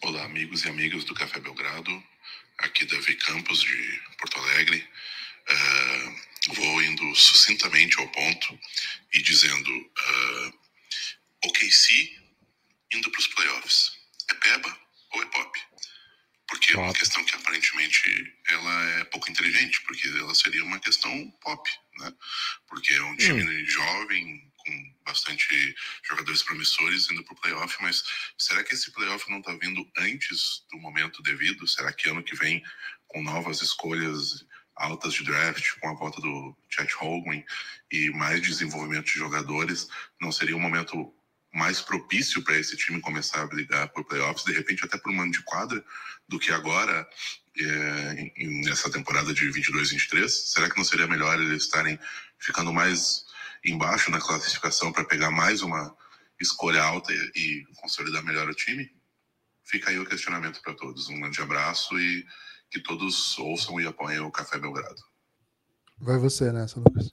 [0.03, 2.03] Olá, amigos e amigas do Café Belgrado.
[2.59, 4.89] Aqui Davi Campos, de Porto Alegre.
[5.51, 8.59] Uh, vou indo sucintamente ao ponto
[9.13, 9.71] e dizendo.
[9.71, 10.69] Uh,
[11.45, 12.19] OKC
[12.93, 13.93] indo para os playoffs.
[14.31, 14.79] É Peba
[15.13, 15.59] ou é Pop?
[16.49, 21.31] Porque é uma questão que aparentemente ela é pouco inteligente, porque ela seria uma questão
[21.43, 22.13] pop, né?
[22.67, 23.67] Porque é um time hum.
[23.67, 25.75] jovem, com bastante
[26.05, 28.05] jogadores promissores indo para o playoff, mas
[28.37, 31.67] será que esse playoff não está vindo antes do momento devido?
[31.67, 32.63] Será que ano que vem,
[33.07, 34.47] com novas escolhas
[34.77, 37.45] altas de draft, com a volta do Chet Holmgren
[37.91, 39.89] e mais desenvolvimento de jogadores,
[40.21, 41.13] não seria um momento
[41.53, 45.33] mais propício para esse time começar a brigar por playoffs, de repente até por mano
[45.33, 45.83] de quadra,
[46.29, 47.09] do que agora
[47.59, 48.33] é,
[48.65, 50.29] nessa temporada de 22-23?
[50.29, 51.99] Será que não seria melhor eles estarem
[52.39, 53.25] ficando mais
[53.65, 55.95] embaixo na classificação para pegar mais uma
[56.41, 58.91] escolha alta e, e, consolidar melhor o time?
[59.65, 61.09] Fica aí o questionamento para todos.
[61.09, 62.25] Um grande abraço e
[62.71, 65.03] que todos ouçam e apoiem o Café Belgrado.
[65.99, 67.13] Vai você nessa, Lucas.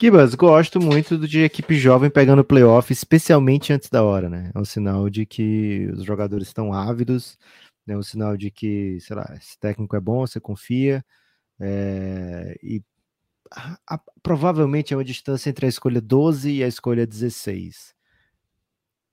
[0.00, 4.52] Gibas, gosto muito de equipe jovem pegando playoff, especialmente antes da hora, né?
[4.54, 7.36] É um sinal de que os jogadores estão ávidos,
[7.84, 11.04] é um sinal de que, sei lá, esse técnico é bom, você confia,
[11.58, 12.80] é, e
[13.86, 17.94] a, provavelmente é uma distância entre a escolha 12 e a escolha 16.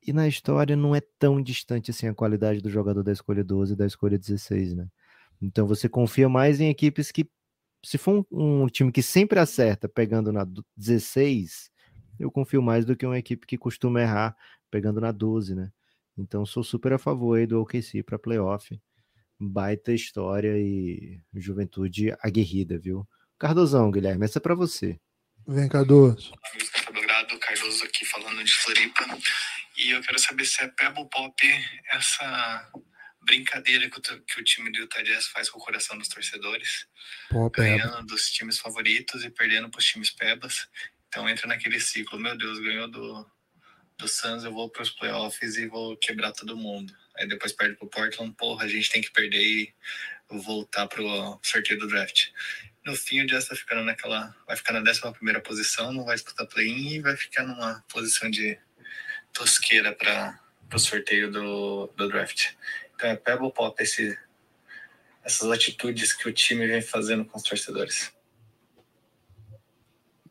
[0.06, 3.74] e na história não é tão distante assim a qualidade do jogador da escolha 12
[3.74, 4.88] e da escolha 16, né?
[5.42, 7.30] Então você confia mais em equipes que,
[7.84, 10.46] se for um, um time que sempre acerta pegando na
[10.78, 11.72] 16,
[12.20, 14.36] eu confio mais do que uma equipe que costuma errar
[14.72, 15.72] pegando na 12, né?
[16.18, 18.80] Então sou super a favor aí do OKC para playoff.
[19.40, 23.08] Baita história e juventude aguerrida, viu?
[23.40, 25.00] Cardozão, Guilherme, essa é para você.
[25.48, 26.32] Vem, Cardoso.
[26.92, 29.06] Belgrado, Cardoso aqui falando de Floripa.
[29.78, 31.36] E eu quero saber se é Pebble Pop
[31.92, 32.72] essa
[33.22, 36.88] brincadeira que o, que o time do Utah Jazz faz com o coração dos torcedores.
[37.30, 38.04] Pop, ganhando é.
[38.04, 40.68] dos times favoritos e perdendo para os times pebas.
[41.08, 42.20] Então entra naquele ciclo.
[42.20, 43.30] Meu Deus, ganhou do,
[43.98, 46.94] do Suns, eu vou para os playoffs e vou quebrar todo mundo.
[47.18, 49.74] Aí depois perde pro Portland, porra, a gente tem que perder e
[50.30, 52.30] voltar pro sorteio do draft.
[52.86, 54.36] No fim, o Jazz tá ficando naquela.
[54.46, 55.02] Vai ficar na 11
[55.42, 58.58] posição, não vai disputar play-in e vai ficar numa posição de
[59.34, 60.40] tosqueira para
[60.72, 62.52] o sorteio do, do draft.
[62.96, 64.16] Então é Pebble Pop esse,
[65.24, 68.12] essas atitudes que o time vem fazendo com os torcedores.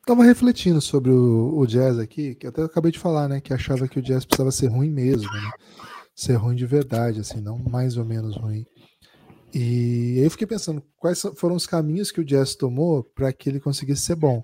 [0.07, 3.41] Tava refletindo sobre o, o Jazz aqui, que até acabei de falar, né?
[3.41, 5.51] Que achava que o Jazz precisava ser ruim mesmo, né?
[6.15, 8.65] Ser ruim de verdade, assim, não mais ou menos ruim.
[9.55, 13.49] E aí eu fiquei pensando quais foram os caminhos que o Jazz tomou para que
[13.49, 14.43] ele conseguisse ser bom,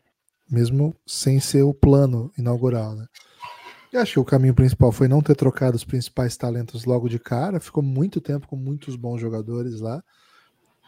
[0.48, 3.06] mesmo sem ser o plano inaugural, né?
[3.92, 7.18] Eu acho que o caminho principal foi não ter trocado os principais talentos logo de
[7.18, 7.58] cara.
[7.58, 10.00] Ficou muito tempo com muitos bons jogadores lá.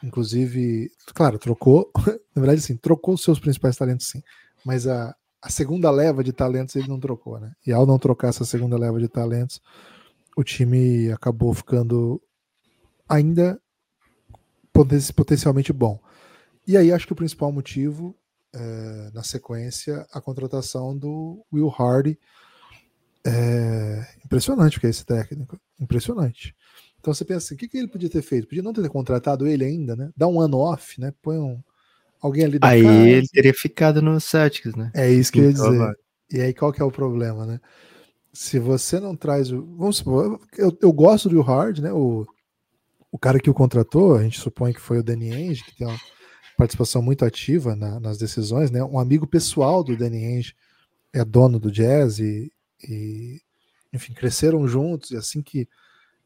[0.05, 1.91] Inclusive, claro, trocou.
[2.33, 4.23] Na verdade, sim, trocou os seus principais talentos, sim.
[4.65, 5.13] Mas a,
[5.43, 7.51] a segunda leva de talentos ele não trocou, né?
[7.67, 9.61] E ao não trocar essa segunda leva de talentos,
[10.37, 12.23] o time acabou ficando
[13.09, 13.61] ainda
[14.73, 16.01] potencialmente bom.
[16.67, 18.17] E aí acho que o principal motivo,
[18.53, 22.19] é, na sequência, a contratação do Will Hardy
[23.25, 25.59] é impressionante que é esse técnico.
[25.79, 26.55] Impressionante.
[27.01, 28.47] Então você pensa assim, o que, que ele podia ter feito?
[28.47, 30.11] Podia não ter contratado ele ainda, né?
[30.17, 31.13] Dá um ano off, né?
[31.21, 31.61] Põe um,
[32.21, 33.09] alguém ali da Aí casa.
[33.09, 34.91] ele teria ficado no Celtics, né?
[34.95, 35.99] É isso que eu ia então, dizer.
[36.33, 37.61] E aí qual que é o problema, né?
[38.33, 39.63] Se você não traz o.
[39.77, 41.93] Vamos supor, eu, eu gosto do Hard, né?
[41.93, 42.25] O,
[43.13, 45.87] o cara que o contratou, a gente supõe que foi o Danny Ainge, que tem
[45.87, 46.01] uma
[46.57, 48.83] participação muito ativa na, nas decisões, né?
[48.83, 50.57] Um amigo pessoal do Danny Ainge
[51.13, 52.51] é dono do Jazz e,
[52.89, 53.39] e,
[53.93, 55.69] enfim, cresceram juntos e assim que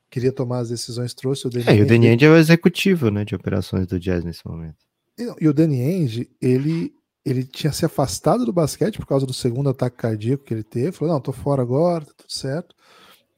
[0.08, 3.10] queria tomar as decisões trouxe o Danny É, e o Danny Ainge é o executivo,
[3.10, 4.76] né, de operações do Jazz nesse momento.
[5.18, 6.94] E, e o Danny Ainge, ele
[7.24, 10.92] ele tinha se afastado do basquete por causa do segundo ataque cardíaco que ele teve,
[10.92, 12.72] falou, não, tô fora agora, tá tudo certo,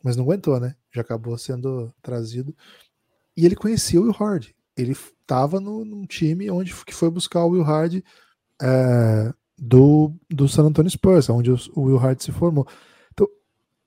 [0.05, 2.55] mas não aguentou, né, já acabou sendo trazido,
[3.39, 7.51] e ele conhecia o Will Hard, ele estava num time onde que foi buscar o
[7.51, 8.03] Will Hard
[8.61, 12.67] é, do, do San Antonio Spurs, onde o, Will Hard se formou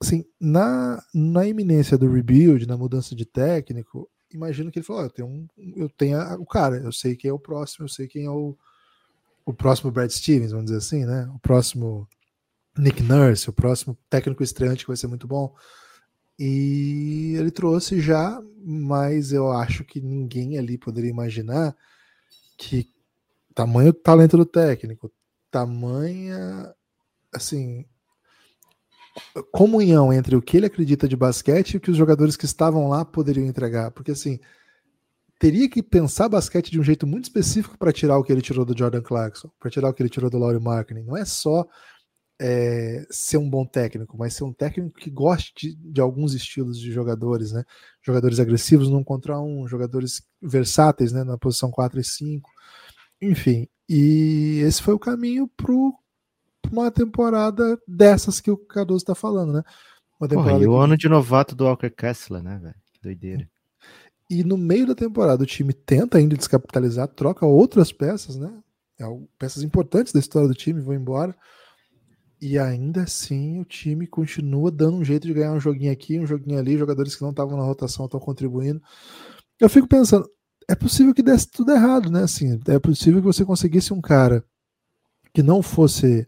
[0.02, 5.06] assim, na, na iminência do rebuild, na mudança de técnico, imagino que ele falou: oh,
[5.06, 8.08] eu tenho, um, eu tenho o cara, eu sei quem é o próximo, eu sei
[8.08, 8.58] quem é o,
[9.46, 11.32] o próximo Brad Stevens, vamos dizer assim, né?
[11.36, 12.08] O próximo
[12.76, 15.54] Nick Nurse, o próximo técnico estreante que vai ser muito bom.
[16.44, 21.78] E ele trouxe já, mas eu acho que ninguém ali poderia imaginar
[22.58, 22.90] que
[23.54, 25.12] tamanho talento do técnico,
[25.52, 26.74] tamanha
[27.32, 27.86] assim,
[29.52, 32.90] comunhão entre o que ele acredita de basquete e o que os jogadores que estavam
[32.90, 33.92] lá poderiam entregar.
[33.92, 34.40] Porque assim,
[35.38, 38.66] teria que pensar basquete de um jeito muito específico para tirar o que ele tirou
[38.66, 41.04] do Jordan Clarkson, para tirar o que ele tirou do Laurie Marketing.
[41.04, 41.68] Não é só
[42.44, 46.80] é, ser um bom técnico, mas ser um técnico que goste de, de, alguns estilos
[46.80, 47.64] de jogadores, né?
[48.02, 51.24] Jogadores agressivos num contra um, jogadores versáteis, né?
[51.24, 52.50] Na posição 4 e 5.
[53.22, 55.94] Enfim, e esse foi o caminho pro
[56.72, 59.64] uma temporada dessas que o Cardoso está falando, né?
[60.20, 60.84] Uma Porra, e o que...
[60.84, 62.76] ano de novato do Walker Kessler, né, velho?
[62.92, 63.48] Que doideira.
[64.28, 68.52] E no meio da temporada o time tenta ainda descapitalizar, troca outras peças, né?
[69.00, 69.04] É
[69.38, 71.36] peças importantes da história do time vão embora.
[72.42, 76.26] E ainda assim o time continua dando um jeito de ganhar um joguinho aqui, um
[76.26, 78.82] joguinho ali, jogadores que não estavam na rotação estão contribuindo.
[79.60, 80.28] Eu fico pensando,
[80.68, 82.24] é possível que desse tudo errado, né?
[82.24, 84.44] Assim, é possível que você conseguisse um cara
[85.34, 86.28] que não fosse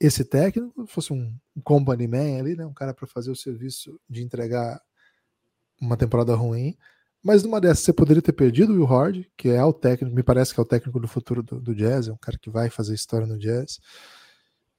[0.00, 1.34] esse técnico fosse um,
[1.64, 4.80] company man ali, né, um cara para fazer o serviço de entregar
[5.80, 6.76] uma temporada ruim.
[7.22, 10.22] Mas numa dessas você poderia ter perdido o Will Hard, que é o técnico, me
[10.22, 12.70] parece que é o técnico do futuro do, do Jazz, é um cara que vai
[12.70, 13.80] fazer história no Jazz.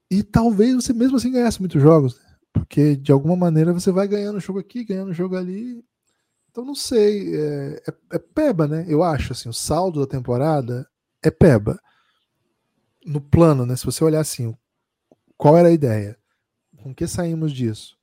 [0.10, 2.30] E talvez você mesmo assim ganhasse muitos jogos, né?
[2.52, 5.84] porque de alguma maneira você vai ganhando jogo aqui, ganhando jogo ali.
[6.49, 8.86] Então não sei, é, é, é peba, né?
[8.88, 10.88] Eu acho assim, o saldo da temporada
[11.23, 11.80] é peba.
[13.06, 13.76] No plano, né?
[13.76, 14.56] Se você olhar assim,
[15.38, 16.18] qual era a ideia?
[16.81, 17.98] Com que saímos disso?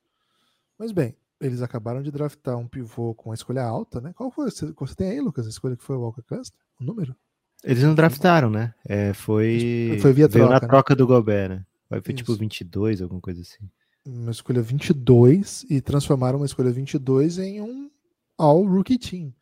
[0.77, 4.13] Mas bem, eles acabaram de draftar um pivô com a escolha alta, né?
[4.15, 4.49] Qual foi?
[4.49, 6.59] Você, você tem aí, Lucas, a escolha que foi o Walker Kessler?
[6.79, 7.15] O número?
[7.63, 8.73] Eles não draftaram, né?
[8.87, 9.97] É, foi.
[10.01, 10.53] Foi via troca.
[10.53, 10.67] na né?
[10.67, 11.65] troca do Gobert, né?
[11.89, 12.13] Foi Isso.
[12.13, 13.69] tipo 22, alguma coisa assim.
[14.05, 17.89] Uma escolha 22 e transformaram uma escolha 22 em um
[18.37, 19.33] All Rookie Team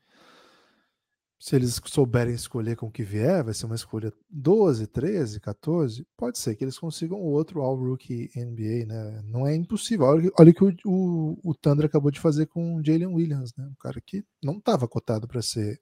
[1.45, 6.03] se eles souberem escolher com o que vier, vai ser uma escolha 12, 13, 14.
[6.17, 9.22] Pode ser que eles consigam outro All Rookie NBA, né?
[9.26, 10.07] Não é impossível.
[10.07, 13.53] Olha, olha o que o, o, o Thunder acabou de fazer com o Jalen Williams,
[13.55, 13.63] né?
[13.63, 15.80] Um cara que não estava cotado para ser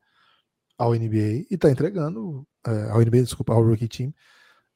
[0.78, 4.14] All NBA e está entregando, é, All NBA, desculpa, All Rookie Team,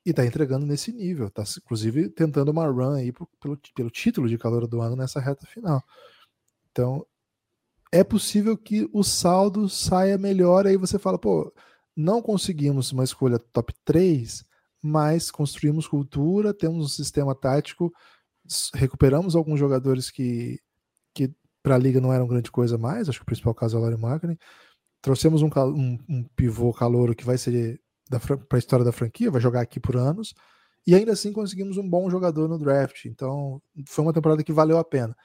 [0.07, 1.27] e está entregando nesse nível.
[1.27, 5.45] Está inclusive tentando uma run aí pelo, pelo título de calor do ano nessa reta
[5.45, 5.83] final.
[6.71, 7.05] Então,
[7.91, 10.65] é possível que o saldo saia melhor.
[10.65, 11.53] Aí você fala, pô,
[11.93, 14.45] não conseguimos uma escolha top 3,
[14.81, 17.93] mas construímos cultura, temos um sistema tático,
[18.73, 20.57] recuperamos alguns jogadores que,
[21.13, 23.09] que para a liga não eram grande coisa mais.
[23.09, 24.37] Acho que o principal caso é o Larry Marketing.
[25.01, 29.41] Trouxemos um, um, um pivô calouro que vai ser para a história da franquia, vai
[29.41, 30.33] jogar aqui por anos.
[30.85, 33.05] E ainda assim conseguimos um bom jogador no draft.
[33.05, 35.15] Então foi uma temporada que valeu a pena.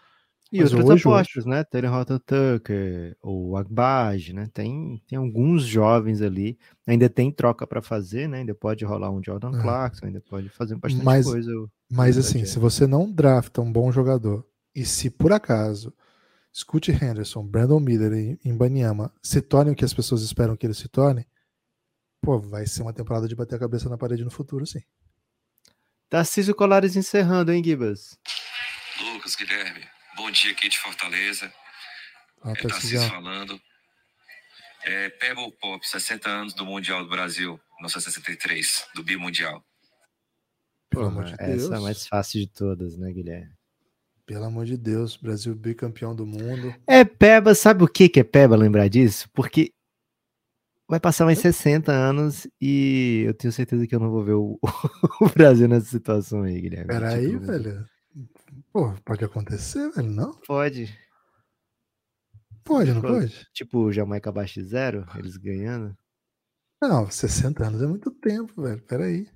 [0.52, 1.48] E Mas outros hoje, apostas, hoje...
[1.48, 1.64] né?
[1.64, 4.50] Terry Rota Tucker, o Agbaj, né?
[4.52, 6.58] Tem, tem alguns jovens ali.
[6.86, 8.40] Ainda tem troca para fazer, né?
[8.40, 9.62] Ainda pode rolar um Jordan é.
[9.62, 11.50] Clarkson, ainda pode fazer bastante mas, coisa.
[11.90, 14.44] Mas assim, se você não drafta um bom jogador
[14.74, 15.92] e se por acaso
[16.54, 20.76] Scott Henderson, Brandon Miller e Imbaniama se tornem o que as pessoas esperam que eles
[20.76, 21.24] se tornem,
[22.22, 24.80] pô, vai ser uma temporada de bater a cabeça na parede no futuro, sim.
[26.08, 28.16] Tarcísio Colares encerrando, hein, Gibas?
[29.00, 29.84] Lucas, Guilherme.
[30.16, 31.52] Bom dia aqui de Fortaleza.
[32.42, 33.60] Ah, é Tarcísio falando.
[34.84, 39.64] É, Pebble Pop, 60 anos do Mundial do Brasil, 1963, do Bimundial.
[40.90, 41.64] Pelo amor de Deus.
[41.64, 43.52] Essa é a mais fácil de todas, né, Guilherme?
[44.26, 46.74] Pelo amor de Deus, Brasil bicampeão do mundo.
[46.86, 49.28] É Peba, sabe o que é Peba lembrar disso?
[49.32, 49.72] Porque
[50.92, 54.60] vai passar mais 60 anos e eu tenho certeza que eu não vou ver o,
[55.22, 56.88] o Brasil nessa situação aí, Guilherme.
[56.88, 57.88] Peraí, tipo, velho.
[58.70, 60.38] Pô, pode acontecer, velho, não?
[60.46, 60.94] Pode.
[62.62, 63.48] Pode, não tipo, pode?
[63.54, 65.96] Tipo, Jamaica abaixo de zero, eles ganhando.
[66.82, 68.82] Não, 60 anos é muito tempo, velho.
[68.82, 69.26] Peraí.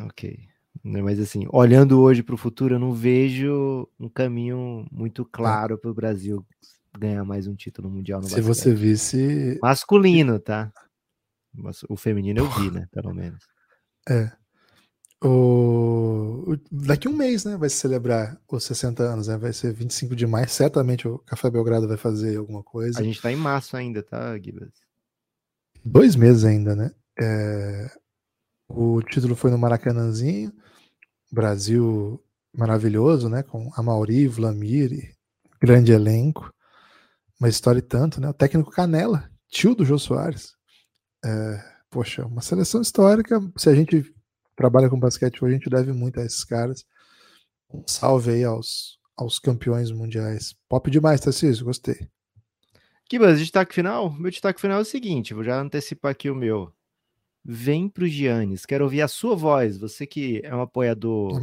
[0.00, 0.40] Ok.
[0.82, 5.90] Mas assim, olhando hoje para o futuro, eu não vejo um caminho muito claro para
[5.90, 6.44] o Brasil
[6.98, 8.54] ganhar mais um título mundial no Se basquete.
[8.54, 9.58] você visse.
[9.62, 10.72] Masculino, tá?
[11.88, 12.86] O feminino eu vi, né?
[12.92, 13.44] Pelo menos.
[14.08, 14.30] É.
[15.22, 16.56] O...
[16.70, 17.56] Daqui um mês, né?
[17.56, 19.36] Vai se celebrar os 60 anos, né?
[19.36, 20.48] Vai ser 25 de maio.
[20.48, 23.00] Certamente o Café Belgrado vai fazer alguma coisa.
[23.00, 24.72] A gente tá em março ainda, tá, Gibas?
[25.84, 26.90] Dois meses ainda, né?
[27.20, 27.90] É...
[28.68, 30.52] O título foi no Maracanãzinho.
[31.30, 32.22] Brasil
[32.56, 33.42] maravilhoso, né?
[33.42, 35.14] Com a Mauri, Vlamir,
[35.60, 36.52] grande elenco.
[37.40, 38.28] Uma história e tanto, né?
[38.28, 40.52] O técnico Canela, tio do Jô Soares.
[41.24, 41.80] É...
[41.88, 43.40] Poxa, uma seleção histórica.
[43.56, 44.14] Se a gente
[44.54, 46.84] trabalha com basquete hoje, a gente deve muito a esses caras.
[47.72, 50.54] Um salve aí aos, aos campeões mundiais.
[50.68, 52.08] Pop demais, Tarcísio, gostei.
[53.08, 54.12] Kibas, destaque final?
[54.12, 56.72] Meu destaque final é o seguinte, vou já antecipar aqui o meu.
[57.44, 59.78] Vem pro Giannis, quero ouvir a sua voz.
[59.78, 61.40] Você que é um apoiador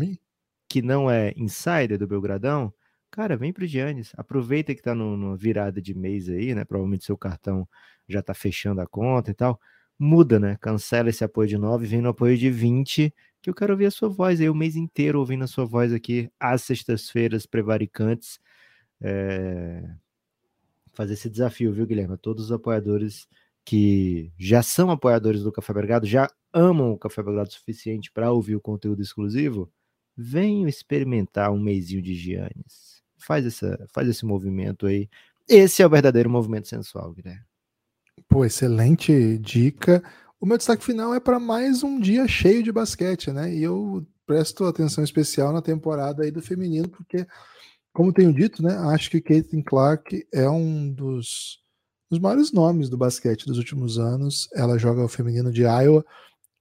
[0.69, 2.73] que não é insider do Belgradão,
[3.11, 4.11] cara, vem pro Giannis.
[4.17, 6.65] Aproveita que tá no virada de mês aí, né?
[6.65, 7.67] Provavelmente seu cartão
[8.07, 9.59] já tá fechando a conta e tal
[9.99, 10.57] muda, né?
[10.61, 13.91] Cancela esse apoio de 9, vem no apoio de 20, que eu quero ouvir a
[13.91, 18.39] sua voz aí o mês inteiro ouvindo a sua voz aqui às sextas-feiras prevaricantes.
[19.01, 19.83] É...
[20.93, 22.17] Fazer esse desafio, viu, Guilherme?
[22.17, 23.27] Todos os apoiadores
[23.63, 28.31] que já são apoiadores do Café Belgrado, já amam o Café Belgrado o suficiente para
[28.31, 29.71] ouvir o conteúdo exclusivo,
[30.15, 32.96] venham experimentar um mêsinho de Giannis.
[33.17, 35.09] Faz, essa, faz esse movimento aí.
[35.47, 37.41] Esse é o verdadeiro movimento sensual, Guilherme.
[38.27, 40.03] Pô, excelente dica.
[40.39, 43.53] O meu destaque final é para mais um dia cheio de basquete, né?
[43.53, 47.25] E eu presto atenção especial na temporada aí do feminino, porque,
[47.93, 48.75] como tenho dito, né?
[48.93, 51.59] Acho que Caitlin Clark é um dos,
[52.09, 54.49] dos maiores nomes do basquete dos últimos anos.
[54.53, 56.05] Ela joga o feminino de Iowa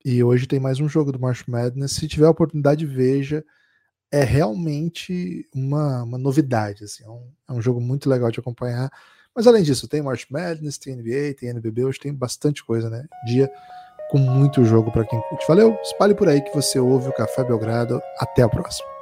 [0.05, 1.93] e hoje tem mais um jogo do March Madness.
[1.93, 3.45] Se tiver oportunidade, veja.
[4.11, 6.85] É realmente uma, uma novidade.
[6.85, 8.91] Assim, é, um, é um jogo muito legal de acompanhar.
[9.35, 13.05] Mas além disso, tem March Madness, tem NBA, tem NBB, hoje tem bastante coisa, né?
[13.27, 13.51] Dia
[14.11, 15.47] com muito jogo para quem curte.
[15.47, 18.01] Valeu, espalhe por aí que você ouve o Café Belgrado.
[18.19, 18.96] Até a próxima.